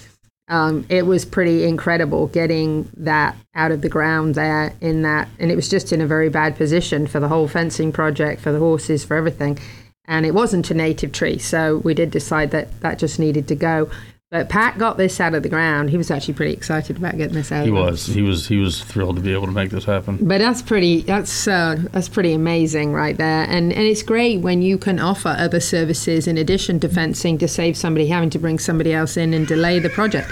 Um, 0.49 0.85
it 0.89 1.05
was 1.05 1.23
pretty 1.23 1.63
incredible 1.63 2.27
getting 2.27 2.89
that 2.97 3.37
out 3.55 3.71
of 3.71 3.81
the 3.81 3.87
ground 3.87 4.35
there 4.35 4.73
in 4.81 5.03
that, 5.03 5.29
and 5.39 5.51
it 5.51 5.55
was 5.55 5.69
just 5.69 5.93
in 5.93 6.01
a 6.01 6.07
very 6.07 6.29
bad 6.29 6.57
position 6.57 7.07
for 7.07 7.21
the 7.21 7.29
whole 7.29 7.47
fencing 7.47 7.93
project, 7.93 8.41
for 8.41 8.51
the 8.51 8.59
horses, 8.59 9.05
for 9.05 9.15
everything. 9.15 9.57
And 10.05 10.25
it 10.25 10.33
wasn't 10.33 10.69
a 10.69 10.73
native 10.73 11.13
tree, 11.13 11.37
so 11.37 11.77
we 11.77 11.93
did 11.93 12.11
decide 12.11 12.51
that 12.51 12.81
that 12.81 12.99
just 12.99 13.19
needed 13.19 13.47
to 13.47 13.55
go. 13.55 13.89
But 14.33 14.49
Pat 14.49 14.79
got 14.79 14.97
this 14.97 15.19
out 15.19 15.35
of 15.35 15.43
the 15.43 15.49
ground. 15.49 15.91
He 15.91 15.97
was 15.97 16.09
actually 16.09 16.33
pretty 16.33 16.53
excited 16.53 16.97
about 16.97 17.17
getting 17.17 17.35
this 17.35 17.51
out. 17.51 17.65
He 17.65 17.69
was. 17.71 18.07
He 18.07 18.23
was. 18.23 18.47
He 18.47 18.57
was 18.57 18.83
thrilled 18.83 19.17
to 19.17 19.21
be 19.21 19.31
able 19.31 19.45
to 19.45 19.51
make 19.51 19.69
this 19.69 19.85
happen. 19.85 20.17
but 20.19 20.39
that's 20.39 20.59
pretty. 20.59 21.01
That's 21.01 21.47
uh, 21.47 21.75
that's 21.91 22.09
pretty 22.09 22.33
amazing 22.33 22.93
right 22.93 23.15
there, 23.15 23.43
and 23.43 23.71
and 23.71 23.83
it's 23.83 24.01
great 24.01 24.39
when 24.41 24.63
you 24.63 24.79
can 24.79 24.99
offer 24.99 25.35
other 25.37 25.59
services 25.59 26.25
in 26.25 26.39
addition 26.39 26.79
to 26.79 26.89
fencing 26.89 27.37
to 27.37 27.47
save 27.47 27.77
somebody 27.77 28.07
having 28.07 28.31
to 28.31 28.39
bring 28.39 28.57
somebody 28.57 28.91
else 28.91 29.17
in 29.17 29.35
and 29.35 29.45
delay 29.45 29.77
the 29.77 29.91
project. 29.91 30.31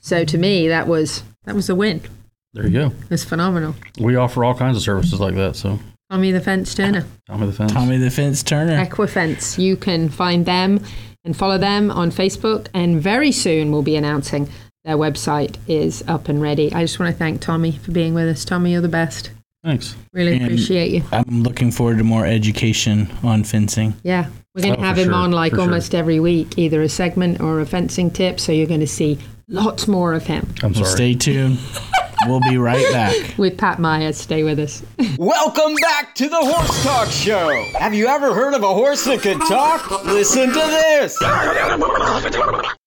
So 0.00 0.24
to 0.24 0.38
me, 0.38 0.66
that 0.68 0.88
was 0.88 1.22
that 1.44 1.54
was 1.54 1.68
a 1.68 1.74
win. 1.74 2.00
There 2.54 2.66
you 2.66 2.88
go. 2.88 2.92
It's 3.10 3.22
phenomenal. 3.22 3.74
We 4.00 4.16
offer 4.16 4.44
all 4.44 4.54
kinds 4.54 4.78
of 4.78 4.82
services 4.82 5.20
like 5.20 5.34
that. 5.34 5.56
So 5.56 5.78
Tommy 6.10 6.30
the 6.30 6.40
Fence 6.40 6.74
Turner, 6.74 7.04
Tommy 7.28 7.48
the 7.48 7.52
fence. 7.52 7.72
Tommy 7.72 7.98
the 7.98 8.10
Fence 8.10 8.42
Turner. 8.42 8.82
Equifence. 8.82 9.58
You 9.58 9.76
can 9.76 10.08
find 10.08 10.46
them 10.46 10.82
and 11.24 11.36
follow 11.36 11.58
them 11.58 11.90
on 11.90 12.10
Facebook, 12.10 12.66
and 12.74 13.00
very 13.00 13.32
soon 13.32 13.70
we'll 13.70 13.82
be 13.82 13.96
announcing 13.96 14.48
their 14.84 14.96
website 14.96 15.56
is 15.68 16.02
up 16.08 16.28
and 16.28 16.42
ready. 16.42 16.72
I 16.72 16.82
just 16.82 16.98
want 16.98 17.12
to 17.12 17.16
thank 17.18 17.40
Tommy 17.40 17.72
for 17.72 17.92
being 17.92 18.14
with 18.14 18.28
us. 18.28 18.44
Tommy, 18.44 18.72
you're 18.72 18.80
the 18.80 18.88
best. 18.88 19.30
Thanks. 19.64 19.94
Really 20.12 20.34
And- 20.34 20.42
appreciate 20.44 20.90
you. 20.90 21.02
I'm 21.12 21.44
looking 21.44 21.70
forward 21.70 21.98
to 21.98 22.04
more 22.04 22.26
education 22.26 23.08
on 23.22 23.44
fencing. 23.44 23.94
Yeah, 24.02 24.26
we're 24.54 24.62
going 24.62 24.74
to 24.74 24.80
Oh, 24.80 24.84
have 24.84 24.98
him 24.98 25.06
sure, 25.10 25.14
on 25.14 25.30
like 25.30 25.52
for 25.52 25.58
sure. 25.58 25.64
almost 25.66 25.94
every 25.94 26.18
week, 26.18 26.58
either 26.58 26.82
a 26.82 26.88
segment 26.88 27.40
or 27.40 27.60
a 27.60 27.66
fencing 27.66 28.10
tip. 28.10 28.40
So 28.40 28.50
you're 28.50 28.66
going 28.66 28.80
to 28.80 28.86
see 28.88 29.18
lots 29.48 29.86
more 29.86 30.14
of 30.14 30.24
him. 30.26 30.48
I'm 30.64 30.74
So 30.74 30.82
sorry. 30.82 30.94
stay 30.96 31.14
tuned. 31.14 31.58
We'll 32.26 32.40
be 32.40 32.56
right 32.56 32.84
back. 32.92 33.34
With 33.38 33.58
Pat 33.58 33.78
Myers. 33.78 34.16
Stay 34.16 34.44
with 34.44 34.58
us. 34.58 34.82
Welcome 35.18 35.74
back 35.76 36.14
to 36.16 36.28
the 36.28 36.36
Horse 36.36 36.82
Talk 36.84 37.08
Show. 37.08 37.64
Have 37.78 37.94
you 37.94 38.06
ever 38.06 38.32
heard 38.34 38.54
of 38.54 38.62
a 38.62 38.72
horse 38.74 39.04
that 39.04 39.20
could 39.22 39.40
talk? 39.40 40.04
Listen 40.04 40.48
to 40.48 40.54
this. 40.54 41.18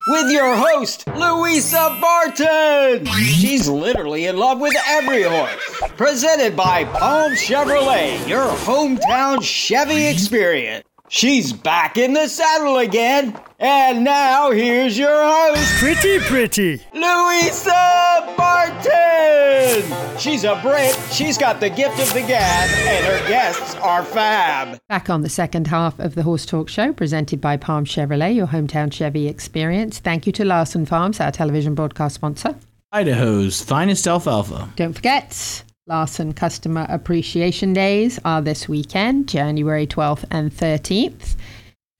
With 0.07 0.31
your 0.31 0.55
host, 0.55 1.07
Louisa 1.07 1.97
Barton. 2.01 3.05
She's 3.05 3.67
literally 3.67 4.25
in 4.25 4.37
love 4.37 4.59
with 4.59 4.73
every 4.87 5.23
horse. 5.23 5.81
Presented 5.97 6.55
by 6.55 6.85
Palm 6.85 7.33
Chevrolet, 7.33 8.27
your 8.27 8.45
hometown 8.47 9.41
Chevy 9.41 10.05
experience. 10.05 10.85
She's 11.07 11.53
back 11.53 11.97
in 11.97 12.13
the 12.13 12.27
saddle 12.27 12.77
again. 12.77 13.39
And 13.59 14.03
now 14.03 14.51
here's 14.51 14.97
your 14.97 15.09
host, 15.15 15.75
Pretty, 15.79 16.19
pretty. 16.19 16.81
Louisa 16.93 18.33
Barton! 18.35 20.17
She's 20.19 20.43
a 20.43 20.59
Brit, 20.61 20.97
she's 21.11 21.37
got 21.37 21.59
the 21.59 21.69
gift 21.69 21.99
of 21.99 22.11
the 22.13 22.21
gab, 22.21 22.69
and 22.69 23.05
her 23.05 23.29
guests 23.29 23.75
are 23.75 24.03
fab. 24.03 24.77
Back 24.89 25.09
on 25.09 25.21
the 25.21 25.29
second 25.29 25.67
half 25.67 25.99
of 25.99 26.15
the 26.15 26.23
Horse 26.23 26.45
Talk 26.45 26.67
Show, 26.69 26.91
presented 26.91 27.39
by 27.39 27.55
Palm 27.57 27.85
Chevrolet, 27.85 28.35
your 28.35 28.47
hometown 28.47 28.91
Chevy 28.91 29.27
experience. 29.27 29.99
Thank 29.99 30.25
you 30.25 30.33
to 30.33 30.43
Larson 30.45 30.85
Farms, 30.85 31.19
our 31.19 31.31
television 31.31 31.75
broadcast 31.75 32.15
sponsor. 32.15 32.55
Idaho's 32.91 33.61
finest 33.61 34.07
alfalfa. 34.07 34.69
Don't 34.75 34.93
forget, 34.93 35.63
Larson 35.87 36.33
Customer 36.33 36.87
Appreciation 36.89 37.71
Days 37.71 38.19
are 38.25 38.41
this 38.41 38.67
weekend, 38.67 39.27
January 39.27 39.85
12th 39.85 40.25
and 40.31 40.51
13th. 40.51 41.35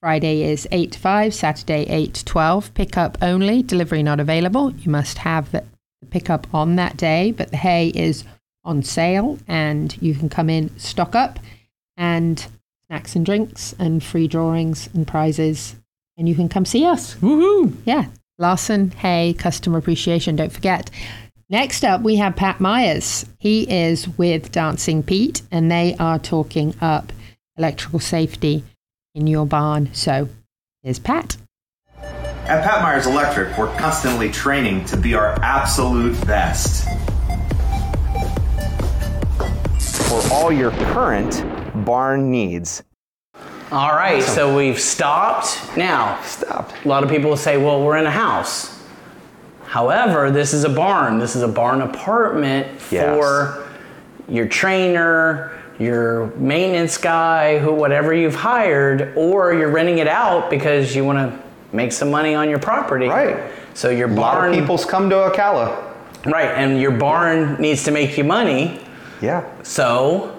Friday 0.01 0.41
is 0.41 0.67
8 0.71 0.95
5, 0.95 1.31
Saturday 1.31 1.83
8 1.87 2.15
to 2.15 2.25
12. 2.25 2.73
Pickup 2.73 3.17
only, 3.21 3.61
delivery 3.61 4.01
not 4.01 4.19
available. 4.19 4.71
You 4.71 4.89
must 4.89 5.19
have 5.19 5.51
the 5.51 5.63
pickup 6.09 6.51
on 6.51 6.77
that 6.77 6.97
day, 6.97 7.31
but 7.31 7.51
the 7.51 7.57
hay 7.57 7.89
is 7.89 8.23
on 8.63 8.81
sale 8.81 9.37
and 9.47 9.95
you 10.01 10.15
can 10.15 10.29
come 10.29 10.49
in, 10.49 10.75
stock 10.79 11.13
up, 11.13 11.37
and 11.95 12.47
snacks 12.87 13.15
and 13.15 13.23
drinks 13.23 13.75
and 13.77 14.03
free 14.03 14.27
drawings 14.27 14.89
and 14.95 15.07
prizes. 15.07 15.75
And 16.17 16.27
you 16.27 16.33
can 16.33 16.49
come 16.49 16.65
see 16.65 16.85
us. 16.85 17.13
Woohoo! 17.15 17.75
Yeah. 17.85 18.07
Larson 18.39 18.91
Hay 18.91 19.35
Customer 19.37 19.77
Appreciation. 19.77 20.35
Don't 20.35 20.51
forget. 20.51 20.89
Next 21.49 21.83
up, 21.85 22.01
we 22.01 22.15
have 22.15 22.35
Pat 22.35 22.59
Myers. 22.59 23.25
He 23.37 23.71
is 23.71 24.07
with 24.17 24.51
Dancing 24.51 25.03
Pete, 25.03 25.43
and 25.51 25.69
they 25.71 25.95
are 25.99 26.17
talking 26.17 26.73
up 26.81 27.13
electrical 27.57 27.99
safety 27.99 28.63
in 29.13 29.27
your 29.27 29.45
barn. 29.45 29.93
So 29.93 30.27
here's 30.81 30.97
Pat. 30.97 31.37
At 32.01 32.63
Pat 32.63 32.81
Myers 32.81 33.05
Electric, 33.05 33.57
we're 33.57 33.75
constantly 33.77 34.31
training 34.31 34.85
to 34.85 34.97
be 34.97 35.13
our 35.13 35.39
absolute 35.41 36.13
best. 36.25 36.85
For 40.09 40.33
all 40.33 40.51
your 40.51 40.71
current 40.71 41.43
barn 41.85 42.31
needs. 42.31 42.83
All 43.71 43.93
right, 43.95 44.21
so 44.23 44.55
we've 44.55 44.79
stopped. 44.79 45.59
Now, 45.77 46.19
Stopped. 46.23 46.73
a 46.85 46.87
lot 46.87 47.03
of 47.03 47.09
people 47.09 47.29
will 47.31 47.37
say, 47.37 47.57
well, 47.57 47.83
we're 47.83 47.97
in 47.97 48.05
a 48.05 48.11
house. 48.11 48.74
However, 49.67 50.31
this 50.31 50.53
is 50.53 50.63
a 50.63 50.69
barn. 50.69 51.19
This 51.19 51.35
is 51.35 51.41
a 51.41 51.47
barn 51.47 51.81
apartment 51.81 52.67
Yes. 52.91 53.17
for 53.17 53.63
your 54.27 54.47
trainer, 54.47 55.51
your 55.79 56.27
maintenance 56.37 56.97
guy, 56.97 57.59
who 57.59 57.73
whatever 57.73 58.13
you've 58.13 58.35
hired, 58.35 59.13
or 59.15 59.53
you're 59.53 59.69
renting 59.71 59.97
it 59.97 60.07
out 60.07 60.49
because 60.49 60.95
you 60.95 61.03
want 61.03 61.17
to 61.17 61.39
make 61.75 61.91
some 61.91 62.09
money 62.09 62.33
on 62.35 62.49
your 62.49 62.59
property. 62.59 63.07
Right. 63.07 63.37
So 63.73 63.89
your 63.89 64.07
A 64.07 64.11
lot 64.13 64.35
barn, 64.35 64.53
of 64.53 64.59
people's 64.59 64.85
come 64.85 65.09
to 65.09 65.15
Ocala. 65.15 65.75
right, 66.25 66.47
and 66.55 66.79
your 66.79 66.91
barn 66.91 67.55
needs 67.59 67.83
to 67.83 67.91
make 67.91 68.17
you 68.17 68.23
money. 68.23 68.79
Yeah. 69.21 69.43
So, 69.63 70.34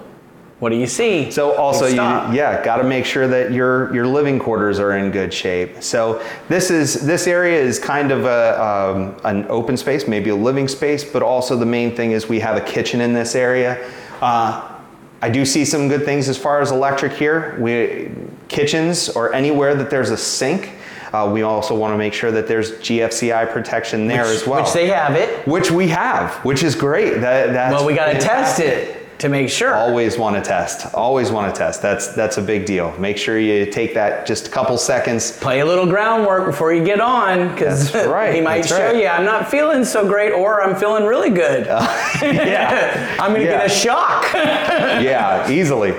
what 0.59 0.69
do 0.69 0.75
you 0.75 0.87
see? 0.87 1.29
So 1.29 1.51
also, 1.55 1.85
you, 1.85 1.95
yeah, 1.95 2.63
got 2.65 2.77
to 2.77 2.83
make 2.83 3.05
sure 3.05 3.27
that 3.27 3.51
your 3.51 3.93
your 3.93 4.07
living 4.07 4.39
quarters 4.39 4.79
are 4.79 4.97
in 4.97 5.11
good 5.11 5.31
shape. 5.31 5.83
So 5.83 6.23
this 6.49 6.71
is 6.71 7.05
this 7.05 7.27
area 7.27 7.61
is 7.61 7.77
kind 7.77 8.11
of 8.11 8.25
a 8.25 8.63
um, 8.63 9.15
an 9.23 9.45
open 9.49 9.77
space, 9.77 10.07
maybe 10.07 10.31
a 10.31 10.35
living 10.35 10.67
space, 10.67 11.03
but 11.03 11.21
also 11.21 11.55
the 11.55 11.65
main 11.65 11.95
thing 11.95 12.11
is 12.11 12.27
we 12.27 12.39
have 12.39 12.57
a 12.57 12.61
kitchen 12.61 13.01
in 13.01 13.13
this 13.13 13.35
area. 13.35 13.87
Uh, 14.19 14.73
I 15.21 15.29
do 15.29 15.45
see 15.45 15.63
some 15.63 15.89
good 15.89 16.05
things 16.05 16.27
as 16.27 16.39
far 16.39 16.59
as 16.59 16.71
electric 16.71 17.13
here. 17.13 17.55
We 17.59 18.11
kitchens 18.47 19.09
or 19.09 19.35
anywhere 19.35 19.75
that 19.75 19.91
there's 19.91 20.09
a 20.09 20.17
sink. 20.17 20.71
Uh, 21.13 21.29
we 21.31 21.43
also 21.43 21.75
want 21.75 21.93
to 21.93 21.97
make 21.97 22.13
sure 22.13 22.31
that 22.31 22.47
there's 22.47 22.71
GFCI 22.79 23.51
protection 23.51 24.07
there 24.07 24.25
as 24.25 24.45
well. 24.45 24.63
Which 24.63 24.73
they 24.73 24.87
have 24.87 25.15
it. 25.15 25.47
Which 25.47 25.71
we 25.71 25.87
have, 25.87 26.33
which 26.43 26.63
is 26.63 26.75
great. 26.75 27.21
That, 27.21 27.53
that's 27.53 27.73
Well, 27.73 27.85
we 27.85 27.93
got 27.93 28.11
to 28.11 28.19
test 28.19 28.59
it 28.59 28.96
to 29.19 29.29
make 29.29 29.49
sure. 29.49 29.73
Always 29.73 30.17
want 30.17 30.35
to 30.35 30.41
test. 30.41 30.93
Always 30.93 31.31
want 31.31 31.53
to 31.53 31.57
test. 31.57 31.81
That's 31.81 32.07
that's 32.09 32.37
a 32.37 32.41
big 32.41 32.65
deal. 32.65 32.95
Make 32.99 33.17
sure 33.17 33.39
you 33.39 33.65
take 33.71 33.93
that 33.95 34.25
just 34.27 34.47
a 34.47 34.51
couple 34.51 34.77
seconds. 34.77 35.31
play 35.37 35.59
a 35.61 35.65
little 35.65 35.87
groundwork 35.87 36.45
before 36.45 36.73
you 36.73 36.83
get 36.85 36.99
on 37.01 37.49
because 37.51 37.93
right, 38.07 38.33
he 38.35 38.41
might 38.41 38.57
that's 38.57 38.67
show 38.69 38.77
right. 38.93 38.95
you 39.01 39.07
I'm 39.07 39.25
not 39.25 39.49
feeling 39.49 39.83
so 39.85 40.07
great 40.07 40.31
or 40.33 40.61
I'm 40.63 40.75
feeling 40.75 41.05
really 41.05 41.29
good. 41.31 41.65
Yeah. 42.21 43.15
I'm 43.19 43.31
gonna 43.33 43.43
Yeah. 43.45 43.57
get 43.57 43.65
a 43.65 43.69
shock. 43.69 44.25
yeah, 44.33 45.49
easily. 45.49 45.93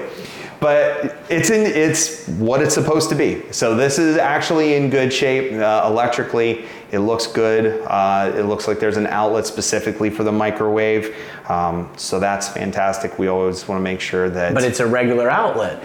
But 0.60 1.16
it's 1.28 1.50
in 1.50 1.66
it's 1.66 2.26
what 2.26 2.60
it's 2.62 2.74
supposed 2.74 3.08
to 3.10 3.14
be. 3.14 3.42
So 3.52 3.76
this 3.76 3.98
is 3.98 4.16
actually 4.16 4.74
in 4.74 4.90
good 4.90 5.12
shape 5.12 5.52
uh, 5.52 5.84
electrically. 5.86 6.64
It 6.90 6.98
looks 7.00 7.26
good. 7.26 7.82
Uh, 7.86 8.32
it 8.34 8.44
looks 8.44 8.66
like 8.66 8.80
there's 8.80 8.96
an 8.96 9.06
outlet 9.06 9.46
specifically 9.46 10.10
for 10.10 10.24
the 10.24 10.32
microwave. 10.32 11.14
Um, 11.48 11.92
so 11.96 12.18
that's 12.18 12.48
fantastic. 12.48 13.18
We 13.18 13.28
always 13.28 13.68
want 13.68 13.78
to 13.78 13.82
make 13.82 14.00
sure 14.00 14.28
that. 14.30 14.54
but 14.54 14.64
it's 14.64 14.80
a 14.80 14.86
regular 14.86 15.30
outlet. 15.30 15.82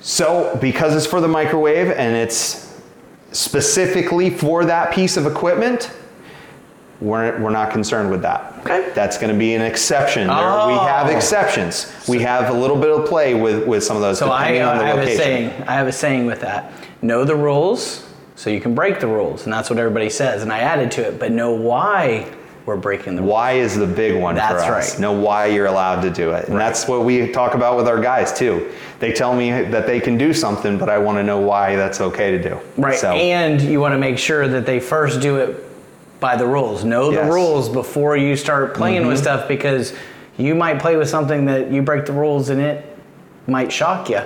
So, 0.00 0.56
because 0.60 0.94
it's 0.94 1.06
for 1.06 1.20
the 1.20 1.28
microwave 1.28 1.90
and 1.90 2.14
it's 2.14 2.80
specifically 3.32 4.30
for 4.30 4.64
that 4.64 4.92
piece 4.92 5.16
of 5.16 5.26
equipment, 5.26 5.90
we're, 7.00 7.38
we're 7.42 7.50
not 7.50 7.70
concerned 7.70 8.10
with 8.10 8.22
that. 8.22 8.58
Okay. 8.60 8.90
That's 8.94 9.18
going 9.18 9.32
to 9.32 9.38
be 9.38 9.54
an 9.54 9.62
exception. 9.62 10.28
There, 10.28 10.36
we 10.36 10.42
oh. 10.42 10.86
have 10.86 11.08
Oh. 11.08 11.10
exceptions. 11.16 11.92
we 12.08 12.20
have 12.20 12.48
a 12.48 12.58
little 12.58 12.76
bit 12.76 12.90
of 12.90 13.06
play 13.06 13.34
with, 13.34 13.66
with 13.66 13.84
some 13.84 13.96
of 13.96 14.02
those 14.02 14.18
So 14.18 14.30
I, 14.30 14.52
depending 14.52 14.62
on 14.62 14.78
the 14.78 14.84
I 14.84 14.88
have 14.88 14.98
a 14.98 15.16
saying. 15.16 15.62
I 15.68 15.74
have 15.74 15.86
a 15.86 15.92
saying 15.92 16.26
with 16.26 16.40
that. 16.40 16.72
Know 17.02 17.24
the 17.24 17.36
rules 17.36 18.06
so 18.34 18.50
you 18.50 18.60
can 18.60 18.74
break 18.74 19.00
the 19.00 19.06
rules, 19.06 19.44
and 19.44 19.52
that's 19.52 19.70
what 19.70 19.78
everybody 19.78 20.10
says. 20.10 20.42
And 20.42 20.52
I 20.52 20.58
added 20.60 20.90
to 20.92 21.06
it, 21.06 21.18
but 21.18 21.32
know 21.32 21.52
why 21.52 22.30
we're 22.66 22.76
breaking 22.76 23.16
the 23.16 23.22
rules. 23.22 23.32
Why 23.32 23.52
is 23.52 23.76
the 23.76 23.86
big 23.86 24.20
one 24.20 24.34
That's 24.34 24.64
for 24.64 24.74
us. 24.74 24.92
right. 24.92 25.00
Know 25.00 25.12
why 25.12 25.46
you're 25.46 25.66
allowed 25.66 26.02
to 26.02 26.10
do 26.10 26.32
it. 26.32 26.48
And 26.48 26.58
that's 26.58 26.88
what 26.88 27.04
we 27.04 27.30
talk 27.30 27.54
about 27.54 27.76
with 27.76 27.86
our 27.86 28.00
guys 28.00 28.36
too. 28.36 28.72
They 28.98 29.12
tell 29.12 29.34
me 29.36 29.50
that 29.50 29.86
they 29.86 30.00
can 30.00 30.18
do 30.18 30.34
something, 30.34 30.76
but 30.76 30.88
I 30.88 30.98
want 30.98 31.18
to 31.18 31.22
know 31.22 31.38
why 31.38 31.76
that's 31.76 32.00
okay 32.00 32.32
to 32.32 32.42
do. 32.42 32.58
Right. 32.76 32.98
So, 32.98 33.12
And 33.12 33.60
you 33.62 33.80
want 33.80 33.92
to 33.92 33.98
make 33.98 34.18
sure 34.18 34.48
that 34.48 34.66
they 34.66 34.80
first 34.80 35.20
do 35.20 35.36
it 35.36 35.65
by 36.20 36.36
the 36.36 36.46
rules. 36.46 36.84
Know 36.84 37.10
Yes. 37.10 37.26
the 37.26 37.32
rules 37.32 37.68
before 37.68 38.16
you 38.16 38.36
start 38.36 38.74
playing 38.74 39.06
with 39.06 39.18
Mhm. 39.18 39.22
stuff 39.22 39.48
because 39.48 39.92
you 40.38 40.54
might 40.54 40.78
play 40.78 40.96
with 40.96 41.08
something 41.08 41.46
that 41.46 41.70
you 41.70 41.82
break 41.82 42.06
the 42.06 42.12
rules 42.12 42.48
and 42.50 42.60
it 42.60 42.84
might 43.46 43.70
shock 43.72 44.08
you. 44.10 44.20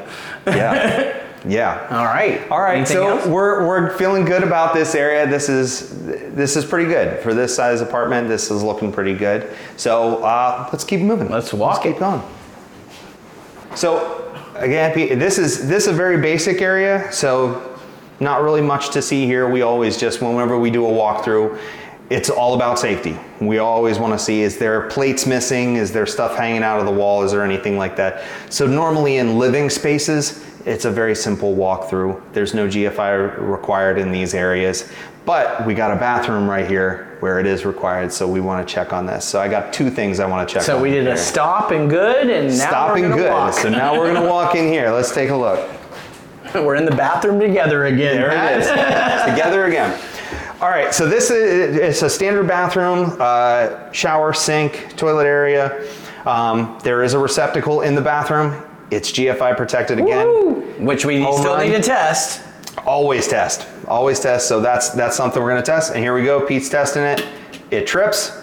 yeah. 0.47 1.13
Yeah. 1.49 1.87
All 1.91 2.05
right. 2.05 2.43
All 2.51 2.61
right, 2.61 2.77
Anything 2.77 2.97
so 2.99 3.09
else? 3.17 3.25
we're, 3.27 3.67
we're 3.67 3.97
feeling 3.97 4.27
good 4.27 4.43
about 4.43 4.75
this 4.75 4.95
area. 4.95 5.27
This 5.27 5.49
is 5.49 5.89
this 6.35 6.55
is 6.55 6.67
pretty 6.67 6.87
good 6.91 7.19
for 7.21 7.33
this 7.33 7.57
size 7.57 7.81
apartment. 7.81 8.29
This 8.29 8.51
is 8.51 8.63
looking 8.63 8.93
pretty 8.93 9.15
good. 9.15 9.49
So 9.79 10.23
uh, 10.23 10.69
let's 10.71 10.85
keep 10.85 11.01
moving. 11.01 11.31
Let's 11.31 11.55
walk 11.55 11.85
keep 11.85 11.99
going. 11.99 12.21
So 13.75 14.31
again, 14.57 15.19
this 15.19 15.39
is 15.39 15.67
this 15.67 15.85
is 15.87 15.95
a 15.95 15.97
very 15.97 16.19
basic 16.19 16.61
area. 16.61 17.11
So 17.11 17.70
not 18.21 18.43
really 18.43 18.61
much 18.61 18.91
to 18.91 19.03
see 19.03 19.25
here. 19.27 19.49
We 19.49 19.63
always 19.63 19.97
just 19.97 20.21
whenever 20.21 20.59
we 20.59 20.71
do 20.71 20.87
a 20.87 20.91
walkthrough, 20.91 21.59
it's 22.11 22.29
all 22.29 22.55
about 22.55 22.79
safety. 22.79 23.17
We 23.41 23.59
always 23.59 23.99
want 23.99 24.13
to 24.13 24.19
see 24.19 24.43
is 24.43 24.59
there 24.59 24.89
plates 24.89 25.27
missing? 25.27 25.77
Is 25.77 25.93
there 25.93 26.07
stuff 26.07 26.37
hanging 26.37 26.63
out 26.63 26.81
of 26.81 26.87
the 26.87 26.93
wall? 26.93 27.23
Is 27.23 27.33
there 27.33 27.45
anything 27.45 27.79
like 27.79 27.97
that? 27.97 28.25
So 28.53 28.67
normally 28.67 29.17
in 29.19 29.39
living 29.39 29.71
spaces, 29.71 30.45
it's 30.67 30.85
a 30.85 30.91
very 30.91 31.15
simple 31.15 31.55
walkthrough. 31.55 32.21
There's 32.33 32.53
no 32.53 32.67
GFI 32.67 33.39
required 33.39 33.97
in 33.99 34.11
these 34.13 34.35
areas, 34.35 34.91
but 35.25 35.65
we 35.65 35.73
got 35.73 35.93
a 35.93 35.97
bathroom 35.97 36.51
right 36.51 36.69
here 36.69 37.17
where 37.21 37.39
it 37.39 37.47
is 37.47 37.65
required. 37.65 38.13
So 38.13 38.27
we 38.29 38.41
want 38.41 38.67
to 38.67 38.75
check 38.75 38.93
on 38.93 39.07
this. 39.07 39.25
So 39.25 39.41
I 39.41 39.49
got 39.49 39.73
two 39.73 39.89
things 39.89 40.21
I 40.21 40.27
want 40.27 40.47
to 40.49 40.53
check. 40.53 40.63
So 40.65 40.81
we 40.83 40.91
did 40.91 41.05
here. 41.05 41.15
a 41.15 41.17
stop 41.17 41.71
and 41.71 41.89
good, 41.89 42.29
and 42.29 42.49
now 42.49 42.55
Stopping 42.69 43.05
we're 43.05 43.09
gonna 43.11 43.23
good. 43.23 43.31
walk. 43.33 43.55
So 43.55 43.69
now 43.71 43.97
we're 43.97 44.13
gonna 44.13 44.29
walk 44.29 44.55
in 44.57 44.67
here. 44.67 44.91
Let's 44.91 45.15
take 45.15 45.31
a 45.31 45.37
look. 45.37 45.80
we're 46.55 46.77
in 46.77 46.85
the 46.85 46.95
bathroom 46.97 47.39
together 47.41 47.87
again. 47.87 48.17
There 48.17 48.31
it 48.31 48.61
is. 48.61 48.67
Together 49.31 49.65
again. 49.67 50.01
All 50.61 50.69
right, 50.69 50.93
so 50.93 51.09
this 51.09 51.31
is 51.31 51.77
it's 51.77 52.03
a 52.03 52.11
standard 52.11 52.47
bathroom, 52.47 53.17
uh, 53.19 53.91
shower, 53.93 54.33
sink, 54.33 54.95
toilet 54.97 55.27
area. 55.27 55.87
Um, 56.27 56.79
there 56.83 57.03
is 57.03 57.15
a 57.15 57.19
receptacle 57.19 57.81
in 57.81 57.95
the 57.95 58.01
bathroom. 58.03 58.63
It's 58.91 59.11
GFI 59.11 59.57
protected 59.57 59.99
again. 59.99 60.85
Which 60.85 61.05
we 61.07 61.23
Home 61.23 61.39
still 61.39 61.55
run. 61.55 61.67
need 61.69 61.77
to 61.77 61.83
test. 61.83 62.43
Always 62.85 63.27
test. 63.29 63.67
Always 63.89 64.21
test. 64.21 64.49
So 64.49 64.61
that's 64.61 64.91
that's 64.91 65.17
something 65.17 65.43
we're 65.43 65.51
gonna 65.51 65.63
test. 65.63 65.93
And 65.95 66.01
here 66.03 66.15
we 66.15 66.25
go. 66.25 66.45
Pete's 66.45 66.69
testing 66.69 67.03
it. 67.05 67.25
It 67.71 67.87
trips. 67.87 68.37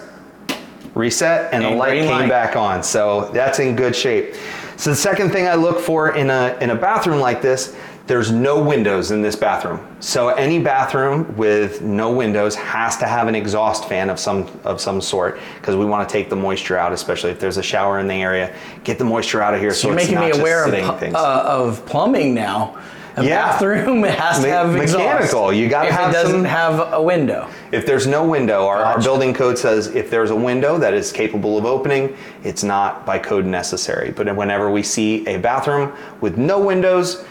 reset, 0.94 1.52
and, 1.52 1.62
the 1.64 1.70
light 1.70 2.00
came 2.00 2.10
light. 2.10 2.28
back 2.28 2.56
on. 2.56 2.82
So 2.82 3.30
that's 3.32 3.58
in 3.60 3.76
good 3.76 3.94
shape. 3.94 4.34
So 4.76 4.90
the 4.90 4.96
second 4.96 5.30
thing 5.30 5.46
I 5.46 5.54
look 5.54 5.78
for 5.78 6.16
in 6.16 6.30
a 6.30 6.56
in 6.60 6.70
a 6.70 6.74
bathroom 6.74 7.20
like 7.20 7.42
this, 7.42 7.76
there's 8.08 8.32
no 8.32 8.60
windows 8.60 9.10
in 9.10 9.20
this 9.22 9.36
bathroom. 9.36 9.86
So 10.00 10.30
any 10.30 10.58
bathroom 10.58 11.36
with 11.36 11.82
no 11.82 12.10
windows 12.10 12.54
has 12.56 12.96
to 12.96 13.06
have 13.06 13.28
an 13.28 13.34
exhaust 13.34 13.86
fan 13.86 14.08
of 14.08 14.18
some 14.18 14.48
of 14.64 14.80
some 14.80 15.00
sort 15.02 15.38
because 15.60 15.76
we 15.76 15.84
want 15.84 16.08
to 16.08 16.12
take 16.12 16.30
the 16.30 16.36
moisture 16.36 16.76
out, 16.78 16.92
especially 16.92 17.30
if 17.30 17.38
there's 17.38 17.58
a 17.58 17.62
shower 17.62 18.00
in 18.00 18.08
the 18.08 18.14
area. 18.14 18.52
Get 18.82 18.98
the 18.98 19.04
moisture 19.04 19.42
out 19.42 19.52
of 19.54 19.60
here. 19.60 19.72
So, 19.74 19.88
You're 19.88 19.98
it's 19.98 20.06
making 20.10 20.14
not 20.30 20.34
me 20.34 20.40
aware 20.40 20.64
of, 20.64 20.72
pu- 21.00 21.14
uh, 21.16 21.44
of 21.46 21.84
plumbing 21.84 22.32
now. 22.34 22.78
A 23.16 23.24
Yeah. 23.24 23.46
bathroom 23.52 24.02
has 24.04 24.36
to 24.38 24.42
Me- 24.44 24.48
have 24.50 24.74
exhaust. 24.76 24.98
mechanical. 25.04 25.52
You 25.52 25.68
gotta 25.68 25.88
if 25.88 25.94
have 25.94 26.10
it 26.10 26.12
doesn't 26.14 26.32
some- 26.32 26.44
have 26.44 26.92
a 26.94 27.02
window. 27.02 27.46
If 27.72 27.84
there's 27.84 28.06
no 28.06 28.24
window, 28.26 28.66
our, 28.66 28.78
our 28.78 29.02
building 29.02 29.34
code 29.34 29.58
says 29.58 29.88
if 29.88 30.08
there's 30.08 30.30
a 30.30 30.36
window 30.36 30.78
that 30.78 30.94
is 30.94 31.12
capable 31.12 31.58
of 31.58 31.66
opening, 31.66 32.16
it's 32.42 32.62
not 32.64 33.04
by 33.04 33.18
code 33.18 33.44
necessary. 33.44 34.12
But 34.12 34.34
whenever 34.34 34.70
we 34.70 34.82
see 34.82 35.26
a 35.26 35.36
bathroom 35.36 35.92
with 36.22 36.38
no 36.38 36.58
windows, 36.58 37.22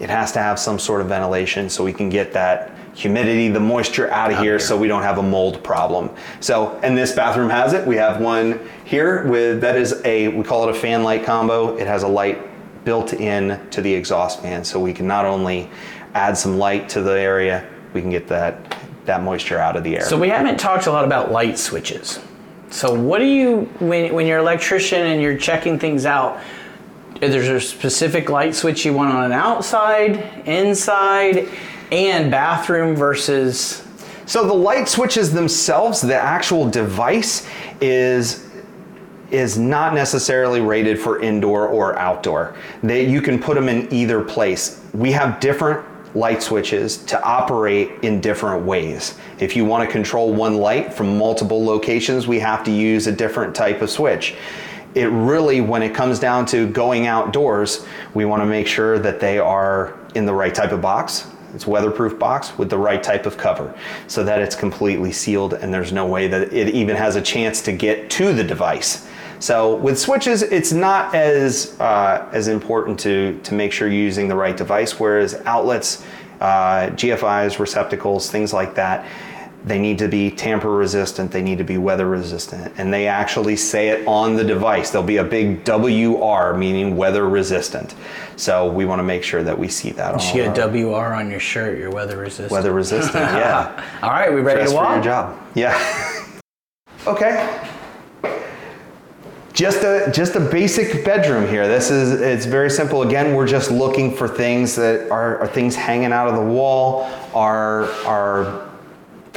it 0.00 0.10
has 0.10 0.32
to 0.32 0.38
have 0.38 0.58
some 0.58 0.78
sort 0.78 1.00
of 1.00 1.08
ventilation 1.08 1.68
so 1.68 1.84
we 1.84 1.92
can 1.92 2.08
get 2.08 2.32
that 2.32 2.72
humidity, 2.94 3.48
the 3.48 3.60
moisture 3.60 4.10
out 4.10 4.32
of 4.32 4.38
here 4.38 4.58
so 4.58 4.76
we 4.76 4.88
don't 4.88 5.02
have 5.02 5.18
a 5.18 5.22
mold 5.22 5.62
problem. 5.62 6.10
So, 6.40 6.78
and 6.82 6.96
this 6.96 7.12
bathroom 7.12 7.50
has 7.50 7.72
it. 7.72 7.86
We 7.86 7.96
have 7.96 8.20
one 8.20 8.60
here 8.84 9.26
with, 9.28 9.60
that 9.60 9.76
is 9.76 10.00
a, 10.04 10.28
we 10.28 10.42
call 10.44 10.68
it 10.68 10.74
a 10.74 10.78
fan 10.78 11.02
light 11.02 11.24
combo. 11.24 11.76
It 11.76 11.86
has 11.86 12.02
a 12.02 12.08
light 12.08 12.38
built 12.84 13.12
in 13.12 13.68
to 13.70 13.82
the 13.82 13.92
exhaust 13.92 14.40
fan 14.40 14.64
so 14.64 14.80
we 14.80 14.92
can 14.92 15.06
not 15.06 15.24
only 15.24 15.70
add 16.14 16.36
some 16.36 16.58
light 16.58 16.88
to 16.90 17.02
the 17.02 17.12
area, 17.12 17.68
we 17.92 18.00
can 18.00 18.10
get 18.10 18.26
that 18.28 18.76
that 19.08 19.22
moisture 19.22 19.58
out 19.58 19.74
of 19.74 19.84
the 19.84 19.96
air. 19.96 20.04
So 20.04 20.18
we 20.18 20.28
haven't 20.28 20.60
talked 20.60 20.86
a 20.86 20.92
lot 20.92 21.04
about 21.04 21.32
light 21.32 21.58
switches. 21.58 22.20
So 22.70 22.92
what 22.92 23.18
do 23.18 23.24
you 23.24 23.62
when 23.80 24.14
when 24.14 24.26
you're 24.26 24.38
an 24.38 24.44
electrician 24.44 25.06
and 25.06 25.22
you're 25.22 25.38
checking 25.38 25.78
things 25.78 26.04
out? 26.04 26.40
Is 27.20 27.32
there 27.32 27.56
a 27.56 27.60
specific 27.60 28.30
light 28.30 28.54
switch 28.54 28.84
you 28.84 28.92
want 28.92 29.12
on 29.12 29.24
an 29.24 29.32
outside, 29.32 30.46
inside, 30.46 31.48
and 31.90 32.30
bathroom 32.30 32.94
versus? 32.94 33.84
So 34.26 34.46
the 34.46 34.54
light 34.54 34.88
switches 34.88 35.32
themselves, 35.32 36.00
the 36.00 36.14
actual 36.14 36.68
device 36.68 37.48
is 37.80 38.44
is 39.30 39.58
not 39.58 39.92
necessarily 39.92 40.62
rated 40.62 40.98
for 40.98 41.20
indoor 41.20 41.68
or 41.68 41.98
outdoor. 41.98 42.56
They, 42.82 43.06
you 43.06 43.20
can 43.20 43.38
put 43.38 43.56
them 43.56 43.68
in 43.68 43.92
either 43.92 44.22
place. 44.22 44.82
We 44.94 45.12
have 45.12 45.38
different 45.38 45.84
light 46.16 46.42
switches 46.42 46.96
to 47.04 47.22
operate 47.22 47.90
in 48.02 48.22
different 48.22 48.64
ways. 48.64 49.18
If 49.38 49.54
you 49.54 49.66
want 49.66 49.86
to 49.86 49.92
control 49.92 50.32
one 50.32 50.56
light 50.56 50.94
from 50.94 51.18
multiple 51.18 51.62
locations, 51.62 52.26
we 52.26 52.38
have 52.38 52.64
to 52.64 52.70
use 52.70 53.06
a 53.06 53.12
different 53.12 53.54
type 53.54 53.82
of 53.82 53.90
switch. 53.90 54.34
It 54.98 55.06
really, 55.06 55.60
when 55.60 55.82
it 55.82 55.94
comes 55.94 56.18
down 56.18 56.44
to 56.46 56.66
going 56.66 57.06
outdoors, 57.06 57.86
we 58.14 58.24
want 58.24 58.42
to 58.42 58.46
make 58.46 58.66
sure 58.66 58.98
that 58.98 59.20
they 59.20 59.38
are 59.38 59.96
in 60.14 60.26
the 60.26 60.34
right 60.34 60.54
type 60.54 60.72
of 60.72 60.80
box, 60.80 61.26
it's 61.54 61.66
weatherproof 61.66 62.18
box 62.18 62.56
with 62.58 62.68
the 62.68 62.76
right 62.76 63.02
type 63.02 63.24
of 63.24 63.36
cover 63.36 63.74
so 64.06 64.22
that 64.24 64.40
it's 64.40 64.54
completely 64.54 65.12
sealed 65.12 65.54
and 65.54 65.72
there's 65.72 65.92
no 65.92 66.06
way 66.06 66.26
that 66.28 66.52
it 66.52 66.74
even 66.74 66.94
has 66.94 67.16
a 67.16 67.22
chance 67.22 67.62
to 67.62 67.72
get 67.72 68.10
to 68.10 68.34
the 68.34 68.44
device. 68.44 69.08
So 69.40 69.76
with 69.76 69.98
switches, 69.98 70.42
it's 70.42 70.72
not 70.72 71.14
as 71.14 71.78
uh, 71.80 72.28
as 72.32 72.48
important 72.48 72.98
to 73.00 73.38
to 73.44 73.54
make 73.54 73.72
sure 73.72 73.88
you're 73.88 74.02
using 74.02 74.28
the 74.28 74.34
right 74.34 74.56
device. 74.56 74.98
Whereas 74.98 75.34
outlets, 75.46 76.04
uh, 76.40 76.90
GFIs, 76.90 77.58
receptacles, 77.58 78.30
things 78.30 78.52
like 78.52 78.74
that, 78.74 79.06
they 79.64 79.78
need 79.78 79.98
to 79.98 80.08
be 80.08 80.30
tamper 80.30 80.70
resistant. 80.70 81.32
They 81.32 81.42
need 81.42 81.58
to 81.58 81.64
be 81.64 81.78
weather 81.78 82.06
resistant, 82.06 82.72
and 82.78 82.92
they 82.92 83.06
actually 83.08 83.56
say 83.56 83.88
it 83.88 84.06
on 84.06 84.36
the 84.36 84.44
device. 84.44 84.90
There'll 84.90 85.06
be 85.06 85.16
a 85.16 85.24
big 85.24 85.64
WR, 85.64 86.54
meaning 86.56 86.96
weather 86.96 87.28
resistant. 87.28 87.94
So 88.36 88.70
we 88.70 88.84
want 88.84 89.00
to 89.00 89.02
make 89.02 89.24
sure 89.24 89.42
that 89.42 89.58
we 89.58 89.68
see 89.68 89.90
that 89.90 90.14
on 90.14 90.20
You 90.20 90.44
get 90.44 90.58
our 90.58 90.68
WR 90.68 91.14
on 91.14 91.30
your 91.30 91.40
shirt. 91.40 91.78
You're 91.78 91.90
weather 91.90 92.16
resistant. 92.16 92.52
weather 92.52 92.72
resistant. 92.72 93.24
Yeah. 93.24 93.84
All 94.02 94.10
right, 94.10 94.32
we 94.32 94.40
ready 94.40 94.60
Dress 94.60 94.70
to 94.70 94.76
for 94.76 94.84
your 94.84 94.94
walk? 94.94 95.04
job. 95.04 95.38
Yeah. 95.54 96.24
okay. 97.06 97.68
Just 99.52 99.82
a 99.82 100.08
just 100.14 100.36
a 100.36 100.40
basic 100.40 101.04
bedroom 101.04 101.48
here. 101.48 101.66
This 101.66 101.90
is 101.90 102.20
it's 102.20 102.46
very 102.46 102.70
simple. 102.70 103.02
Again, 103.02 103.34
we're 103.34 103.48
just 103.48 103.72
looking 103.72 104.14
for 104.14 104.28
things 104.28 104.76
that 104.76 105.10
are, 105.10 105.38
are 105.38 105.48
things 105.48 105.74
hanging 105.74 106.12
out 106.12 106.28
of 106.28 106.36
the 106.36 106.44
wall. 106.44 107.10
Are 107.34 107.86
are 108.06 108.67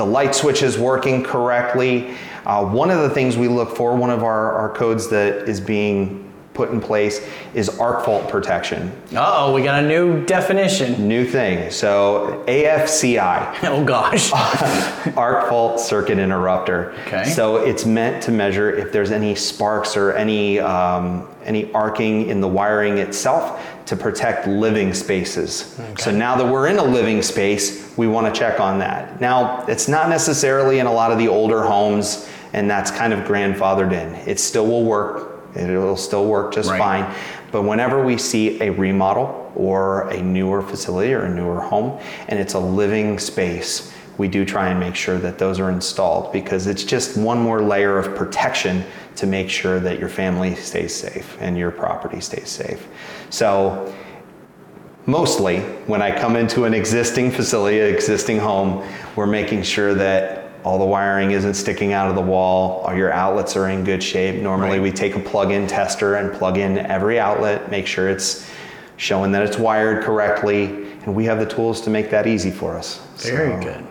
the 0.01 0.05
light 0.07 0.33
switch 0.33 0.63
is 0.63 0.79
working 0.79 1.21
correctly? 1.23 2.15
Uh, 2.43 2.65
one 2.65 2.89
of 2.89 3.01
the 3.01 3.09
things 3.11 3.37
we 3.37 3.47
look 3.47 3.77
for, 3.77 3.95
one 3.95 4.09
of 4.09 4.23
our, 4.23 4.51
our 4.53 4.73
codes 4.73 5.09
that 5.09 5.47
is 5.47 5.61
being 5.61 6.30
put 6.61 6.69
in 6.69 6.79
place 6.79 7.27
is 7.55 7.69
arc 7.79 8.05
fault 8.05 8.29
protection. 8.29 8.91
Uh 9.15 9.31
oh, 9.33 9.53
we 9.55 9.63
got 9.63 9.83
a 9.83 9.87
new 9.87 10.23
definition. 10.27 11.07
New 11.07 11.25
thing. 11.25 11.71
So 11.71 12.43
AFCI. 12.47 13.57
Oh 13.71 13.83
gosh. 13.83 14.31
arc 15.17 15.49
fault 15.49 15.79
circuit 15.79 16.19
interrupter. 16.19 16.91
Okay. 17.07 17.23
So 17.23 17.55
it's 17.55 17.85
meant 17.85 18.21
to 18.23 18.31
measure 18.31 18.69
if 18.69 18.91
there's 18.91 19.09
any 19.11 19.33
sparks 19.33 19.97
or 19.97 20.11
any 20.13 20.59
um, 20.59 21.27
any 21.43 21.71
arcing 21.73 22.27
in 22.29 22.41
the 22.41 22.47
wiring 22.47 22.99
itself 22.99 23.59
to 23.87 23.95
protect 23.95 24.45
living 24.45 24.93
spaces. 24.93 25.79
So 25.97 26.11
now 26.11 26.35
that 26.35 26.45
we're 26.45 26.67
in 26.67 26.77
a 26.77 26.83
living 26.83 27.23
space, 27.23 27.91
we 27.97 28.07
want 28.07 28.31
to 28.31 28.39
check 28.39 28.59
on 28.59 28.77
that. 28.79 29.19
Now 29.19 29.65
it's 29.67 29.87
not 29.87 30.09
necessarily 30.09 30.77
in 30.77 30.85
a 30.85 30.93
lot 30.93 31.11
of 31.11 31.17
the 31.17 31.27
older 31.27 31.63
homes, 31.63 32.29
and 32.53 32.69
that's 32.69 32.91
kind 32.91 33.13
of 33.13 33.19
grandfathered 33.21 33.93
in. 33.93 34.13
It 34.29 34.39
still 34.39 34.67
will 34.67 34.83
work. 34.83 35.30
It'll 35.55 35.97
still 35.97 36.25
work 36.25 36.53
just 36.53 36.69
Right. 36.69 36.79
fine. 36.79 37.05
But 37.51 37.63
whenever 37.63 38.03
we 38.03 38.17
see 38.17 38.61
a 38.61 38.69
remodel 38.71 39.51
or 39.55 40.07
a 40.09 40.21
newer 40.21 40.61
facility 40.61 41.13
or 41.13 41.23
a 41.23 41.29
newer 41.29 41.59
home 41.59 41.99
and 42.27 42.39
it's 42.39 42.53
a 42.53 42.59
living 42.59 43.19
space, 43.19 43.91
we 44.17 44.27
do 44.27 44.45
try 44.45 44.69
and 44.69 44.79
make 44.79 44.95
sure 44.95 45.17
that 45.17 45.37
those 45.37 45.59
are 45.59 45.69
installed 45.71 46.31
because 46.31 46.67
it's 46.67 46.83
just 46.83 47.17
one 47.17 47.39
more 47.39 47.61
layer 47.61 47.97
of 47.97 48.15
protection 48.15 48.83
to 49.15 49.25
make 49.25 49.49
sure 49.49 49.79
that 49.79 49.99
your 49.99 50.09
family 50.09 50.55
stays 50.55 50.93
safe 50.93 51.37
and 51.41 51.57
your 51.57 51.71
property 51.71 52.19
stays 52.21 52.49
safe. 52.49 52.87
So, 53.29 53.93
mostly 55.05 55.59
when 55.87 56.01
I 56.01 56.17
come 56.17 56.35
into 56.35 56.65
an 56.65 56.73
existing 56.73 57.31
facility, 57.31 57.79
an 57.79 57.93
existing 57.93 58.37
home, 58.37 58.85
we're 59.15 59.27
making 59.27 59.63
sure 59.63 59.93
that 59.95 60.40
all 60.63 60.77
the 60.77 60.85
wiring 60.85 61.31
isn't 61.31 61.55
sticking 61.55 61.93
out 61.93 62.09
of 62.09 62.15
the 62.15 62.21
wall, 62.21 62.81
all 62.85 62.95
your 62.95 63.11
outlets 63.11 63.55
are 63.55 63.69
in 63.69 63.83
good 63.83 64.01
shape. 64.03 64.41
Normally, 64.41 64.79
we 64.79 64.91
take 64.91 65.15
a 65.15 65.19
plug-in 65.19 65.67
tester 65.67 66.15
and 66.15 66.31
plug 66.33 66.57
in 66.57 66.77
every 66.77 67.19
outlet, 67.19 67.71
make 67.71 67.87
sure 67.87 68.09
it's 68.09 68.47
showing 68.97 69.31
that 69.31 69.41
it's 69.41 69.57
wired 69.57 70.03
correctly, 70.03 70.65
and 71.05 71.15
we 71.15 71.25
have 71.25 71.39
the 71.39 71.45
tools 71.45 71.81
to 71.81 71.89
make 71.89 72.09
that 72.11 72.27
easy 72.27 72.51
for 72.51 72.75
us. 72.75 73.01
Very 73.17 73.51
So, 73.55 73.61
good. 73.71 73.83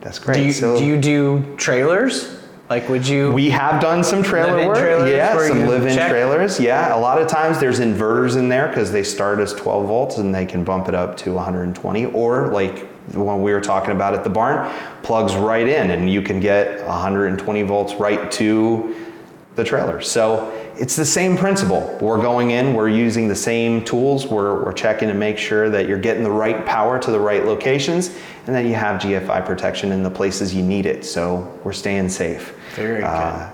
That's 0.00 0.18
great. 0.18 0.34
Do 0.36 0.42
you, 0.42 0.52
So- 0.52 0.78
do 0.78 0.84
you 0.84 0.96
do 0.96 1.44
trailers? 1.56 2.36
Like, 2.68 2.88
would 2.88 3.06
you? 3.06 3.32
we 3.32 3.50
have 3.50 3.80
done 3.80 4.02
some 4.02 4.22
trailer 4.22 4.66
work. 4.66 5.08
yeah, 5.08 5.38
some 5.46 5.66
live-in 5.66 5.94
check? 5.94 6.10
trailers. 6.10 6.58
Yeah, 6.58 6.96
a 6.96 6.98
lot 6.98 7.20
of 7.20 7.28
times 7.28 7.60
there's 7.60 7.78
inverters 7.78 8.36
in 8.36 8.48
there 8.48 8.66
because 8.68 8.90
they 8.90 9.04
start 9.04 9.38
as 9.38 9.52
12 9.54 9.86
volts 9.86 10.18
and 10.18 10.34
they 10.34 10.46
can 10.46 10.64
bump 10.64 10.88
it 10.88 10.94
up 10.94 11.16
to 11.18 11.32
120. 11.32 12.06
Or 12.06 12.48
like 12.48 12.88
the 13.08 13.20
one 13.20 13.42
we 13.42 13.52
were 13.52 13.60
talking 13.60 13.92
about 13.92 14.14
at 14.14 14.24
the 14.24 14.30
barn, 14.30 14.68
plugs 15.02 15.34
right 15.36 15.68
in 15.68 15.92
and 15.92 16.10
you 16.10 16.22
can 16.22 16.40
get 16.40 16.84
120 16.86 17.62
volts 17.62 17.94
right 17.94 18.30
to 18.32 18.96
the 19.54 19.64
trailer. 19.64 20.00
So 20.02 20.50
it's 20.78 20.96
the 20.96 21.04
same 21.04 21.36
principle. 21.36 21.96
We're 22.00 22.20
going 22.20 22.50
in, 22.50 22.74
we're 22.74 22.90
using 22.90 23.28
the 23.28 23.36
same 23.36 23.82
tools, 23.84 24.26
we're, 24.26 24.62
we're 24.62 24.72
checking 24.72 25.08
to 25.08 25.14
make 25.14 25.38
sure 25.38 25.70
that 25.70 25.88
you're 25.88 25.98
getting 25.98 26.22
the 26.22 26.30
right 26.30 26.66
power 26.66 26.98
to 26.98 27.10
the 27.10 27.18
right 27.18 27.44
locations 27.44 28.14
and 28.46 28.54
that 28.54 28.66
you 28.66 28.74
have 28.74 29.00
GFI 29.00 29.46
protection 29.46 29.92
in 29.92 30.02
the 30.02 30.10
places 30.10 30.54
you 30.54 30.62
need 30.62 30.84
it. 30.84 31.04
So 31.04 31.58
we're 31.64 31.72
staying 31.72 32.10
safe. 32.10 32.55
Very 32.76 33.02
Uh, 33.02 33.48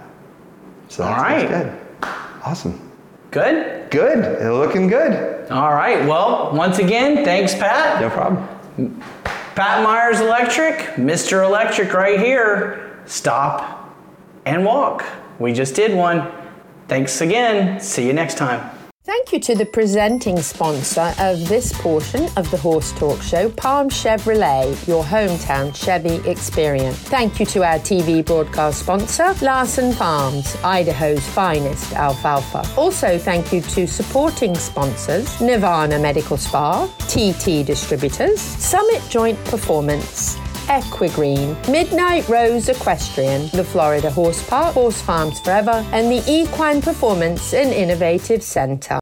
so 0.88 1.04
All 1.04 1.10
that's, 1.10 1.22
right. 1.22 1.48
that's 1.48 1.64
good. 1.64 2.08
Awesome. 2.44 2.92
good. 3.30 3.90
Good. 3.90 4.42
Looking 4.52 4.88
good. 4.88 5.50
All 5.50 5.72
right. 5.72 6.06
Well, 6.06 6.50
once 6.54 6.78
again, 6.78 7.24
thanks, 7.24 7.54
Pat. 7.54 8.00
No 8.00 8.10
problem. 8.10 9.00
Pat 9.54 9.82
Myers 9.84 10.20
Electric, 10.20 10.78
Mr. 10.96 11.44
Electric 11.44 11.92
right 11.92 12.18
here. 12.18 12.98
Stop 13.06 13.94
and 14.44 14.64
walk. 14.64 15.04
We 15.38 15.52
just 15.52 15.74
did 15.74 15.94
one. 15.94 16.30
Thanks 16.88 17.20
again. 17.20 17.80
See 17.80 18.06
you 18.06 18.12
next 18.12 18.38
time. 18.38 18.70
Thank 19.04 19.32
you 19.32 19.40
to 19.40 19.56
the 19.56 19.66
presenting 19.66 20.40
sponsor 20.40 21.12
of 21.18 21.48
this 21.48 21.72
portion 21.72 22.28
of 22.36 22.48
the 22.52 22.56
Horse 22.56 22.92
Talk 22.92 23.20
Show, 23.20 23.50
Palm 23.50 23.88
Chevrolet, 23.88 24.86
your 24.86 25.02
hometown 25.02 25.74
Chevy 25.74 26.16
experience. 26.30 26.98
Thank 26.98 27.40
you 27.40 27.46
to 27.46 27.64
our 27.64 27.80
TV 27.80 28.24
broadcast 28.24 28.78
sponsor, 28.78 29.34
Larson 29.44 29.92
Farms, 29.92 30.56
Idaho's 30.62 31.26
finest 31.30 31.92
alfalfa. 31.94 32.64
Also, 32.76 33.18
thank 33.18 33.52
you 33.52 33.60
to 33.60 33.88
supporting 33.88 34.54
sponsors, 34.54 35.40
Nirvana 35.40 35.98
Medical 35.98 36.36
Spa, 36.36 36.86
TT 37.08 37.66
Distributors, 37.66 38.40
Summit 38.40 39.02
Joint 39.10 39.36
Performance, 39.46 40.36
Equigreen, 40.68 41.56
Midnight 41.70 42.28
Rose 42.28 42.68
Equestrian, 42.68 43.48
the 43.52 43.64
Florida 43.64 44.10
Horse 44.10 44.42
Park, 44.48 44.74
Horse 44.74 45.00
Farms 45.02 45.40
Forever, 45.40 45.84
and 45.92 46.10
the 46.10 46.22
Equine 46.26 46.80
Performance 46.80 47.52
and 47.52 47.70
Innovative 47.72 48.42
Center. 48.42 49.01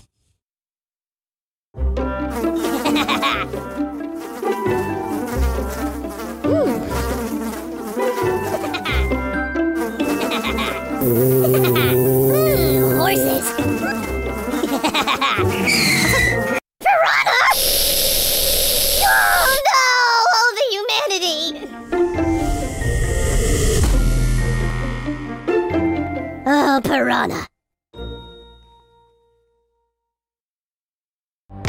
Piranha. 26.81 27.47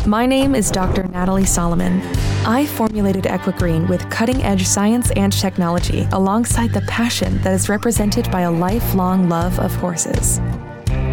My 0.06 0.26
name 0.26 0.56
is 0.56 0.70
Dr. 0.72 1.04
Natalie 1.04 1.46
Solomon. 1.46 2.02
I 2.44 2.66
formulated 2.66 3.22
Equigreen 3.24 3.88
with 3.88 4.10
cutting 4.10 4.42
edge 4.42 4.66
science 4.66 5.12
and 5.12 5.32
technology 5.32 6.08
alongside 6.10 6.72
the 6.72 6.80
passion 6.82 7.40
that 7.42 7.52
is 7.52 7.68
represented 7.68 8.28
by 8.32 8.40
a 8.40 8.50
lifelong 8.50 9.28
love 9.28 9.60
of 9.60 9.72
horses. 9.76 10.40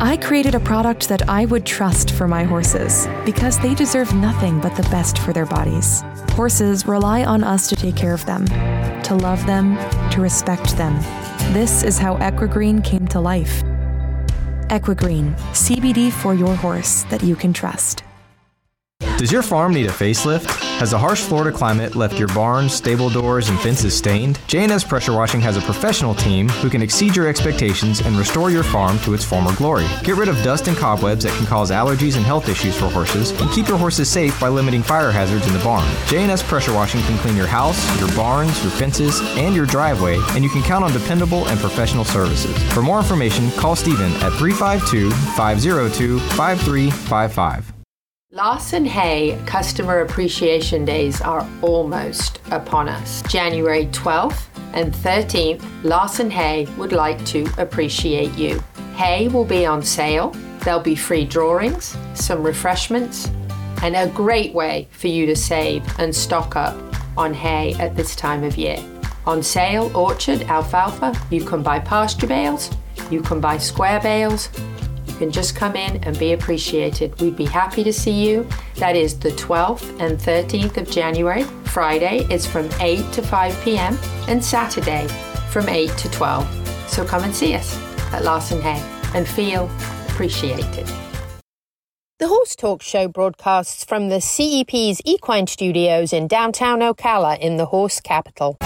I 0.02 0.18
created 0.18 0.56
a 0.56 0.60
product 0.60 1.08
that 1.10 1.30
I 1.30 1.46
would 1.46 1.68
trust 1.68 2.12
for 2.12 2.28
my 2.28 2.44
horses 2.44 3.08
because 3.26 3.60
they 3.60 3.76
deserve 3.76 4.16
nothing 4.16 4.60
but 4.60 4.76
the 4.76 4.90
best 4.90 5.20
for 5.20 5.34
their 5.34 5.46
bodies. 5.46 6.02
Horses 6.32 6.88
rely 6.88 7.26
on 7.26 7.44
us 7.44 7.68
to 7.68 7.76
take 7.76 7.96
care 7.96 8.16
of 8.16 8.26
them, 8.26 8.48
to 9.04 9.14
love 9.14 9.46
them, 9.46 9.76
to 10.10 10.20
respect 10.20 10.78
them. 10.78 10.96
This 11.54 11.84
is 11.84 12.00
how 12.00 12.18
Equigreen 12.18 12.84
came 12.84 13.08
to 13.10 13.20
life. 13.20 13.62
Equigreen, 14.70 15.36
CBD 15.54 16.12
for 16.12 16.34
your 16.34 16.56
horse 16.56 17.04
that 17.10 17.24
you 17.24 17.36
can 17.36 17.54
trust. 17.54 18.04
Does 19.20 19.34
your 19.34 19.44
farm 19.44 19.74
need 19.74 19.88
a 19.88 19.92
facelift? 19.92 20.46
Has 20.80 20.92
the 20.92 20.98
harsh 20.98 21.20
Florida 21.20 21.52
climate 21.52 21.94
left 21.94 22.18
your 22.18 22.30
barns, 22.30 22.74
stable 22.74 23.10
doors, 23.10 23.50
and 23.50 23.60
fences 23.60 23.94
stained? 23.94 24.40
J&S 24.48 24.86
Pressure 24.86 25.12
Washing 25.12 25.42
has 25.42 25.58
a 25.58 25.62
professional 25.62 26.16
team 26.16 26.48
who 26.48 26.70
can 26.70 26.82
exceed 26.82 27.18
your 27.18 27.28
expectations 27.28 28.00
and 28.00 28.16
restore 28.16 28.50
your 28.50 28.64
farm 28.64 28.98
to 29.00 29.14
its 29.14 29.26
former 29.26 29.54
glory. 29.58 29.86
Get 30.06 30.16
rid 30.16 30.30
of 30.30 30.42
dust 30.42 30.70
and 30.70 30.78
cobwebs 30.78 31.26
that 31.26 31.36
can 31.36 31.46
cause 31.48 31.70
allergies 31.70 32.16
and 32.16 32.26
health 32.26 32.48
issues 32.48 32.80
for 32.80 32.88
horses, 32.88 33.32
and 33.42 33.52
keep 33.52 33.68
your 33.68 33.78
horses 33.78 34.10
safe 34.10 34.40
by 34.40 34.48
limiting 34.48 34.82
fire 34.82 35.12
hazards 35.12 35.46
in 35.48 35.52
the 35.52 35.60
barn. 35.66 35.86
J&S 36.08 36.42
Pressure 36.42 36.74
Washing 36.74 37.02
can 37.02 37.18
clean 37.18 37.36
your 37.36 37.46
house, 37.46 38.00
your 38.00 38.16
barns, 38.16 38.64
your 38.64 38.72
fences, 38.72 39.20
and 39.36 39.54
your 39.54 39.66
driveway, 39.66 40.18
and 40.30 40.46
you 40.46 40.50
can 40.50 40.64
count 40.64 40.86
on 40.86 40.94
dependable 40.94 41.46
and 41.50 41.60
professional 41.60 42.06
services. 42.06 42.58
For 42.74 42.82
more 42.82 43.00
information, 43.00 43.52
call 43.52 43.76
Stephen 43.76 44.14
at 44.24 44.32
352 44.40 45.12
502 45.36 46.20
5355. 46.20 47.74
Larson 48.32 48.86
Hay 48.86 49.42
Customer 49.48 50.02
Appreciation 50.02 50.86
Days 50.86 51.20
are 51.20 51.50
almost 51.64 52.40
upon 52.52 52.88
us. 52.88 53.24
January 53.24 53.88
12th 53.88 54.44
and 54.74 54.94
13th, 54.94 55.66
Larson 55.84 56.30
Hay 56.30 56.68
would 56.78 56.92
like 56.92 57.26
to 57.26 57.48
appreciate 57.58 58.32
you. 58.38 58.60
Hay 58.94 59.30
will 59.30 59.46
be 59.46 59.66
on 59.66 59.82
sale. 59.82 60.30
There'll 60.60 60.80
be 60.80 60.96
free 60.96 61.26
drawings, 61.26 61.98
some 62.14 62.44
refreshments, 62.44 63.32
and 63.82 63.96
a 63.96 64.06
great 64.10 64.54
way 64.54 64.88
for 64.92 65.08
you 65.08 65.26
to 65.26 65.36
save 65.36 65.84
and 65.98 66.16
stock 66.16 66.56
up 66.56 66.78
on 67.18 67.34
hay 67.34 67.74
at 67.80 67.96
this 67.96 68.16
time 68.16 68.44
of 68.44 68.58
year. 68.58 68.78
On 69.26 69.42
sale, 69.42 69.92
orchard, 69.98 70.44
alfalfa, 70.44 71.20
you 71.32 71.44
can 71.44 71.64
buy 71.64 71.80
pasture 71.80 72.28
bales, 72.28 72.70
you 73.10 73.24
can 73.24 73.42
buy 73.42 73.58
square 73.58 74.00
bales, 74.00 74.50
can 75.20 75.32
just 75.32 75.56
come 75.56 75.76
in 75.76 76.04
and 76.04 76.18
be 76.18 76.34
appreciated. 76.34 77.20
We'd 77.20 77.36
be 77.36 77.46
happy 77.46 77.84
to 77.84 77.94
see 77.94 78.26
you. 78.28 78.48
That 78.78 78.96
is 78.96 79.20
the 79.20 79.30
12th 79.32 80.00
and 80.00 80.18
13th 80.18 80.78
of 80.78 80.90
January. 80.90 81.44
Friday 81.66 82.26
is 82.32 82.48
from 82.48 82.70
8 82.80 83.12
to 83.14 83.22
5 83.22 83.62
p.m. 83.64 84.00
and 84.28 84.44
Saturday 84.44 85.08
from 85.52 85.70
8 85.70 85.90
to 85.98 86.10
12. 86.10 86.90
So 86.90 87.06
come 87.06 87.24
and 87.24 87.36
see 87.36 87.54
us 87.54 87.78
at 88.14 88.24
Larson 88.24 88.62
Hay 88.62 88.82
and 89.14 89.28
feel 89.28 89.70
appreciated. 90.08 90.88
The 92.18 92.28
Horse 92.28 92.56
Talk 92.56 92.82
Show 92.82 93.08
broadcasts 93.08 93.86
from 93.86 94.10
the 94.10 94.20
CEP's 94.20 95.02
Equine 95.06 95.48
Studios 95.48 96.12
in 96.12 96.28
downtown 96.28 96.80
Ocala 96.80 97.40
in 97.40 97.58
the 97.58 97.68
horse 97.68 98.02
capital. 98.02 98.58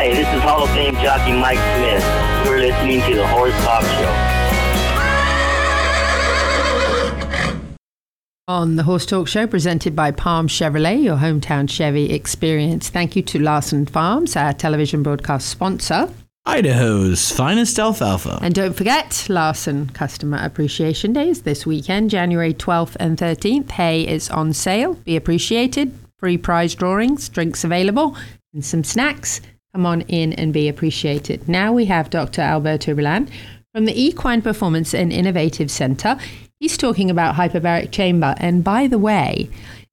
Hi, 0.00 0.08
this 0.08 0.26
is 0.28 0.40
Hall 0.40 0.62
of 0.62 0.70
Fame 0.70 0.94
jockey 0.94 1.32
Mike 1.32 1.58
Smith. 1.76 2.02
You're 2.46 2.58
listening 2.58 3.02
to 3.02 3.16
the 3.16 3.26
Horse 3.26 3.52
Talk 3.62 3.82
Show. 3.82 4.14
On 8.48 8.76
the 8.76 8.82
Horse 8.82 9.04
Talk 9.04 9.28
Show, 9.28 9.46
presented 9.46 9.94
by 9.94 10.10
Palm 10.10 10.48
Chevrolet, 10.48 11.02
your 11.02 11.18
hometown 11.18 11.68
Chevy 11.68 12.14
experience. 12.14 12.88
Thank 12.88 13.14
you 13.14 13.20
to 13.24 13.38
Larson 13.40 13.84
Farms, 13.84 14.36
our 14.36 14.54
television 14.54 15.02
broadcast 15.02 15.48
sponsor. 15.48 16.08
Idaho's 16.46 17.30
finest 17.30 17.78
alfalfa. 17.78 18.38
And 18.40 18.54
don't 18.54 18.72
forget, 18.72 19.26
Larson 19.28 19.90
Customer 19.90 20.38
Appreciation 20.40 21.12
Days 21.12 21.42
this 21.42 21.66
weekend, 21.66 22.08
January 22.08 22.54
12th 22.54 22.96
and 22.98 23.18
13th. 23.18 23.70
Hay 23.72 24.08
is 24.08 24.30
on 24.30 24.54
sale. 24.54 24.94
Be 24.94 25.16
appreciated. 25.16 25.92
Free 26.16 26.38
prize 26.38 26.74
drawings, 26.74 27.28
drinks 27.28 27.64
available, 27.64 28.16
and 28.54 28.64
some 28.64 28.82
snacks. 28.82 29.42
Come 29.74 29.86
on 29.86 30.02
in 30.02 30.32
and 30.32 30.52
be 30.52 30.68
appreciated. 30.68 31.48
Now 31.48 31.72
we 31.72 31.84
have 31.84 32.10
Dr. 32.10 32.42
Alberto 32.42 32.94
Rullan 32.94 33.28
from 33.72 33.84
the 33.84 34.00
Equine 34.00 34.42
Performance 34.42 34.94
and 34.94 35.12
Innovative 35.12 35.70
Center. 35.70 36.18
He's 36.58 36.76
talking 36.76 37.08
about 37.08 37.36
hyperbaric 37.36 37.92
chamber. 37.92 38.34
And 38.38 38.64
by 38.64 38.88
the 38.88 38.98
way, 38.98 39.48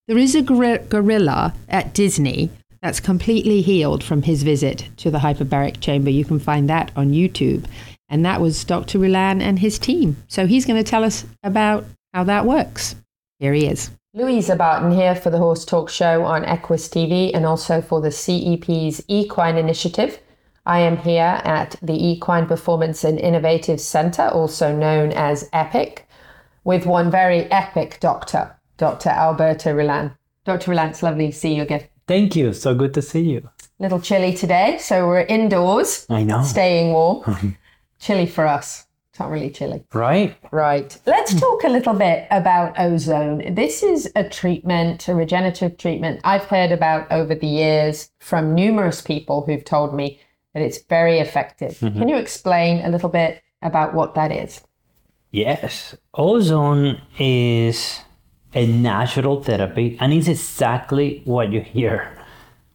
there 0.07 0.17
is 0.17 0.33
a 0.33 0.41
gor- 0.41 0.79
gorilla 0.89 1.53
at 1.69 1.93
Disney 1.93 2.49
that's 2.81 2.99
completely 2.99 3.61
healed 3.61 4.03
from 4.03 4.23
his 4.23 4.43
visit 4.43 4.89
to 4.97 5.11
the 5.11 5.19
hyperbaric 5.19 5.79
chamber. 5.79 6.09
You 6.09 6.25
can 6.25 6.39
find 6.39 6.69
that 6.69 6.91
on 6.95 7.11
YouTube. 7.11 7.65
And 8.09 8.25
that 8.25 8.41
was 8.41 8.63
Dr. 8.63 8.99
Rullan 8.99 9.41
and 9.41 9.59
his 9.59 9.77
team. 9.77 10.17
So 10.27 10.47
he's 10.47 10.65
going 10.65 10.83
to 10.83 10.89
tell 10.89 11.03
us 11.03 11.25
about 11.43 11.85
how 12.13 12.23
that 12.23 12.45
works. 12.45 12.95
Here 13.39 13.53
he 13.53 13.67
is. 13.67 13.91
Louisa 14.13 14.55
Barton 14.55 14.91
here 14.91 15.15
for 15.15 15.29
the 15.29 15.37
Horse 15.37 15.65
Talk 15.65 15.89
Show 15.89 16.23
on 16.23 16.45
Equus 16.45 16.87
TV 16.87 17.29
and 17.33 17.45
also 17.45 17.81
for 17.81 17.99
the 18.01 18.07
CEP's 18.09 19.03
Equine 19.07 19.57
Initiative. 19.57 20.19
I 20.65 20.79
am 20.79 20.97
here 20.97 21.41
at 21.43 21.75
the 21.81 21.93
Equine 21.93 22.47
Performance 22.47 23.03
and 23.03 23.19
Innovative 23.19 23.79
Center, 23.81 24.23
also 24.29 24.75
known 24.75 25.11
as 25.11 25.49
EPIC, 25.53 26.07
with 26.63 26.85
one 26.85 27.11
very 27.11 27.51
epic 27.51 27.99
doctor, 27.99 28.55
Dr. 28.77 29.09
Alberto 29.09 29.73
Rullan. 29.75 30.17
Dr. 30.45 30.71
Rullan, 30.71 30.89
it's 30.89 31.03
lovely 31.03 31.27
to 31.31 31.37
see 31.37 31.53
you 31.55 31.63
again. 31.63 31.83
Thank 32.07 32.35
you. 32.35 32.53
So 32.53 32.73
good 32.73 32.93
to 32.95 33.01
see 33.01 33.21
you. 33.21 33.49
little 33.77 33.99
chilly 33.99 34.33
today, 34.33 34.77
so 34.79 35.05
we're 35.05 35.21
indoors, 35.21 36.05
I 36.09 36.23
know. 36.23 36.43
staying 36.43 36.93
warm. 36.93 37.57
chilly 37.99 38.25
for 38.25 38.47
us. 38.47 38.86
It's 39.17 39.21
not 39.21 39.31
really 39.31 39.49
chilly. 39.49 39.83
Right? 39.95 40.37
Right. 40.51 40.95
Let's 41.07 41.33
talk 41.33 41.63
a 41.63 41.69
little 41.69 41.95
bit 41.95 42.27
about 42.29 42.79
ozone. 42.79 43.55
This 43.55 43.81
is 43.81 44.11
a 44.15 44.23
treatment, 44.29 45.07
a 45.07 45.15
regenerative 45.15 45.79
treatment 45.79 46.21
I've 46.23 46.43
heard 46.43 46.71
about 46.71 47.11
over 47.11 47.33
the 47.33 47.47
years 47.47 48.11
from 48.19 48.53
numerous 48.53 49.01
people 49.01 49.43
who've 49.43 49.65
told 49.65 49.95
me 49.95 50.19
that 50.53 50.61
it's 50.61 50.77
very 50.87 51.17
effective. 51.17 51.79
Mhm. 51.79 51.97
Can 51.97 52.09
you 52.09 52.17
explain 52.17 52.85
a 52.85 52.89
little 52.89 53.09
bit 53.09 53.41
about 53.63 53.95
what 53.95 54.13
that 54.13 54.31
is? 54.31 54.61
Yes. 55.31 55.97
Ozone 56.13 57.01
is 57.17 58.01
a 58.53 58.67
natural 58.67 59.41
therapy 59.41 59.97
and 59.99 60.13
it's 60.13 60.27
exactly 60.27 61.23
what 61.25 61.51
you 61.51 61.61
hear, 61.61 62.15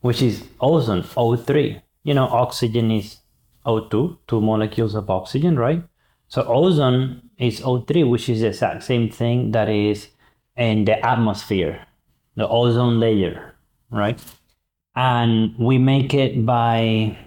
which 0.00 0.20
is 0.20 0.42
ozone, 0.60 1.04
O3. 1.16 1.80
You 2.02 2.14
know, 2.14 2.24
oxygen 2.24 2.90
is 2.90 3.18
O2, 3.64 4.18
two 4.26 4.40
molecules 4.40 4.96
of 4.96 5.08
oxygen, 5.08 5.56
right? 5.56 5.84
So 6.32 6.42
ozone 6.44 7.28
is 7.36 7.60
O3, 7.60 8.08
which 8.08 8.30
is 8.30 8.40
the 8.40 8.46
exact 8.46 8.84
same 8.84 9.10
thing 9.10 9.50
that 9.50 9.68
is 9.68 10.08
in 10.56 10.86
the 10.86 10.96
atmosphere, 11.04 11.86
the 12.36 12.48
ozone 12.48 12.98
layer, 12.98 13.54
right? 13.90 14.18
And 14.96 15.54
we 15.58 15.76
make 15.76 16.14
it 16.14 16.46
by 16.46 17.18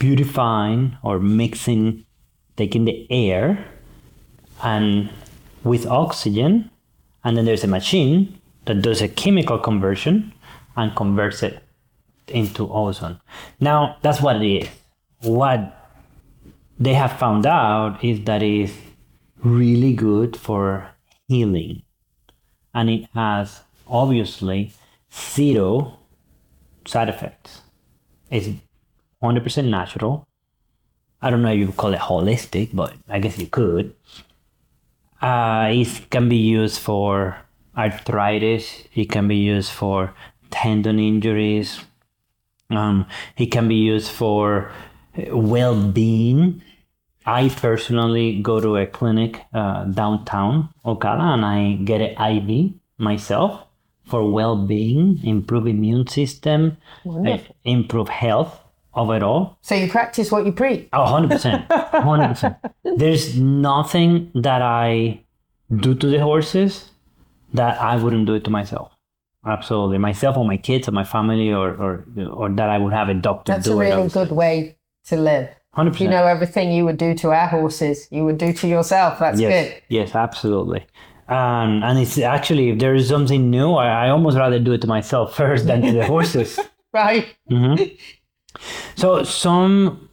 beautifying 0.00 0.98
or 1.04 1.20
mixing 1.20 2.04
taking 2.56 2.84
the 2.84 3.06
air 3.12 3.64
and 4.64 5.08
with 5.62 5.86
oxygen, 5.86 6.72
and 7.22 7.36
then 7.36 7.44
there's 7.44 7.62
a 7.62 7.68
machine 7.68 8.40
that 8.64 8.82
does 8.82 9.02
a 9.02 9.08
chemical 9.08 9.56
conversion 9.56 10.32
and 10.76 10.96
converts 10.96 11.44
it 11.44 11.62
into 12.26 12.68
ozone. 12.72 13.20
Now, 13.60 13.98
that's 14.02 14.20
what 14.20 14.42
it 14.42 14.64
is. 14.64 14.68
What 15.20 15.83
they 16.78 16.94
have 16.94 17.18
found 17.18 17.46
out 17.46 18.02
is 18.04 18.24
that 18.24 18.42
it's 18.42 18.72
really 19.42 19.92
good 19.92 20.36
for 20.36 20.90
healing. 21.28 21.82
And 22.74 22.90
it 22.90 23.08
has 23.14 23.60
obviously 23.86 24.72
zero 25.12 25.98
side 26.86 27.08
effects. 27.08 27.62
It's 28.30 28.48
100% 29.22 29.68
natural. 29.68 30.26
I 31.22 31.30
don't 31.30 31.42
know 31.42 31.52
if 31.52 31.58
you 31.58 31.72
call 31.72 31.94
it 31.94 32.00
holistic, 32.00 32.70
but 32.74 32.94
I 33.08 33.18
guess 33.18 33.38
you 33.38 33.46
could. 33.46 33.94
Uh, 35.22 35.68
it 35.70 36.10
can 36.10 36.28
be 36.28 36.36
used 36.36 36.80
for 36.80 37.38
arthritis. 37.76 38.84
It 38.94 39.10
can 39.10 39.28
be 39.28 39.36
used 39.36 39.70
for 39.70 40.12
tendon 40.50 40.98
injuries. 40.98 41.80
Um, 42.70 43.06
it 43.36 43.46
can 43.46 43.68
be 43.68 43.76
used 43.76 44.10
for 44.10 44.70
well-being. 45.16 46.62
I 47.26 47.48
personally 47.48 48.40
go 48.42 48.60
to 48.60 48.76
a 48.76 48.86
clinic 48.86 49.40
uh, 49.52 49.84
downtown 49.84 50.68
Ocala 50.84 51.34
and 51.34 51.44
I 51.44 51.82
get 51.84 52.00
an 52.00 52.38
IV 52.38 52.74
myself 52.98 53.62
for 54.04 54.30
well-being, 54.30 55.20
improve 55.24 55.66
immune 55.66 56.06
system, 56.06 56.76
Wonderful. 57.04 57.56
uh, 57.64 57.70
improve 57.70 58.08
health 58.08 58.60
overall. 58.94 59.56
So 59.62 59.74
you 59.74 59.88
practice 59.90 60.30
what 60.30 60.44
you 60.44 60.52
preach. 60.52 60.88
Oh, 60.92 61.04
100%. 61.06 61.66
100%. 61.68 62.72
There's 62.96 63.38
nothing 63.38 64.30
that 64.34 64.60
I 64.60 65.20
do 65.74 65.94
to 65.94 66.06
the 66.06 66.18
horses 66.18 66.90
that 67.54 67.80
I 67.80 67.96
wouldn't 67.96 68.26
do 68.26 68.34
it 68.34 68.44
to 68.44 68.50
myself. 68.50 68.92
Absolutely. 69.46 69.98
Myself 69.98 70.36
or 70.36 70.44
my 70.44 70.56
kids 70.56 70.88
or 70.88 70.92
my 70.92 71.04
family 71.04 71.52
or, 71.52 71.70
or, 71.70 72.04
or 72.30 72.48
that 72.50 72.68
I 72.68 72.78
would 72.78 72.92
have 72.92 73.08
a 73.08 73.14
doctor 73.14 73.52
That's 73.52 73.66
do 73.66 73.74
a 73.74 73.76
really 73.76 74.08
good 74.08 74.30
way 74.32 74.76
to 75.06 75.16
live. 75.16 75.48
100%. 75.76 76.00
You 76.00 76.08
know 76.08 76.26
everything 76.26 76.72
you 76.72 76.84
would 76.84 76.96
do 76.96 77.14
to 77.14 77.32
our 77.32 77.48
horses, 77.48 78.08
you 78.10 78.24
would 78.24 78.38
do 78.38 78.52
to 78.52 78.68
yourself. 78.68 79.18
That's 79.18 79.40
yes, 79.40 79.68
good. 79.68 79.82
Yes, 79.88 80.14
absolutely. 80.14 80.86
Um, 81.28 81.82
and 81.82 81.98
it's 81.98 82.18
actually, 82.18 82.70
if 82.70 82.78
there 82.78 82.94
is 82.94 83.08
something 83.08 83.50
new, 83.50 83.72
I, 83.72 84.06
I 84.06 84.10
almost 84.10 84.36
rather 84.36 84.58
do 84.58 84.72
it 84.72 84.82
to 84.82 84.86
myself 84.86 85.34
first 85.36 85.66
than 85.66 85.82
to 85.82 85.92
the 85.92 86.06
horses. 86.06 86.58
Right. 86.94 87.34
hmm 87.48 87.74
So 88.94 89.24
some 89.24 90.08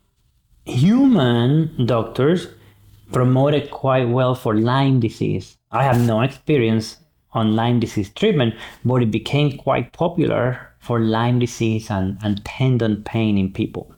human 0.65 1.85
doctors 1.85 2.47
promote 3.11 3.53
it 3.53 3.69
quite 3.69 4.09
well 4.09 4.33
for 4.33 4.55
Lyme 4.55 4.99
disease. 4.99 5.57
I 5.71 5.83
have 5.83 6.01
no 6.01 6.21
experience 6.21 6.97
on 7.33 7.55
Lyme 7.55 7.79
disease 7.79 8.09
treatment, 8.09 8.55
but 8.83 9.03
it 9.03 9.11
became 9.11 9.59
quite 9.59 9.93
popular 9.93 10.73
for 10.79 10.99
Lyme 10.99 11.37
disease 11.37 11.91
and, 11.91 12.17
and 12.23 12.43
tendon 12.45 13.03
pain 13.03 13.37
in 13.37 13.53
people. 13.53 13.93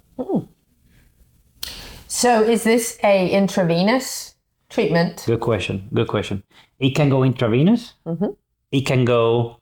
So 2.16 2.44
is 2.44 2.64
this 2.64 3.00
a 3.04 3.28
intravenous 3.32 4.36
treatment? 4.70 5.24
Good 5.26 5.40
question. 5.40 5.90
Good 5.94 6.08
question. 6.08 6.44
It 6.78 6.92
can 6.92 7.10
go 7.10 7.24
intravenous. 7.24 7.96
Mhm. 8.06 8.36
It 8.72 8.82
can 8.86 9.04
go 9.04 9.58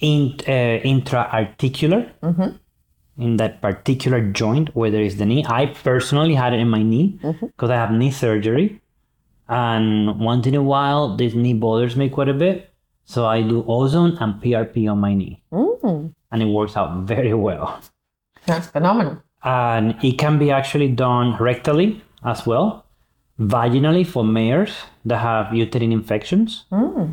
in, 0.00 0.34
uh, 0.48 0.80
intra-articular 0.82 2.00
Mhm. 2.22 2.58
in 3.16 3.36
that 3.36 3.60
particular 3.62 4.20
joint 4.40 4.74
where 4.74 4.90
there 4.90 5.04
is 5.04 5.18
the 5.18 5.26
knee. 5.26 5.44
I 5.46 5.66
personally 5.66 6.34
had 6.34 6.52
it 6.52 6.58
in 6.58 6.68
my 6.68 6.82
knee 6.82 7.20
because 7.22 7.70
I 7.70 7.76
have 7.76 7.92
knee 7.92 8.10
surgery, 8.10 8.80
and 9.48 10.18
once 10.18 10.48
in 10.48 10.56
a 10.56 10.62
while 10.62 11.16
this 11.16 11.32
knee 11.34 11.54
bothers 11.54 11.94
me 11.96 12.08
quite 12.08 12.28
a 12.28 12.34
bit. 12.34 12.70
So 13.04 13.24
I 13.26 13.42
do 13.42 13.64
ozone 13.68 14.18
and 14.20 14.42
PRP 14.42 14.88
on 14.88 14.98
my 14.98 15.14
knee, 15.14 15.42
Mm, 15.52 16.12
and 16.32 16.42
it 16.42 16.46
works 16.58 16.76
out 16.76 16.90
very 17.06 17.34
well. 17.34 17.78
that's 18.46 18.66
phenomenal. 18.66 19.18
And 19.44 19.94
it 20.02 20.18
can 20.18 20.38
be 20.38 20.50
actually 20.50 20.88
done 20.88 21.34
rectally 21.34 22.00
as 22.24 22.46
well, 22.46 22.84
vaginally 23.40 24.06
for 24.06 24.24
mares 24.24 24.72
that 25.04 25.18
have 25.18 25.54
uterine 25.54 25.92
infections. 25.92 26.64
Mm. 26.72 27.12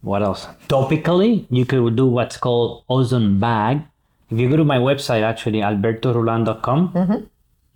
What 0.00 0.22
else? 0.22 0.46
Topically, 0.68 1.46
you 1.50 1.64
could 1.66 1.96
do 1.96 2.06
what's 2.06 2.36
called 2.36 2.84
ozone 2.88 3.38
bag. 3.38 3.82
If 4.30 4.38
you 4.40 4.48
go 4.48 4.56
to 4.56 4.64
my 4.64 4.78
website, 4.78 5.22
actually, 5.22 5.60
albertorullan.com, 5.60 6.92
Mhm. 6.94 7.26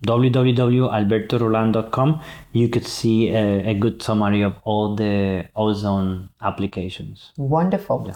www.albertorullan.com, 0.05 2.21
you 2.53 2.69
could 2.69 2.85
see 2.85 3.29
a, 3.29 3.69
a 3.69 3.73
good 3.73 4.01
summary 4.01 4.41
of 4.41 4.55
all 4.63 4.95
the 4.95 5.45
ozone 5.55 6.29
applications. 6.41 7.31
Wonderful. 7.37 8.13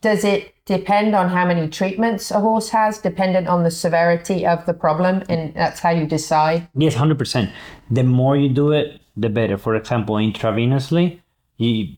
Does 0.00 0.24
it 0.24 0.54
depend 0.64 1.14
on 1.14 1.28
how 1.28 1.46
many 1.46 1.68
treatments 1.68 2.30
a 2.30 2.40
horse 2.40 2.70
has, 2.70 2.98
dependent 2.98 3.48
on 3.48 3.64
the 3.64 3.70
severity 3.70 4.46
of 4.46 4.64
the 4.64 4.72
problem? 4.72 5.22
And 5.28 5.52
that's 5.54 5.80
how 5.80 5.90
you 5.90 6.06
decide? 6.06 6.68
Yes, 6.74 6.94
hundred 6.94 7.18
percent. 7.18 7.50
The 7.90 8.04
more 8.04 8.36
you 8.36 8.48
do 8.48 8.72
it, 8.72 9.00
the 9.16 9.28
better. 9.28 9.58
For 9.58 9.74
example, 9.76 10.16
intravenously, 10.16 11.20
you 11.58 11.96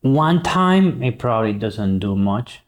one 0.00 0.42
time 0.42 1.02
it 1.02 1.18
probably 1.18 1.52
doesn't 1.52 1.98
do 1.98 2.14
much. 2.14 2.60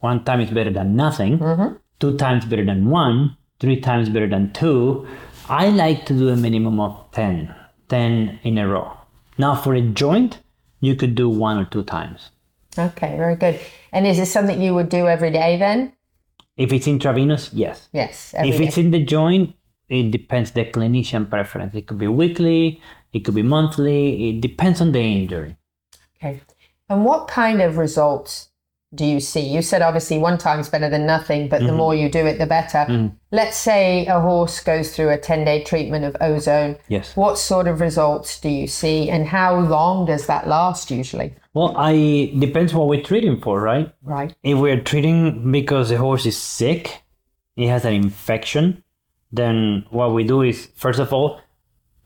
One 0.00 0.24
time 0.24 0.40
is 0.40 0.50
better 0.50 0.70
than 0.70 0.96
nothing. 0.96 1.38
Mm-hmm. 1.38 1.76
Two 2.00 2.16
times 2.16 2.44
better 2.44 2.64
than 2.64 2.90
one. 2.90 3.36
Three 3.60 3.80
times 3.80 4.08
better 4.08 4.28
than 4.28 4.52
two. 4.52 5.06
I 5.48 5.68
like 5.68 6.06
to 6.06 6.14
do 6.14 6.28
a 6.28 6.36
minimum 6.36 6.80
of 6.80 7.10
10, 7.12 7.54
10 7.88 8.40
in 8.42 8.58
a 8.58 8.68
row. 8.68 8.96
Now 9.38 9.54
for 9.54 9.74
a 9.74 9.80
joint, 9.80 10.40
you 10.80 10.96
could 10.96 11.14
do 11.14 11.28
one 11.28 11.58
or 11.58 11.64
two 11.64 11.82
times. 11.82 12.30
Okay, 12.78 13.16
very 13.16 13.36
good. 13.36 13.60
And 13.92 14.06
is 14.06 14.16
this 14.16 14.32
something 14.32 14.60
you 14.60 14.74
would 14.74 14.88
do 14.88 15.06
every 15.08 15.30
day 15.30 15.58
then? 15.58 15.92
If 16.56 16.72
it's 16.72 16.86
intravenous, 16.86 17.50
yes. 17.52 17.88
Yes. 17.92 18.34
Every 18.36 18.50
if 18.50 18.58
day. 18.58 18.64
it's 18.66 18.78
in 18.78 18.90
the 18.90 19.04
joint, 19.04 19.54
it 19.88 20.10
depends 20.10 20.50
the 20.52 20.64
clinician 20.64 21.28
preference. 21.28 21.74
It 21.74 21.86
could 21.86 21.98
be 21.98 22.08
weekly, 22.08 22.80
it 23.12 23.20
could 23.20 23.34
be 23.34 23.42
monthly. 23.42 24.30
It 24.30 24.40
depends 24.40 24.80
on 24.80 24.92
the 24.92 25.00
injury. 25.00 25.56
Okay. 26.16 26.40
And 26.88 27.04
what 27.04 27.28
kind 27.28 27.60
of 27.62 27.78
results 27.78 28.48
do 28.94 29.04
you 29.06 29.20
see? 29.20 29.40
You 29.40 29.62
said 29.62 29.80
obviously 29.82 30.18
one 30.18 30.36
time's 30.38 30.68
better 30.68 30.88
than 30.90 31.06
nothing, 31.06 31.48
but 31.48 31.60
the 31.60 31.68
Mhm. 31.70 31.76
more 31.76 31.94
you 31.94 32.10
do 32.10 32.26
it, 32.26 32.38
the 32.38 32.46
better. 32.46 32.84
Mhm. 32.88 33.12
Let's 33.30 33.56
say 33.56 34.06
a 34.06 34.20
horse 34.20 34.60
goes 34.60 34.94
through 34.94 35.08
a 35.10 35.16
10 35.18 35.44
day 35.44 35.62
treatment 35.62 36.04
of 36.04 36.16
ozone. 36.20 36.76
Yes. 36.88 37.16
What 37.16 37.38
sort 37.38 37.66
of 37.66 37.80
results 37.80 38.38
do 38.38 38.50
you 38.50 38.66
see, 38.66 39.08
and 39.10 39.26
how 39.28 39.58
long 39.58 40.04
does 40.06 40.26
that 40.26 40.46
last 40.48 40.90
usually? 40.90 41.34
Well, 41.54 41.74
I 41.76 42.32
depends 42.38 42.72
what 42.72 42.88
we're 42.88 43.02
treating 43.02 43.40
for, 43.40 43.60
right? 43.60 43.92
Right. 44.02 44.34
If 44.42 44.58
we're 44.58 44.80
treating 44.80 45.52
because 45.52 45.90
the 45.90 45.98
horse 45.98 46.24
is 46.24 46.36
sick, 46.36 47.02
it 47.56 47.68
has 47.68 47.84
an 47.84 47.92
infection, 47.92 48.82
then 49.30 49.84
what 49.90 50.14
we 50.14 50.24
do 50.24 50.42
is 50.42 50.68
first 50.74 50.98
of 50.98 51.12
all, 51.12 51.40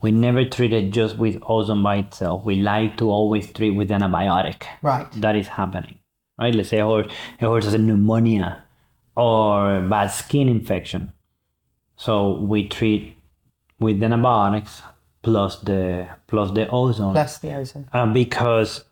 we 0.03 0.11
never 0.11 0.44
treat 0.44 0.72
it 0.72 0.90
just 0.90 1.16
with 1.16 1.40
ozone 1.47 1.82
by 1.82 1.97
itself. 1.97 2.44
We 2.44 2.57
like 2.57 2.97
to 2.99 3.11
always 3.11 3.53
treat 3.53 3.70
with 3.70 3.90
antibiotic. 3.90 4.64
Right. 4.82 5.11
That 5.12 5.36
is 5.36 5.47
happening, 5.47 5.99
right? 6.38 6.55
Let's 6.55 6.68
say 6.70 6.78
a 6.78 6.84
horse, 6.84 7.12
a 7.40 7.47
horse 7.47 7.64
has 7.64 7.74
a 7.74 7.78
pneumonia 7.78 8.64
or 9.16 9.76
a 9.76 9.88
bad 9.88 10.09
skin 10.09 10.49
infection. 10.49 11.12
So 11.97 12.38
we 12.40 12.68
treat 12.68 13.16
with 13.78 14.03
antibiotics 14.03 14.82
plus 15.22 15.61
the 15.61 16.09
plus 16.26 16.51
the 16.51 16.68
ozone. 16.68 17.12
Plus 17.12 17.38
the 17.38 17.55
ozone. 17.55 17.88
Uh, 17.92 18.07
because 18.07 18.84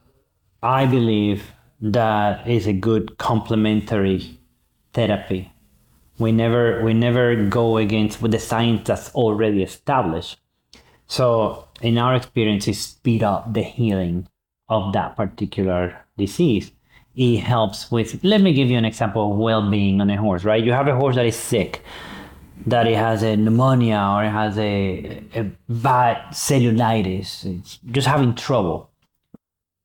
I 0.64 0.86
believe 0.86 1.52
that 1.82 2.48
is 2.48 2.66
a 2.66 2.72
good 2.72 3.18
complementary 3.18 4.40
therapy. 4.94 5.52
We 6.18 6.32
never 6.32 6.82
we 6.82 6.94
never 6.94 7.36
go 7.36 7.76
against 7.76 8.22
with 8.22 8.32
the 8.32 8.38
science 8.38 8.86
that's 8.86 9.14
already 9.14 9.62
established. 9.62 10.38
So 11.06 11.68
in 11.82 11.98
our 11.98 12.14
experience, 12.14 12.66
it 12.66 12.76
speed 12.76 13.22
up 13.22 13.52
the 13.52 13.62
healing 13.62 14.26
of 14.70 14.94
that 14.94 15.16
particular 15.16 15.98
disease. 16.16 16.72
It 17.14 17.40
helps 17.40 17.90
with. 17.90 18.24
Let 18.24 18.40
me 18.40 18.54
give 18.54 18.70
you 18.70 18.78
an 18.78 18.86
example 18.86 19.32
of 19.32 19.36
well-being 19.36 20.00
on 20.00 20.08
a 20.08 20.16
horse. 20.16 20.44
Right, 20.44 20.64
you 20.64 20.72
have 20.72 20.88
a 20.88 20.96
horse 20.96 21.16
that 21.16 21.26
is 21.26 21.36
sick, 21.36 21.82
that 22.66 22.86
it 22.86 22.96
has 22.96 23.22
a 23.22 23.36
pneumonia 23.36 23.98
or 23.98 24.24
it 24.24 24.30
has 24.30 24.56
a, 24.56 25.22
a 25.34 25.42
bad 25.68 26.32
cellulitis. 26.32 27.44
It's 27.44 27.78
just 27.90 28.06
having 28.06 28.34
trouble. 28.34 28.90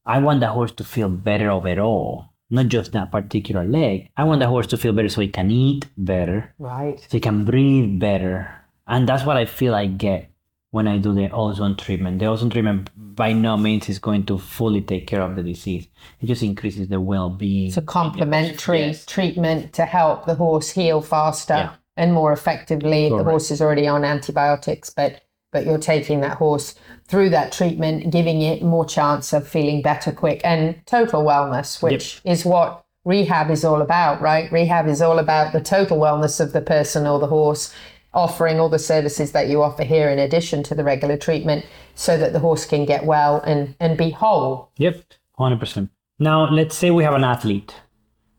I 0.06 0.20
want 0.20 0.40
the 0.40 0.48
horse 0.48 0.72
to 0.74 0.84
feel 0.84 1.10
better 1.10 1.50
overall, 1.52 2.26
not 2.50 2.68
just 2.68 2.92
that 2.94 3.12
particular 3.12 3.64
leg. 3.66 4.10
I 4.18 4.24
want 4.24 4.40
the 4.40 4.48
horse 4.48 4.68
to 4.68 4.78
feel 4.78 4.94
better 4.94 5.10
so 5.10 5.22
he 5.22 5.28
can 5.28 5.52
eat 5.52 5.86
better, 5.98 6.54
Right. 6.58 7.00
so 7.00 7.08
he 7.12 7.20
can 7.20 7.46
breathe 7.46 8.00
better. 8.00 8.50
And 8.88 9.08
that's 9.08 9.26
what 9.26 9.38
I 9.38 9.46
feel 9.46 9.76
I 9.76 9.86
get 9.86 10.32
when 10.72 10.88
I 10.88 10.98
do 10.98 11.14
the 11.14 11.30
ozone 11.32 11.76
treatment. 11.76 12.20
The 12.20 12.26
ozone 12.26 12.50
treatment 12.50 12.90
by 12.96 13.34
no 13.34 13.58
means 13.58 13.90
is 13.90 14.00
going 14.00 14.26
to 14.28 14.38
fully 14.38 14.82
take 14.82 15.06
care 15.08 15.22
of 15.22 15.36
the 15.36 15.44
disease. 15.44 15.88
It 16.22 16.26
just 16.28 16.42
increases 16.44 16.88
the 16.88 17.00
well-being. 17.02 17.68
It's 17.68 17.78
a 17.78 17.82
complementary 17.82 18.96
treatment 19.06 19.74
to 19.74 19.86
help 19.86 20.26
the 20.26 20.36
horse 20.36 20.70
heal 20.72 21.02
faster 21.02 21.54
Yeah. 21.56 21.70
and 21.98 22.14
more 22.14 22.32
effectively. 22.34 23.06
if 23.08 23.12
The 23.18 23.24
horse 23.24 23.52
is 23.52 23.62
already 23.62 23.88
on 23.88 24.04
antibiotics, 24.06 24.90
but 24.90 25.22
but 25.52 25.66
you're 25.66 25.78
taking 25.78 26.22
that 26.22 26.38
horse 26.38 26.76
through 27.06 27.30
that 27.30 27.52
treatment, 27.52 28.12
giving 28.12 28.42
it 28.42 28.62
more 28.62 28.86
chance 28.86 29.34
of 29.34 29.48
feeling 29.48 29.82
better 29.82 30.12
quick 30.12 30.42
and 30.44 30.76
total 30.86 31.24
wellness, 31.24 31.82
which 31.82 32.22
is 32.24 32.46
what 32.46 32.86
rehab 33.06 33.50
is 33.50 33.66
all 33.66 33.82
about, 33.82 34.22
right? 34.22 34.52
Rehab 34.52 34.88
is 34.88 35.02
all 35.02 35.20
about 35.20 35.54
the 35.54 35.62
total 35.62 35.98
wellness 35.98 36.40
of 36.40 36.54
the 36.54 36.62
person 36.62 37.08
or 37.08 37.20
the 37.20 37.28
horse, 37.28 37.74
offering 38.14 38.60
all 38.60 38.70
the 38.70 38.80
services 38.80 39.32
that 39.32 39.48
you 39.48 39.62
offer 39.62 39.84
here 39.84 40.10
in 40.10 40.20
addition 40.20 40.64
to 40.64 40.76
the 40.76 40.84
regular 40.84 41.18
treatment 41.18 41.66
so 41.96 42.18
that 42.18 42.34
the 42.34 42.40
horse 42.40 42.66
can 42.66 42.86
get 42.86 43.06
well 43.06 43.42
and, 43.42 43.76
and 43.80 43.98
be 43.98 44.12
whole. 44.12 44.72
Yep, 44.78 45.04
100%. 45.40 45.90
Now, 46.20 46.50
let's 46.50 46.76
say 46.76 46.92
we 46.92 47.04
have 47.04 47.14
an 47.14 47.24
athlete, 47.24 47.74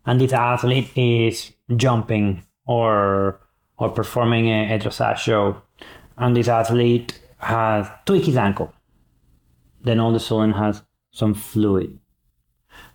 and 0.04 0.20
this 0.20 0.32
athlete 0.32 0.90
is 0.96 1.52
jumping 1.76 2.42
or 2.66 3.40
or 3.80 3.88
performing 3.88 4.48
a, 4.48 4.74
a 4.74 4.78
dressage 4.78 5.16
show, 5.16 5.62
and 6.21 6.37
this 6.37 6.49
athlete 6.49 7.21
has 7.39 7.89
tweaked 8.07 8.27
his 8.27 8.37
ankle. 8.37 8.73
Then 9.83 9.99
all 9.99 10.11
of 10.11 10.16
a 10.16 10.21
sudden 10.21 10.53
has 10.53 10.83
some 11.11 11.35
fluid. 11.35 11.99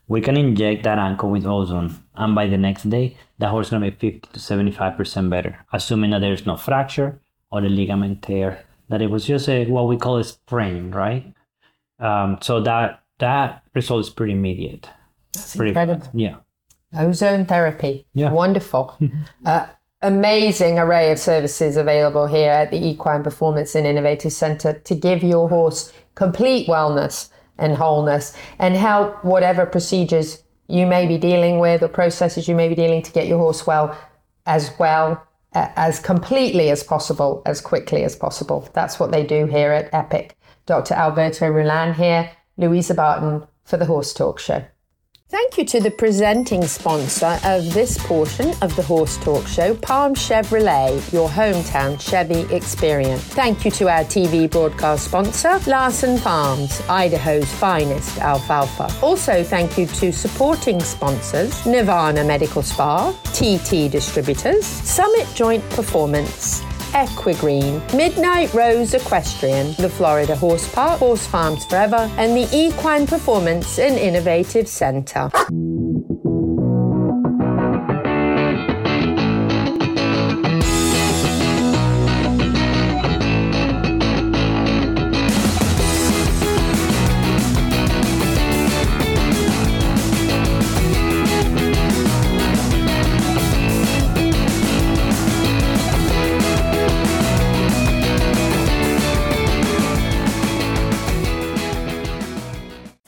We 0.08 0.22
can 0.22 0.38
inject 0.38 0.84
that 0.84 1.00
ankle 1.00 1.32
with 1.32 1.46
ozone, 1.46 1.96
and 2.14 2.36
by 2.36 2.46
the 2.48 2.58
next 2.58 2.84
day, 2.90 3.18
the 3.40 3.50
horse 3.50 3.68
is 3.68 3.72
gonna 3.72 3.90
be 3.92 3.98
50 3.98 4.30
to 4.34 4.40
75% 4.40 5.30
better, 5.30 5.66
assuming 5.74 6.12
that 6.12 6.20
there's 6.20 6.46
no 6.46 6.56
fracture 6.58 7.20
or 7.52 7.62
the 7.62 7.70
ligament 7.70 8.22
tear. 8.22 8.64
That 8.90 9.02
it 9.02 9.10
was 9.10 9.26
just 9.26 9.50
a 9.50 9.66
what 9.66 9.88
we 9.88 9.98
call 9.98 10.18
a 10.18 10.24
sprain, 10.24 10.92
right? 10.92 11.34
Um, 12.00 12.38
so 12.42 12.62
that 12.62 13.02
that 13.18 13.64
result 13.74 14.02
is 14.02 14.10
pretty 14.12 14.34
immediate. 14.34 14.88
That's 15.34 15.56
Pretty- 15.56 15.70
incredible. 15.70 16.08
Yeah. 16.14 16.36
Ozone 16.96 17.46
therapy. 17.46 18.06
Yeah. 18.14 18.32
Wonderful. 18.32 18.96
uh, 19.46 19.66
amazing 20.06 20.78
array 20.78 21.12
of 21.12 21.18
services 21.18 21.78
available 21.78 22.28
here 22.28 22.52
at 22.52 22.70
the 22.70 22.78
Equine 22.78 23.24
Performance 23.24 23.74
and 23.74 23.88
Innovative 23.88 24.32
Center 24.32 24.74
to 24.74 24.96
give 24.96 25.24
your 25.24 25.50
horse 25.50 25.92
complete 26.14 26.68
wellness 26.68 27.30
and 27.58 27.76
wholeness 27.76 28.38
and 28.60 28.76
help 28.76 29.24
whatever 29.26 29.66
procedures 29.66 30.44
you 30.68 30.86
may 30.86 31.08
be 31.08 31.18
dealing 31.18 31.60
with 31.60 31.82
or 31.82 31.88
processes 31.88 32.48
you 32.48 32.56
may 32.56 32.70
be 32.70 32.76
dealing 32.76 33.02
to 33.02 33.12
get 33.12 33.28
your 33.28 33.40
horse 33.40 33.66
well 33.66 33.98
as 34.46 34.72
well 34.78 35.26
as 35.54 36.00
completely 36.00 36.70
as 36.70 36.84
possible 36.84 37.42
as 37.46 37.62
quickly 37.62 38.04
as 38.04 38.16
possible. 38.16 38.70
That's 38.74 39.00
what 39.00 39.12
they 39.12 39.26
do 39.26 39.48
here 39.48 39.72
at 39.72 39.92
epic. 39.94 40.38
Dr 40.66 40.94
alberto 40.94 41.52
rullan 41.52 41.96
here 41.96 42.32
louisa 42.58 42.94
barton 42.94 43.46
for 43.64 43.78
the 43.78 43.86
horse 43.86 44.14
talk 44.14 44.40
show 44.40 44.66
Thank 45.28 45.58
you 45.58 45.66
to 45.66 45.80
the 45.80 45.90
presenting 45.90 46.64
sponsor 46.68 47.40
of 47.44 47.74
this 47.74 47.98
portion 48.06 48.54
of 48.62 48.76
the 48.76 48.84
Horse 48.84 49.18
Talk 49.18 49.48
Show, 49.48 49.74
Palm 49.74 50.14
Chevrolet, 50.14 51.12
your 51.12 51.28
hometown 51.28 52.00
Chevy 52.00 52.42
experience. 52.56 53.24
Thank 53.24 53.66
you 53.66 53.72
to 53.72 53.90
our 53.90 54.04
TV 54.04 54.48
broadcast 54.48 55.06
sponsor, 55.06 55.60
Larson 55.66 56.20
Farms, 56.20 56.80
Idaho's 56.88 57.52
finest 57.54 58.20
alfalfa. 58.20 58.88
Also, 59.04 59.44
thank 59.44 59.80
you 59.80 59.88
to 59.88 60.14
supporting 60.14 60.80
sponsors, 60.80 61.66
Nirvana 61.66 62.24
Medical 62.24 62.62
Spa, 62.62 63.12
TT 63.34 63.92
Distributors, 63.92 64.64
Summit 64.64 65.28
Joint 65.34 65.68
Performance, 65.72 66.62
Equigreen, 66.96 67.82
Midnight 67.94 68.54
Rose 68.54 68.94
Equestrian, 68.94 69.74
the 69.74 69.90
Florida 69.90 70.34
Horse 70.34 70.74
Park, 70.74 71.00
Horse 71.00 71.28
Farms 71.28 71.66
Forever, 71.66 72.10
and 72.18 72.38
the 72.38 72.48
Equine 72.56 73.06
Performance 73.06 73.78
and 73.80 73.98
Innovative 73.98 74.66
Center. 74.66 75.30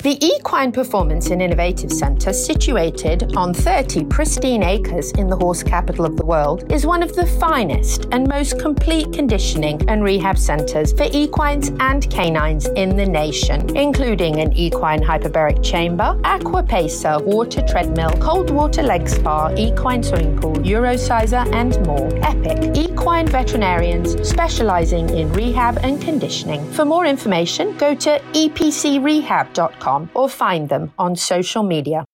The 0.07 0.25
Equine 0.25 0.71
Performance 0.71 1.31
and 1.31 1.41
Innovative 1.41 1.91
Centre, 1.91 2.31
situated 2.31 3.35
on 3.35 3.53
30 3.53 4.05
pristine 4.05 4.63
acres 4.63 5.11
in 5.11 5.27
the 5.27 5.35
horse 5.35 5.61
capital 5.61 6.05
of 6.05 6.15
the 6.15 6.25
world, 6.25 6.71
is 6.71 6.85
one 6.85 7.03
of 7.03 7.13
the 7.13 7.25
finest 7.25 8.07
and 8.13 8.25
most 8.25 8.57
complete 8.57 9.11
conditioning 9.11 9.81
and 9.89 10.01
rehab 10.01 10.37
centres 10.37 10.93
for 10.93 11.09
equines 11.11 11.73
and 11.81 12.09
canines 12.09 12.67
in 12.77 12.95
the 12.95 13.05
nation, 13.05 13.75
including 13.75 14.39
an 14.39 14.53
equine 14.53 15.01
hyperbaric 15.01 15.61
chamber, 15.61 16.17
aqua 16.23 16.63
pacer, 16.63 17.19
water 17.19 17.61
treadmill, 17.67 18.11
cold 18.21 18.49
water 18.49 18.83
leg 18.83 19.09
spa, 19.09 19.53
equine 19.57 20.01
swimming 20.01 20.39
pool, 20.39 20.55
Eurosizer, 20.55 21.53
and 21.53 21.85
more. 21.85 22.09
Epic 22.23 22.77
equine 22.77 23.27
veterinarians 23.27 24.15
specialising 24.25 25.09
in 25.09 25.29
rehab 25.33 25.77
and 25.83 26.01
conditioning. 26.01 26.63
For 26.71 26.85
more 26.85 27.05
information, 27.05 27.75
go 27.77 27.93
to 27.93 28.21
epcrehab.com 28.31 29.96
or 30.13 30.29
find 30.29 30.69
them 30.69 30.93
on 30.97 31.15
social 31.15 31.63
media. 31.63 32.05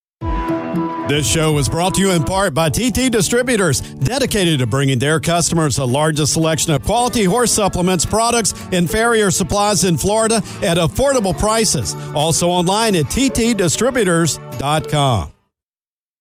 This 1.06 1.30
show 1.30 1.52
was 1.52 1.68
brought 1.68 1.94
to 1.96 2.00
you 2.00 2.12
in 2.12 2.24
part 2.24 2.54
by 2.54 2.70
TT 2.70 3.12
Distributors, 3.12 3.82
dedicated 3.82 4.60
to 4.60 4.66
bringing 4.66 4.98
their 4.98 5.20
customers 5.20 5.76
the 5.76 5.86
largest 5.86 6.32
selection 6.32 6.72
of 6.72 6.82
quality 6.82 7.24
horse 7.24 7.52
supplements, 7.52 8.06
products, 8.06 8.54
and 8.72 8.90
farrier 8.90 9.30
supplies 9.30 9.84
in 9.84 9.98
Florida 9.98 10.36
at 10.62 10.78
affordable 10.78 11.38
prices. 11.38 11.94
Also 12.14 12.48
online 12.48 12.96
at 12.96 13.04
ttdistributors.com. 13.04 15.30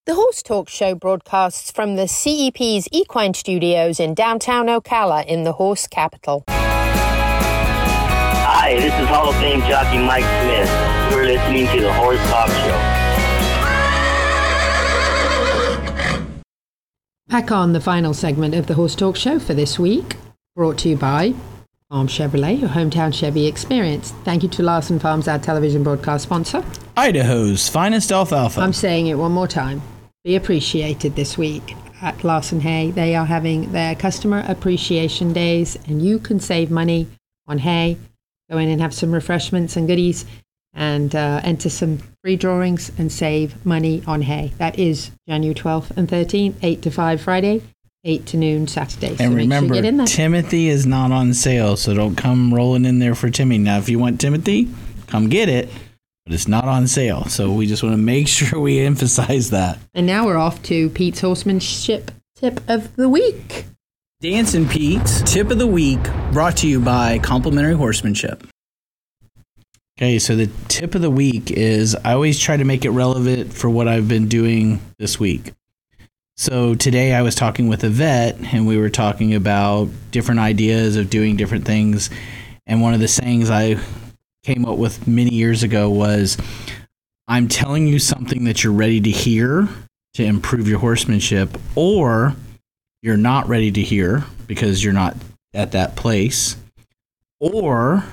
The 0.06 0.16
Horse 0.16 0.44
Talk 0.44 0.68
Show 0.68 0.96
broadcasts 0.96 1.72
from 1.72 1.96
the 1.96 2.10
CEP's 2.10 2.90
Equine 2.92 3.36
Studios 3.36 4.02
in 4.02 4.14
downtown 4.14 4.68
Ocala 4.68 5.26
in 5.26 5.46
the 5.46 5.54
horse 5.54 5.88
capital. 5.88 6.44
Hi, 8.46 8.76
this 8.76 8.94
is 9.00 9.08
Hall 9.08 9.30
of 9.30 9.36
Fame 9.38 9.62
jockey 9.62 10.00
Mike 10.00 10.26
Smith. 10.26 10.70
You're 11.14 11.26
listening 11.26 11.68
to 11.68 11.80
the 11.80 11.94
Horse 11.94 12.18
Talk 12.28 12.50
Show. 12.50 12.80
Back 17.28 17.52
on 17.52 17.74
the 17.74 17.80
final 17.80 18.16
segment 18.16 18.56
of 18.56 18.66
the 18.66 18.74
Horse 18.74 18.96
Talk 18.96 19.16
Show 19.16 19.38
for 19.38 19.54
this 19.54 19.78
week, 19.78 20.16
brought 20.56 20.80
to 20.80 20.90
you 20.90 20.98
by 20.98 21.36
Palm 21.92 22.08
Chevrolet, 22.08 22.60
your 22.60 22.70
hometown 22.70 23.14
Chevy 23.14 23.46
experience. 23.46 24.10
Thank 24.24 24.42
you 24.42 24.50
to 24.50 24.64
Larson 24.64 24.98
Farms, 24.98 25.28
our 25.28 25.38
television 25.38 25.84
broadcast 25.84 26.24
sponsor. 26.24 26.66
Idaho's 26.98 27.70
finest 27.70 28.12
alfalfa. 28.12 28.62
I'm 28.62 28.74
saying 28.74 29.06
it 29.06 29.14
one 29.20 29.34
more 29.34 29.48
time. 29.48 29.84
Be 30.24 30.36
appreciated 30.36 31.16
this 31.16 31.38
week 31.38 31.76
at 32.02 32.24
Larson 32.24 32.62
Hay. 32.62 32.90
They 32.90 33.16
are 33.16 33.28
having 33.28 33.72
their 33.72 33.94
customer 33.94 34.44
appreciation 34.48 35.32
days, 35.32 35.78
and 35.88 36.02
you 36.02 36.18
can 36.18 36.40
save 36.40 36.72
money 36.72 37.06
on 37.46 37.60
hay. 37.60 38.00
Go 38.50 38.58
in 38.58 38.68
and 38.68 38.82
have 38.82 38.96
some 38.96 39.12
refreshments 39.12 39.76
and 39.76 39.88
goodies 39.88 40.26
and 40.74 41.16
uh, 41.16 41.42
enter 41.44 41.70
some 41.70 42.00
free 42.24 42.36
drawings 42.36 42.92
and 42.98 43.12
save 43.12 43.64
money 43.66 44.04
on 44.08 44.22
hay. 44.22 44.52
That 44.58 44.80
is 44.80 45.12
January 45.28 45.54
12th 45.56 45.92
and 45.98 46.08
13th, 46.08 46.56
8 46.62 46.82
to 46.82 46.92
5 46.92 47.22
Friday, 47.22 47.62
8 48.04 48.26
to 48.28 48.38
noon 48.38 48.68
Saturday. 48.68 49.10
And 49.10 49.18
make 49.18 49.28
sure 49.28 49.32
you 49.32 49.38
remember, 49.38 49.74
get 49.76 49.86
in 49.86 49.98
there. 49.98 50.08
Timothy 50.08 50.68
is 50.70 50.86
not 50.86 51.12
on 51.12 51.34
sale, 51.34 51.78
so 51.78 51.94
don't 51.94 52.16
come 52.16 52.54
rolling 52.54 52.86
in 52.86 53.00
there 53.00 53.16
for 53.16 53.30
Timmy. 53.30 53.58
Now, 53.58 53.78
if 53.78 53.90
you 53.90 54.00
want 54.00 54.20
Timothy, 54.20 54.70
come 55.08 55.30
get 55.30 55.48
it, 55.50 55.70
but 56.26 56.34
it's 56.34 56.48
not 56.48 56.66
on 56.66 56.88
sale. 56.88 57.26
So 57.26 57.52
we 57.54 57.68
just 57.68 57.84
want 57.84 57.94
to 57.94 58.02
make 58.02 58.28
sure 58.38 58.60
we 58.60 58.80
emphasize 58.80 59.52
that. 59.52 59.78
and 59.94 60.08
now 60.08 60.26
we're 60.26 60.38
off 60.38 60.64
to 60.64 60.90
Pete's 60.90 61.22
Horsemanship 61.22 62.12
tip 62.36 62.62
of 62.68 62.96
the 62.96 63.08
week. 63.10 63.66
Dancing 64.22 64.68
Pete's 64.68 65.22
tip 65.30 65.52
of 65.52 65.60
the 65.60 65.68
week 65.68 66.00
brought 66.32 66.56
to 66.58 66.68
you 66.68 66.80
by 66.80 67.20
Complimentary 67.20 67.76
Horsemanship. 67.76 68.48
Okay, 70.00 70.18
so 70.18 70.36
the 70.36 70.50
tip 70.70 70.96
of 70.96 71.02
the 71.02 71.12
week 71.12 71.52
is 71.52 71.96
I 71.96 72.14
always 72.14 72.40
try 72.40 72.58
to 72.58 72.64
make 72.64 72.84
it 72.84 72.90
relevant 72.90 73.54
for 73.54 73.70
what 73.70 73.88
I've 73.88 74.08
been 74.08 74.28
doing 74.28 74.82
this 74.98 75.20
week. 75.20 75.54
So 76.36 76.74
today 76.74 77.14
I 77.14 77.22
was 77.22 77.36
talking 77.36 77.68
with 77.68 77.84
a 77.84 77.90
vet 77.90 78.38
and 78.54 78.66
we 78.66 78.78
were 78.80 78.90
talking 78.90 79.36
about 79.36 79.90
different 80.10 80.40
ideas 80.40 80.96
of 80.96 81.12
doing 81.12 81.36
different 81.36 81.66
things. 81.66 82.10
And 82.66 82.82
one 82.82 82.96
of 82.96 83.02
the 83.02 83.08
sayings 83.08 83.52
I 83.52 83.78
came 84.42 84.66
up 84.66 84.80
with 84.80 85.08
many 85.08 85.32
years 85.32 85.62
ago 85.62 85.92
was 85.92 86.38
I'm 87.28 87.48
telling 87.48 87.86
you 87.86 88.00
something 88.00 88.46
that 88.46 88.64
you're 88.64 88.74
ready 88.74 89.00
to 89.00 89.12
hear 89.12 89.68
to 90.16 90.24
improve 90.24 90.68
your 90.68 90.80
horsemanship, 90.80 91.56
or 91.76 92.36
you're 93.02 93.18
not 93.18 93.48
ready 93.48 93.72
to 93.72 93.82
hear 93.82 94.24
because 94.48 94.84
you're 94.84 94.94
not 94.94 95.16
at 95.54 95.72
that 95.74 95.96
place, 95.96 96.56
or 97.40 98.04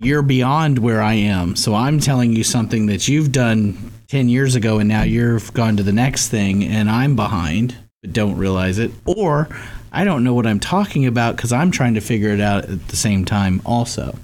you're 0.00 0.22
beyond 0.22 0.78
where 0.78 1.00
I 1.00 1.14
am. 1.14 1.56
So 1.56 1.74
I'm 1.74 2.00
telling 2.00 2.32
you 2.32 2.44
something 2.44 2.86
that 2.86 3.08
you've 3.08 3.32
done 3.32 3.92
10 4.08 4.28
years 4.28 4.54
ago 4.54 4.78
and 4.78 4.88
now 4.88 5.02
you've 5.02 5.52
gone 5.54 5.76
to 5.78 5.82
the 5.82 5.92
next 5.92 6.28
thing 6.28 6.64
and 6.64 6.90
I'm 6.90 7.16
behind 7.16 7.76
but 8.02 8.12
don't 8.12 8.36
realize 8.36 8.78
it. 8.78 8.90
Or 9.04 9.48
I 9.92 10.04
don't 10.04 10.24
know 10.24 10.34
what 10.34 10.46
I'm 10.46 10.60
talking 10.60 11.06
about 11.06 11.36
because 11.36 11.52
I'm 11.52 11.70
trying 11.70 11.94
to 11.94 12.00
figure 12.00 12.30
it 12.30 12.40
out 12.40 12.64
at 12.64 12.88
the 12.88 12.96
same 12.96 13.24
time, 13.24 13.62
also. 13.64 14.16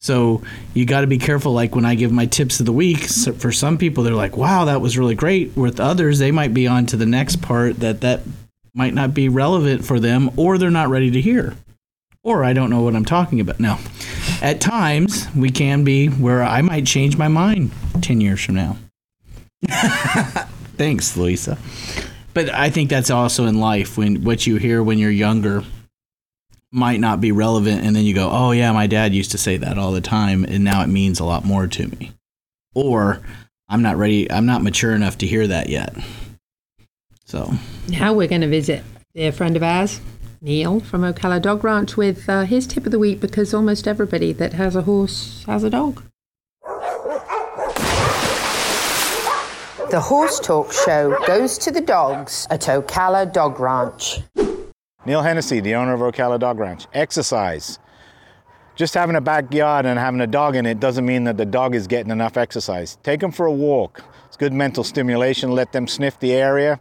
So 0.00 0.42
you 0.74 0.84
got 0.84 1.00
to 1.00 1.06
be 1.06 1.18
careful. 1.18 1.52
Like 1.52 1.74
when 1.74 1.86
I 1.86 1.94
give 1.94 2.12
my 2.12 2.26
tips 2.26 2.60
of 2.60 2.66
the 2.66 2.72
week, 2.72 3.04
so 3.04 3.32
for 3.32 3.52
some 3.52 3.78
people, 3.78 4.04
they're 4.04 4.14
like, 4.14 4.36
wow, 4.36 4.66
that 4.66 4.80
was 4.80 4.98
really 4.98 5.14
great. 5.14 5.56
With 5.56 5.80
others, 5.80 6.18
they 6.18 6.30
might 6.30 6.52
be 6.52 6.66
on 6.66 6.86
to 6.86 6.96
the 6.96 7.06
next 7.06 7.40
part 7.40 7.76
that 7.76 8.02
that 8.02 8.20
might 8.74 8.92
not 8.92 9.14
be 9.14 9.28
relevant 9.28 9.84
for 9.84 10.00
them 10.00 10.30
or 10.36 10.58
they're 10.58 10.70
not 10.70 10.88
ready 10.88 11.10
to 11.12 11.20
hear. 11.20 11.54
Or 12.24 12.42
I 12.42 12.54
don't 12.54 12.70
know 12.70 12.80
what 12.82 12.96
I'm 12.96 13.04
talking 13.04 13.38
about. 13.38 13.60
No. 13.60 13.78
At 14.42 14.60
times, 14.60 15.28
we 15.36 15.50
can 15.50 15.84
be 15.84 16.08
where 16.08 16.42
I 16.42 16.62
might 16.62 16.86
change 16.86 17.16
my 17.16 17.28
mind 17.28 17.70
10 18.00 18.20
years 18.20 18.42
from 18.42 18.54
now. 18.54 18.76
Thanks, 20.76 21.16
Louisa. 21.16 21.58
But 22.32 22.52
I 22.52 22.70
think 22.70 22.90
that's 22.90 23.10
also 23.10 23.46
in 23.46 23.60
life 23.60 23.96
when 23.96 24.24
what 24.24 24.46
you 24.46 24.56
hear 24.56 24.82
when 24.82 24.98
you're 24.98 25.10
younger 25.10 25.62
might 26.72 26.98
not 26.98 27.20
be 27.20 27.30
relevant 27.30 27.84
and 27.84 27.94
then 27.94 28.04
you 28.04 28.12
go, 28.14 28.28
"Oh 28.30 28.50
yeah, 28.50 28.72
my 28.72 28.88
dad 28.88 29.14
used 29.14 29.30
to 29.30 29.38
say 29.38 29.56
that 29.58 29.78
all 29.78 29.92
the 29.92 30.00
time 30.00 30.44
and 30.44 30.64
now 30.64 30.82
it 30.82 30.88
means 30.88 31.20
a 31.20 31.24
lot 31.24 31.44
more 31.44 31.68
to 31.68 31.86
me." 31.86 32.12
Or 32.74 33.20
I'm 33.68 33.82
not 33.82 33.96
ready, 33.96 34.30
I'm 34.30 34.46
not 34.46 34.62
mature 34.64 34.92
enough 34.94 35.18
to 35.18 35.26
hear 35.26 35.46
that 35.46 35.68
yet. 35.68 35.94
So, 37.24 37.52
Now 37.88 38.12
we're 38.12 38.28
going 38.28 38.40
to 38.40 38.48
visit 38.48 38.82
a 39.14 39.30
friend 39.30 39.56
of 39.56 39.62
ours, 39.62 40.00
Neil 40.44 40.78
from 40.78 41.00
Ocala 41.00 41.40
Dog 41.40 41.64
Ranch, 41.64 41.96
with 41.96 42.28
uh, 42.28 42.42
his 42.42 42.66
tip 42.66 42.84
of 42.84 42.92
the 42.92 42.98
week 42.98 43.18
because 43.18 43.54
almost 43.54 43.88
everybody 43.88 44.30
that 44.34 44.52
has 44.52 44.76
a 44.76 44.82
horse 44.82 45.42
has 45.46 45.64
a 45.64 45.70
dog. 45.70 46.02
The 49.90 50.00
Horse 50.02 50.38
Talk 50.40 50.70
Show 50.70 51.16
goes 51.26 51.56
to 51.56 51.70
the 51.70 51.80
dogs 51.80 52.46
at 52.50 52.60
Ocala 52.60 53.32
Dog 53.32 53.58
Ranch. 53.58 54.18
Neil 55.06 55.22
Hennessy, 55.22 55.60
the 55.60 55.76
owner 55.76 55.94
of 55.94 56.00
Ocala 56.00 56.38
Dog 56.38 56.58
Ranch. 56.58 56.86
Exercise. 56.92 57.78
Just 58.74 58.92
having 58.92 59.16
a 59.16 59.22
backyard 59.22 59.86
and 59.86 59.98
having 59.98 60.20
a 60.20 60.26
dog 60.26 60.56
in 60.56 60.66
it 60.66 60.78
doesn't 60.78 61.06
mean 61.06 61.24
that 61.24 61.38
the 61.38 61.46
dog 61.46 61.74
is 61.74 61.86
getting 61.86 62.12
enough 62.12 62.36
exercise. 62.36 62.98
Take 63.02 63.20
them 63.20 63.32
for 63.32 63.46
a 63.46 63.52
walk. 63.52 64.04
It's 64.26 64.36
good 64.36 64.52
mental 64.52 64.84
stimulation. 64.84 65.52
Let 65.52 65.72
them 65.72 65.88
sniff 65.88 66.18
the 66.18 66.34
area. 66.34 66.80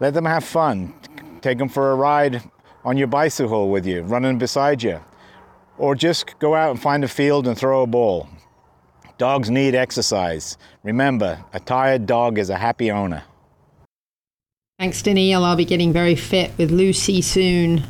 Let 0.00 0.12
them 0.12 0.26
have 0.26 0.44
fun. 0.44 0.92
Take 1.40 1.56
them 1.56 1.70
for 1.70 1.90
a 1.90 1.94
ride 1.94 2.42
on 2.84 2.96
your 2.96 3.06
bicycle 3.06 3.70
with 3.70 3.86
you, 3.86 4.02
running 4.02 4.38
beside 4.38 4.82
you. 4.82 5.00
Or 5.78 5.94
just 5.94 6.38
go 6.38 6.54
out 6.54 6.70
and 6.70 6.80
find 6.80 7.02
a 7.02 7.08
field 7.08 7.48
and 7.48 7.56
throw 7.56 7.82
a 7.82 7.86
ball. 7.86 8.28
Dogs 9.18 9.50
need 9.50 9.74
exercise. 9.74 10.58
Remember, 10.82 11.44
a 11.52 11.60
tired 11.60 12.06
dog 12.06 12.38
is 12.38 12.50
a 12.50 12.56
happy 12.56 12.90
owner. 12.90 13.22
Thanks 14.78 15.02
to 15.02 15.14
Neil, 15.14 15.44
I'll 15.44 15.56
be 15.56 15.64
getting 15.64 15.92
very 15.92 16.16
fit 16.16 16.50
with 16.58 16.70
Lucy 16.70 17.22
soon. 17.22 17.84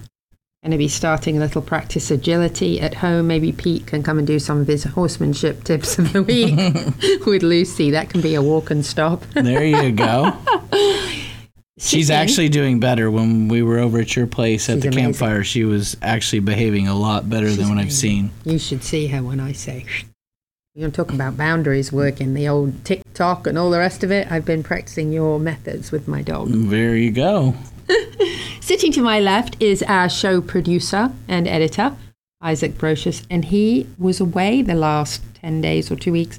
Going 0.63 0.73
to 0.73 0.79
be 0.79 0.89
starting 0.89 1.37
a 1.37 1.41
little 1.41 1.61
practice 1.61 2.11
agility 2.11 2.81
at 2.81 2.95
home. 2.95 3.27
Maybe 3.27 3.53
Pete 3.53 3.87
can 3.87 4.03
come 4.03 4.17
and 4.17 4.27
do 4.27 4.39
some 4.39 4.61
of 4.61 4.67
his 4.67 4.85
horsemanship 4.85 5.65
tips 5.65 5.99
of 5.99 6.15
the 6.15 6.23
week 6.23 6.57
with 7.27 7.43
Lucy. 7.43 7.91
That 7.91 8.09
can 8.09 8.23
be 8.23 8.35
a 8.35 8.43
walk 8.43 8.71
and 8.71 8.85
stop. 8.85 9.23
there 9.35 9.65
you 9.65 9.93
go. 9.93 10.33
She's 11.79 12.09
actually 12.09 12.49
doing 12.51 12.79
better. 12.79 13.11
When 13.11 13.49
we 13.49 13.63
were 13.63 13.79
over 13.79 13.99
at 13.99 14.15
your 14.15 14.29
place 14.29 14.69
at 14.69 14.75
She's 14.75 14.83
the 14.83 14.89
amazing. 14.89 15.05
campfire, 15.05 15.43
she 15.43 15.65
was 15.65 15.97
actually 16.03 16.41
behaving 16.41 16.87
a 16.87 16.95
lot 16.95 17.29
better 17.29 17.51
than 17.51 17.69
what 17.69 17.79
I've 17.79 17.93
seen. 17.93 18.31
You 18.45 18.59
should 18.59 18.85
see 18.85 19.09
her 19.09 19.23
when 19.23 19.41
I 19.41 19.53
say. 19.53 19.85
You're 20.75 20.83
going 20.83 20.93
to 20.93 20.97
talk 20.97 21.13
about 21.13 21.37
boundaries 21.37 21.93
working, 21.93 22.35
the 22.35 22.49
old 22.49 22.85
TikTok 22.85 23.47
and 23.47 23.59
all 23.59 23.71
the 23.71 23.79
rest 23.79 24.05
of 24.05 24.11
it. 24.11 24.31
I've 24.31 24.45
been 24.45 24.63
practicing 24.63 25.13
your 25.13 25.39
methods 25.41 25.91
with 25.91 26.07
my 26.07 26.23
dog. 26.23 26.49
There 26.51 26.97
you 26.97 27.11
go. 27.11 27.55
Sitting 28.61 28.93
to 28.93 29.03
my 29.03 29.21
left 29.21 29.57
is 29.61 29.83
our 29.85 30.09
show 30.09 30.41
producer 30.41 31.13
and 31.29 31.47
editor, 31.47 31.97
Isaac 32.41 32.73
Brocious, 32.79 33.27
and 33.29 33.45
he 33.45 33.89
was 33.99 34.21
away 34.21 34.63
the 34.63 34.75
last 34.75 35.23
10 35.41 35.61
days 35.61 35.91
or 35.91 35.97
two 35.97 36.13
weeks 36.13 36.39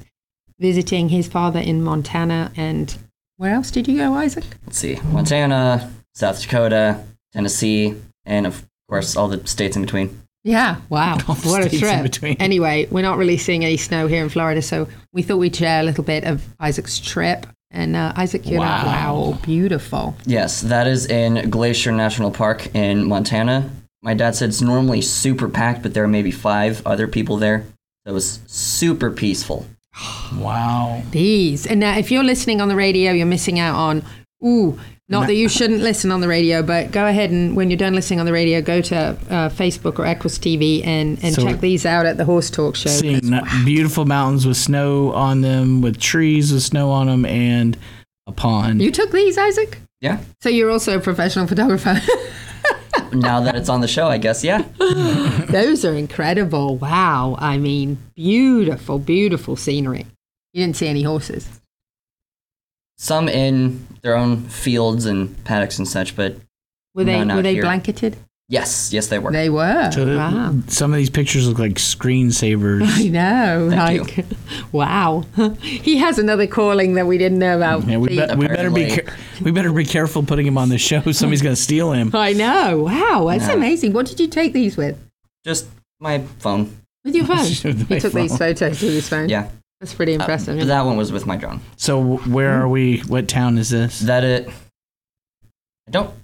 visiting 0.58 1.10
his 1.10 1.28
father 1.28 1.60
in 1.60 1.82
Montana. 1.82 2.52
And 2.56 2.96
where 3.36 3.54
else 3.54 3.70
did 3.70 3.88
you 3.88 3.98
go, 3.98 4.14
Isaac? 4.14 4.44
Let's 4.66 4.78
see, 4.78 4.98
Montana, 5.12 5.92
South 6.14 6.40
Dakota, 6.40 7.04
Tennessee, 7.32 7.94
and 8.24 8.46
of 8.46 8.66
course 8.88 9.16
all 9.16 9.28
the 9.28 9.46
states 9.46 9.76
in 9.76 9.82
between. 9.82 10.20
Yeah, 10.44 10.76
wow. 10.88 11.16
the 11.26 11.32
What 11.32 11.60
a 11.64 11.68
states 11.68 11.74
in 11.74 11.80
trip. 11.80 12.02
between. 12.02 12.36
Anyway, 12.38 12.86
we're 12.90 13.02
not 13.02 13.18
really 13.18 13.36
seeing 13.36 13.64
any 13.64 13.76
snow 13.76 14.06
here 14.06 14.22
in 14.22 14.28
Florida, 14.28 14.62
so 14.62 14.88
we 15.12 15.22
thought 15.22 15.38
we'd 15.38 15.56
share 15.56 15.80
a 15.80 15.82
little 15.82 16.04
bit 16.04 16.24
of 16.24 16.44
Isaac's 16.60 16.98
trip. 17.00 17.46
And 17.72 17.96
uh, 17.96 18.12
Isaac, 18.16 18.46
you're 18.48 18.60
like, 18.60 18.86
wow, 18.86 19.38
beautiful. 19.42 20.14
Yes, 20.24 20.60
that 20.62 20.86
is 20.86 21.06
in 21.06 21.50
Glacier 21.50 21.90
National 21.90 22.30
Park 22.30 22.74
in 22.74 23.06
Montana. 23.08 23.68
My 24.02 24.14
dad 24.14 24.36
said 24.36 24.50
it's 24.50 24.62
normally 24.62 25.02
super 25.02 25.48
packed, 25.48 25.82
but 25.82 25.92
there 25.92 26.04
are 26.04 26.08
maybe 26.08 26.30
five 26.30 26.86
other 26.86 27.08
people 27.08 27.36
there. 27.38 27.64
So 28.04 28.12
it 28.12 28.14
was 28.14 28.38
super 28.46 29.10
peaceful. 29.10 29.66
Wow. 30.36 31.02
These. 31.12 31.66
And 31.66 31.80
now, 31.80 31.96
if 31.96 32.10
you're 32.10 32.24
listening 32.24 32.60
on 32.60 32.68
the 32.68 32.76
radio, 32.76 33.12
you're 33.12 33.26
missing 33.26 33.58
out 33.58 33.76
on, 33.76 34.04
ooh, 34.44 34.78
not 35.08 35.28
that 35.28 35.34
you 35.34 35.48
shouldn't 35.48 35.80
listen 35.80 36.10
on 36.10 36.20
the 36.20 36.26
radio, 36.28 36.62
but 36.64 36.90
go 36.90 37.06
ahead 37.06 37.30
and 37.30 37.54
when 37.54 37.70
you're 37.70 37.76
done 37.78 37.94
listening 37.94 38.18
on 38.18 38.26
the 38.26 38.32
radio, 38.32 38.60
go 38.60 38.80
to 38.82 38.96
uh, 38.96 39.48
Facebook 39.50 39.98
or 40.00 40.04
Equus 40.04 40.36
TV 40.38 40.84
and, 40.84 41.22
and 41.22 41.32
So- 41.34 41.44
check 41.44 41.60
these 41.60 41.86
out 41.86 42.06
at 42.06 42.16
the 42.16 42.24
Horse 42.24 42.50
Talk 42.50 42.74
Show. 42.74 42.90
Seeing 42.90 43.32
n- 43.32 43.44
beautiful 43.64 44.04
mountains 44.04 44.46
with 44.46 44.56
snow 44.56 45.12
on 45.12 45.42
them, 45.42 45.80
with 45.80 45.98
trees 46.00 46.52
with 46.52 46.64
snow 46.64 46.90
on 46.90 47.06
them, 47.06 47.24
and 47.24 47.78
a 48.26 48.32
pond. 48.32 48.82
You 48.82 48.90
took 48.90 49.12
these, 49.12 49.38
Isaac? 49.38 49.78
Yeah. 50.00 50.18
So 50.42 50.48
you're 50.48 50.70
also 50.72 50.98
a 50.98 51.00
professional 51.00 51.46
photographer. 51.46 51.98
now 53.12 53.40
that 53.40 53.54
it's 53.56 53.68
on 53.68 53.80
the 53.80 53.88
show, 53.88 54.06
I 54.08 54.18
guess, 54.18 54.42
yeah. 54.44 54.62
Those 55.50 55.84
are 55.84 55.94
incredible. 55.94 56.76
Wow. 56.76 57.36
I 57.38 57.58
mean, 57.58 57.98
beautiful, 58.14 58.98
beautiful 58.98 59.56
scenery. 59.56 60.06
You 60.52 60.62
didn't 60.64 60.76
see 60.76 60.88
any 60.88 61.02
horses. 61.02 61.48
Some 62.98 63.28
in 63.28 63.86
their 64.02 64.16
own 64.16 64.44
fields 64.48 65.04
and 65.04 65.42
paddocks 65.44 65.78
and 65.78 65.86
such, 65.86 66.16
but 66.16 66.36
Were 66.94 67.04
they 67.04 67.16
out 67.16 67.36
were 67.36 67.42
they 67.42 67.54
here. 67.54 67.62
blanketed? 67.62 68.16
Yes, 68.48 68.92
yes, 68.92 69.08
they 69.08 69.18
were. 69.18 69.32
They 69.32 69.50
were. 69.50 69.90
So 69.90 70.06
wow. 70.16 70.54
Some 70.68 70.92
of 70.92 70.98
these 70.98 71.10
pictures 71.10 71.48
look 71.48 71.58
like 71.58 71.74
screensavers. 71.74 72.82
I 72.86 73.08
know. 73.08 73.70
Thank 73.70 74.16
like, 74.18 74.26
wow. 74.70 75.24
he 75.60 75.96
has 75.96 76.18
another 76.20 76.46
calling 76.46 76.94
that 76.94 77.08
we 77.08 77.18
didn't 77.18 77.40
know 77.40 77.56
about. 77.56 77.84
Yeah, 77.88 77.96
we, 77.96 78.08
be- 78.10 78.34
we 78.36 78.46
better 78.46 78.70
be 78.70 78.88
care- 78.88 79.16
we 79.42 79.50
better 79.50 79.72
be 79.72 79.84
careful 79.84 80.22
putting 80.22 80.46
him 80.46 80.58
on 80.58 80.68
the 80.68 80.78
show. 80.78 81.00
Somebody's 81.12 81.42
gonna 81.42 81.56
steal 81.56 81.90
him. 81.90 82.12
I 82.14 82.34
know. 82.34 82.84
Wow. 82.84 83.26
That's 83.30 83.48
Yeah. 83.48 83.54
amazing. 83.54 83.92
What 83.94 84.06
did 84.06 84.20
you 84.20 84.28
take 84.28 84.52
these 84.52 84.76
with? 84.76 84.96
Just 85.44 85.66
my 85.98 86.20
phone. 86.38 86.76
With 87.04 87.16
your 87.16 87.26
phone? 87.26 87.38
With 87.38 87.90
my 87.90 87.96
you 87.96 88.00
took 88.00 88.12
these 88.12 88.28
phone. 88.30 88.38
photos 88.38 88.80
with 88.80 88.92
his 88.92 89.08
phone? 89.08 89.28
Yeah. 89.28 89.48
That's 89.80 89.92
pretty 89.92 90.12
Uh, 90.14 90.20
impressive. 90.20 90.56
but 90.56 90.68
that 90.68 90.82
one 90.86 90.96
was 90.96 91.10
with 91.10 91.26
my 91.26 91.36
drone. 91.36 91.60
So 91.76 92.18
where 92.18 92.52
are 92.62 92.68
we? 92.68 92.98
What 93.08 93.26
town 93.26 93.58
is 93.58 93.70
this? 93.70 93.98
That 94.00 94.22
it. 94.22 94.48
I 95.88 95.90
don't 95.90 96.14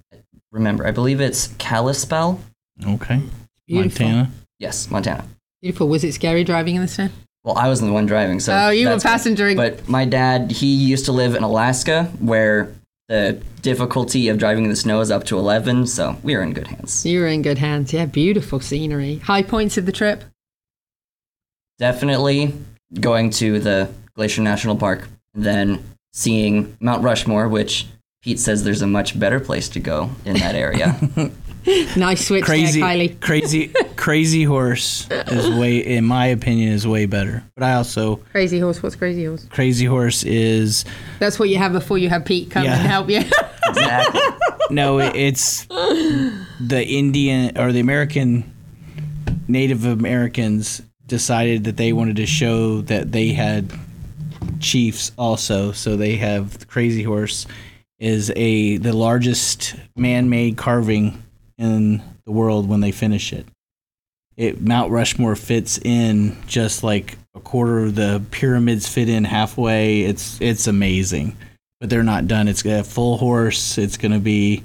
remember. 0.52 0.86
I 0.86 0.92
believe 0.92 1.20
it's 1.20 1.48
Kalispell. 1.58 2.40
Okay. 2.86 3.20
Beautiful. 3.66 4.06
Montana. 4.06 4.30
Yes, 4.58 4.90
Montana. 4.90 5.24
Beautiful. 5.60 5.88
Was 5.88 6.04
it 6.04 6.12
scary 6.12 6.44
driving 6.44 6.76
in 6.76 6.82
the 6.82 6.88
snow? 6.88 7.08
Well, 7.44 7.56
I 7.58 7.66
wasn't 7.66 7.88
the 7.88 7.92
one 7.92 8.06
driving, 8.06 8.38
so. 8.38 8.54
Oh, 8.54 8.70
you 8.70 8.86
were 8.86 8.92
that's 8.92 9.02
good. 9.02 9.08
passengering. 9.08 9.56
But 9.56 9.88
my 9.88 10.04
dad, 10.04 10.52
he 10.52 10.72
used 10.72 11.06
to 11.06 11.12
live 11.12 11.34
in 11.34 11.42
Alaska, 11.42 12.04
where 12.20 12.72
the 13.08 13.42
difficulty 13.62 14.28
of 14.28 14.38
driving 14.38 14.64
in 14.64 14.70
the 14.70 14.76
snow 14.76 15.00
is 15.00 15.10
up 15.10 15.24
to 15.24 15.38
11, 15.38 15.88
so 15.88 16.16
we 16.22 16.34
are 16.36 16.42
in 16.42 16.52
good 16.52 16.68
hands. 16.68 17.04
You 17.04 17.20
were 17.20 17.26
in 17.26 17.42
good 17.42 17.58
hands. 17.58 17.92
Yeah, 17.92 18.06
beautiful 18.06 18.60
scenery. 18.60 19.16
High 19.16 19.42
points 19.42 19.76
of 19.76 19.86
the 19.86 19.92
trip? 19.92 20.22
Definitely 21.78 22.54
going 23.00 23.30
to 23.30 23.58
the 23.58 23.90
Glacier 24.14 24.42
National 24.42 24.76
Park, 24.76 25.08
then 25.34 25.82
seeing 26.12 26.76
Mount 26.80 27.02
Rushmore, 27.02 27.48
which 27.48 27.86
Pete 28.22 28.38
says 28.38 28.64
there's 28.64 28.82
a 28.82 28.86
much 28.86 29.18
better 29.18 29.40
place 29.40 29.68
to 29.70 29.80
go 29.80 30.10
in 30.24 30.34
that 30.38 30.54
area. 30.54 30.96
Nice 31.96 32.26
switch 32.26 32.42
Crazy, 32.44 32.80
there, 32.80 32.88
Kylie. 32.88 33.20
crazy, 33.20 33.68
crazy 33.94 34.42
horse 34.42 35.06
is 35.08 35.48
way, 35.48 35.76
in 35.78 36.04
my 36.04 36.26
opinion, 36.26 36.72
is 36.72 36.88
way 36.88 37.06
better. 37.06 37.44
But 37.54 37.62
I 37.62 37.74
also 37.74 38.16
Crazy 38.32 38.58
horse. 38.58 38.82
What's 38.82 38.96
crazy 38.96 39.26
horse? 39.26 39.44
crazy 39.48 39.84
horse 39.84 40.24
is 40.24 40.84
That's 41.20 41.38
what 41.38 41.50
you 41.50 41.58
have 41.58 41.70
before 41.72 41.98
you 41.98 42.08
have 42.08 42.24
Pete 42.24 42.50
come 42.50 42.64
Yeah. 42.64 42.78
and 42.78 42.86
help 42.88 43.08
you. 43.10 43.18
exactly. 43.68 44.20
no, 44.70 44.98
it's 44.98 45.66
the 45.66 46.84
Indian 46.84 47.56
or 47.56 47.70
the 47.70 47.78
American 47.78 48.52
Native 49.46 49.84
Americans 49.84 50.82
decided 51.06 51.62
that 51.62 51.76
they 51.76 51.92
wanted 51.92 52.16
to 52.16 52.26
show 52.26 52.80
that 52.82 53.12
they 53.12 53.28
had 53.28 53.72
chiefs 54.58 55.12
also. 55.16 55.70
So 55.70 55.96
they 55.96 56.16
have 56.16 56.66
Crazy 56.66 57.04
Horse 57.04 57.46
is 58.02 58.32
a 58.34 58.78
the 58.78 58.92
largest 58.92 59.76
man-made 59.96 60.56
carving 60.56 61.22
in 61.56 62.02
the 62.26 62.32
world 62.32 62.68
when 62.68 62.80
they 62.80 62.90
finish 62.90 63.32
it. 63.32 63.46
It 64.36 64.60
Mount 64.60 64.90
Rushmore 64.90 65.36
fits 65.36 65.78
in 65.78 66.36
just 66.48 66.82
like 66.82 67.16
a 67.34 67.40
quarter 67.40 67.84
of 67.84 67.94
the 67.94 68.20
pyramids 68.32 68.88
fit 68.88 69.08
in 69.08 69.24
halfway. 69.24 70.02
It's 70.02 70.40
it's 70.40 70.66
amazing. 70.66 71.36
But 71.80 71.90
they're 71.90 72.02
not 72.02 72.26
done. 72.26 72.48
It's 72.48 72.64
a 72.64 72.82
full 72.82 73.18
horse. 73.18 73.78
It's 73.78 73.96
going 73.96 74.12
to 74.12 74.20
be 74.20 74.62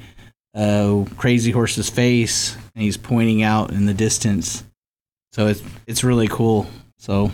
uh, 0.54 1.04
Crazy 1.18 1.52
Horse's 1.52 1.90
face, 1.90 2.56
and 2.76 2.84
he's 2.84 2.98
pointing 2.98 3.42
out 3.44 3.72
in 3.72 3.86
the 3.86 3.94
distance. 3.94 4.64
So 5.32 5.48
it's 5.48 5.62
it's 5.86 6.04
really 6.04 6.28
cool. 6.28 6.66
So 6.98 7.32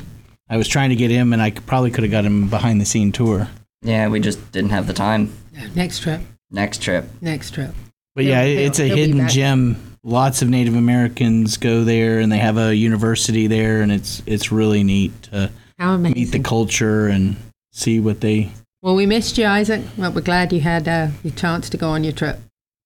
I 0.49 0.57
was 0.57 0.67
trying 0.67 0.89
to 0.89 0.95
get 0.97 1.11
him, 1.11 1.31
and 1.31 1.41
I 1.41 1.51
probably 1.51 1.91
could 1.91 2.03
have 2.03 2.11
got 2.11 2.25
him 2.25 2.49
behind 2.49 2.81
the 2.81 2.85
scene 2.85 3.13
tour. 3.13 3.47
Yeah, 3.83 4.07
we 4.07 4.19
just 4.19 4.51
didn't 4.51 4.71
have 4.71 4.87
the 4.87 4.93
time. 4.93 5.31
Next 5.75 5.99
trip. 5.99 6.21
Next 6.51 6.81
trip. 6.81 7.05
Next 7.21 7.51
trip. 7.51 7.73
But 8.15 8.23
He'll- 8.25 8.33
yeah, 8.33 8.45
he'll- 8.45 8.59
it's 8.67 8.79
a 8.79 8.85
he'll 8.85 8.95
hidden 8.95 9.27
gem. 9.27 9.77
Lots 10.05 10.41
of 10.41 10.49
Native 10.49 10.75
Americans 10.75 11.55
go 11.57 11.83
there, 11.85 12.19
and 12.19 12.29
they 12.31 12.37
have 12.37 12.57
a 12.57 12.75
university 12.75 13.47
there, 13.47 13.81
and 13.81 13.91
it's 13.91 14.21
it's 14.25 14.51
really 14.51 14.83
neat 14.83 15.13
to 15.23 15.49
meet 15.79 16.31
the 16.31 16.39
culture 16.39 17.07
and 17.07 17.37
see 17.71 17.99
what 18.01 18.19
they. 18.19 18.51
Well, 18.81 18.95
we 18.95 19.05
missed 19.05 19.37
you, 19.37 19.45
Isaac. 19.45 19.81
Well, 19.97 20.11
we're 20.11 20.19
glad 20.21 20.51
you 20.51 20.59
had 20.59 20.87
uh, 20.89 21.07
your 21.23 21.33
chance 21.33 21.69
to 21.69 21.77
go 21.77 21.89
on 21.89 22.03
your 22.03 22.11
trip. 22.11 22.37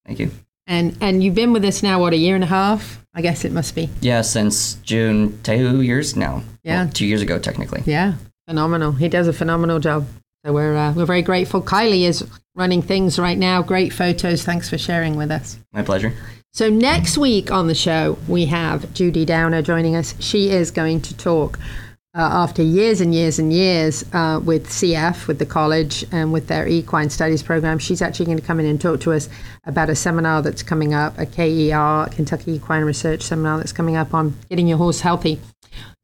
Thank 0.05 0.19
you. 0.19 0.29
And 0.67 0.95
and 1.01 1.23
you've 1.23 1.33
been 1.33 1.53
with 1.53 1.65
us 1.65 1.81
now, 1.81 1.99
what, 1.99 2.13
a 2.13 2.17
year 2.17 2.35
and 2.35 2.43
a 2.43 2.47
half? 2.47 3.03
I 3.15 3.21
guess 3.21 3.43
it 3.45 3.51
must 3.51 3.73
be. 3.73 3.89
Yeah, 4.01 4.21
since 4.21 4.75
June, 4.83 5.39
two 5.41 5.81
years 5.81 6.15
now. 6.15 6.43
Yeah. 6.63 6.83
Well, 6.83 6.93
two 6.93 7.07
years 7.07 7.23
ago, 7.23 7.39
technically. 7.39 7.81
Yeah, 7.87 8.13
phenomenal. 8.47 8.91
He 8.91 9.09
does 9.09 9.27
a 9.27 9.33
phenomenal 9.33 9.79
job. 9.79 10.05
So 10.47 10.53
we're 10.53 10.77
uh, 10.77 10.93
we're 10.93 11.05
very 11.05 11.23
grateful. 11.23 11.61
Kylie 11.61 12.03
is 12.03 12.25
running 12.55 12.81
things 12.81 13.19
right 13.19 13.37
now. 13.37 13.61
Great 13.61 13.91
photos. 13.91 14.45
Thanks 14.45 14.69
for 14.69 14.77
sharing 14.77 15.17
with 15.17 15.29
us. 15.29 15.59
My 15.73 15.83
pleasure. 15.83 16.13
So 16.53 16.69
next 16.69 17.17
week 17.17 17.51
on 17.51 17.67
the 17.67 17.75
show 17.75 18.17
we 18.29 18.45
have 18.45 18.93
Judy 18.93 19.25
Downer 19.25 19.61
joining 19.61 19.97
us. 19.97 20.15
She 20.21 20.49
is 20.49 20.71
going 20.71 21.01
to 21.01 21.17
talk 21.17 21.59
uh, 22.15 22.21
after 22.21 22.61
years 22.61 23.01
and 23.01 23.13
years 23.13 23.39
and 23.39 23.51
years 23.51 24.05
uh, 24.13 24.39
with 24.41 24.69
CF, 24.69 25.27
with 25.27 25.39
the 25.39 25.45
college, 25.45 26.05
and 26.13 26.31
with 26.31 26.47
their 26.47 26.65
equine 26.65 27.09
studies 27.09 27.43
program. 27.43 27.77
She's 27.77 28.01
actually 28.01 28.27
going 28.27 28.39
to 28.39 28.45
come 28.45 28.61
in 28.61 28.67
and 28.67 28.79
talk 28.79 29.01
to 29.01 29.11
us 29.11 29.27
about 29.65 29.89
a 29.89 29.95
seminar 29.95 30.41
that's 30.41 30.63
coming 30.63 30.93
up, 30.93 31.17
a 31.17 31.25
KER, 31.25 32.09
Kentucky 32.15 32.53
Equine 32.53 32.85
Research 32.85 33.23
Seminar 33.23 33.57
that's 33.57 33.73
coming 33.73 33.97
up 33.97 34.13
on 34.13 34.33
getting 34.49 34.69
your 34.69 34.77
horse 34.77 35.01
healthy. 35.01 35.41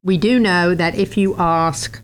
We 0.03 0.17
do 0.17 0.37
know 0.37 0.75
that 0.75 0.95
if 0.95 1.15
you 1.15 1.33
ask 1.37 2.03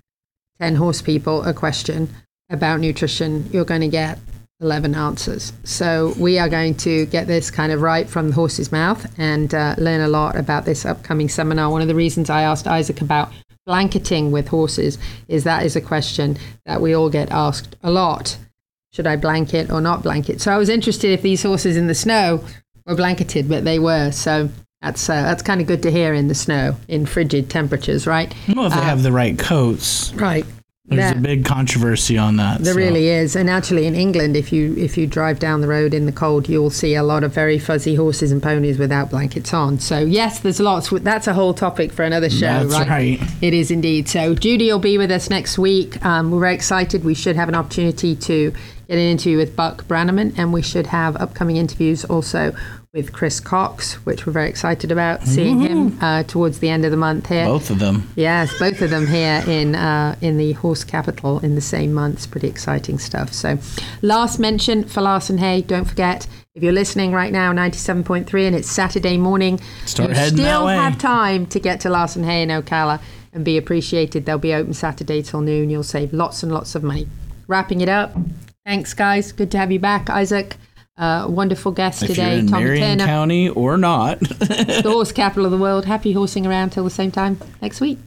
10 0.61 0.75
horse 0.75 1.01
people 1.01 1.43
a 1.43 1.53
question 1.53 2.07
about 2.49 2.79
nutrition, 2.79 3.47
you're 3.51 3.65
going 3.65 3.81
to 3.81 3.87
get 3.87 4.19
11 4.61 4.93
answers. 4.95 5.53
So 5.63 6.13
we 6.17 6.37
are 6.37 6.49
going 6.49 6.75
to 6.77 7.05
get 7.05 7.27
this 7.27 7.49
kind 7.49 7.71
of 7.71 7.81
right 7.81 8.09
from 8.09 8.29
the 8.29 8.33
horse's 8.33 8.71
mouth 8.71 9.05
and 9.17 9.53
uh, 9.53 9.75
learn 9.77 10.01
a 10.01 10.07
lot 10.07 10.35
about 10.35 10.65
this 10.65 10.85
upcoming 10.85 11.29
seminar. 11.29 11.69
One 11.69 11.81
of 11.81 11.87
the 11.87 11.95
reasons 11.95 12.29
I 12.29 12.41
asked 12.41 12.67
Isaac 12.67 13.01
about 13.01 13.31
blanketing 13.65 14.31
with 14.31 14.47
horses 14.49 14.97
is 15.27 15.43
that 15.43 15.65
is 15.65 15.75
a 15.75 15.81
question 15.81 16.37
that 16.65 16.81
we 16.81 16.93
all 16.93 17.09
get 17.09 17.31
asked 17.31 17.75
a 17.83 17.91
lot. 17.91 18.37
Should 18.91 19.07
I 19.07 19.15
blanket 19.15 19.69
or 19.71 19.79
not 19.79 20.01
blanket? 20.03 20.41
So 20.41 20.51
I 20.51 20.57
was 20.57 20.67
interested 20.67 21.11
if 21.11 21.21
these 21.21 21.43
horses 21.43 21.77
in 21.77 21.87
the 21.87 21.95
snow 21.95 22.43
were 22.85 22.95
blanketed, 22.95 23.47
but 23.47 23.63
they 23.63 23.77
were. 23.79 24.11
So 24.11 24.49
that's 24.81 25.07
uh, 25.09 25.21
that's 25.21 25.43
kind 25.43 25.61
of 25.61 25.67
good 25.67 25.83
to 25.83 25.91
hear 25.91 26.13
in 26.13 26.27
the 26.27 26.35
snow 26.35 26.75
in 26.87 27.05
frigid 27.05 27.49
temperatures, 27.49 28.07
right? 28.07 28.33
Well, 28.53 28.65
if 28.65 28.73
they 28.73 28.79
Uh, 28.79 28.83
have 28.83 29.03
the 29.03 29.11
right 29.11 29.37
coats, 29.37 30.11
right. 30.15 30.45
There's 30.89 31.11
a 31.11 31.19
big 31.19 31.45
controversy 31.45 32.17
on 32.17 32.37
that. 32.37 32.63
There 32.63 32.73
so. 32.73 32.79
really 32.79 33.07
is, 33.09 33.35
and 33.35 33.49
actually 33.49 33.85
in 33.85 33.95
England, 33.95 34.35
if 34.35 34.51
you 34.51 34.75
if 34.75 34.97
you 34.97 35.05
drive 35.05 35.39
down 35.39 35.61
the 35.61 35.67
road 35.67 35.93
in 35.93 36.05
the 36.05 36.11
cold, 36.11 36.49
you'll 36.49 36.71
see 36.71 36.95
a 36.95 37.03
lot 37.03 37.23
of 37.23 37.33
very 37.33 37.59
fuzzy 37.59 37.95
horses 37.95 38.31
and 38.31 38.41
ponies 38.41 38.79
without 38.79 39.09
blankets 39.11 39.53
on. 39.53 39.79
So 39.79 39.99
yes, 39.99 40.39
there's 40.39 40.59
lots. 40.59 40.89
That's 40.89 41.27
a 41.27 41.33
whole 41.33 41.53
topic 41.53 41.91
for 41.91 42.03
another 42.03 42.29
show, 42.29 42.65
That's 42.65 42.87
right? 42.87 43.19
right. 43.19 43.21
It 43.41 43.53
is 43.53 43.69
indeed. 43.71 44.09
So 44.09 44.33
Judy 44.33 44.71
will 44.71 44.79
be 44.79 44.97
with 44.97 45.11
us 45.11 45.29
next 45.29 45.59
week. 45.59 46.03
Um, 46.03 46.31
we're 46.31 46.39
very 46.39 46.55
excited. 46.55 47.03
We 47.03 47.13
should 47.13 47.35
have 47.35 47.49
an 47.49 47.55
opportunity 47.55 48.15
to 48.15 48.51
get 48.51 48.97
an 48.97 48.99
interview 48.99 49.37
with 49.37 49.55
Buck 49.55 49.83
Brannaman, 49.85 50.37
and 50.37 50.51
we 50.51 50.63
should 50.63 50.87
have 50.87 51.15
upcoming 51.17 51.57
interviews 51.57 52.03
also 52.05 52.55
with 52.91 53.13
Chris 53.13 53.39
Cox, 53.39 53.93
which 54.05 54.25
we're 54.25 54.33
very 54.33 54.49
excited 54.49 54.91
about 54.91 55.21
seeing 55.21 55.59
him 55.59 55.95
uh, 56.01 56.23
towards 56.23 56.57
the 56.57 56.69
end 56.69 56.85
of 56.85 56.91
the 56.91 56.97
month 56.97 57.27
here. 57.27 57.45
Both 57.45 57.69
of 57.69 57.77
them. 57.77 58.09
Yes, 58.15 58.57
both 58.57 58.81
of 58.81 58.89
them 58.89 59.05
here 59.05 59.43
in 59.47 59.75
uh, 59.75 60.15
in 60.21 60.37
the 60.37 60.53
horse 60.53 60.83
capital 60.83 61.39
in 61.39 61.53
the 61.53 61.61
same 61.61 61.93
month. 61.93 62.31
Pretty 62.31 62.47
exciting 62.47 62.97
stuff. 62.97 63.31
So, 63.31 63.59
last 64.01 64.39
mention 64.39 64.85
for 64.85 65.01
Larson 65.01 65.37
Hay. 65.37 65.61
Don't 65.61 65.85
forget 65.85 66.25
if 66.55 66.63
you're 66.63 66.73
listening 66.73 67.11
right 67.11 67.31
now, 67.31 67.51
ninety-seven 67.51 68.03
point 68.03 68.25
three, 68.25 68.47
and 68.47 68.55
it's 68.55 68.71
Saturday 68.71 69.17
morning. 69.17 69.59
Start 69.85 70.09
you 70.09 70.15
still 70.15 70.65
have 70.65 70.97
time 70.97 71.45
to 71.47 71.59
get 71.59 71.79
to 71.81 71.89
Larson 71.89 72.23
Hay 72.23 72.41
in 72.41 72.49
Ocala 72.49 72.99
and 73.33 73.45
be 73.45 73.55
appreciated. 73.55 74.25
They'll 74.25 74.39
be 74.39 74.55
open 74.55 74.73
Saturday 74.73 75.21
till 75.21 75.41
noon. 75.41 75.69
You'll 75.69 75.83
save 75.83 76.11
lots 76.11 76.41
and 76.41 76.51
lots 76.51 76.73
of 76.73 76.81
money. 76.81 77.07
Wrapping 77.47 77.81
it 77.81 77.89
up. 77.89 78.15
Thanks, 78.65 78.95
guys. 78.95 79.31
Good 79.31 79.51
to 79.51 79.59
have 79.59 79.71
you 79.71 79.79
back, 79.79 80.09
Isaac. 80.09 80.57
Uh, 80.99 81.25
wonderful 81.29 81.71
guest 81.71 82.03
If 82.03 82.09
today, 82.09 82.39
in 82.39 82.47
Tommy 82.47 82.65
Marion 82.65 82.97
Turner, 82.99 83.05
County 83.05 83.47
or 83.47 83.77
not. 83.77 84.19
the 84.19 84.81
horse 84.83 85.13
capital 85.13 85.45
of 85.45 85.51
the 85.51 85.57
world. 85.57 85.85
Happy 85.85 86.11
horsing 86.11 86.45
around 86.45 86.71
till 86.71 86.83
the 86.83 86.89
same 86.89 87.09
time 87.09 87.39
next 87.61 87.79
week. 87.79 87.99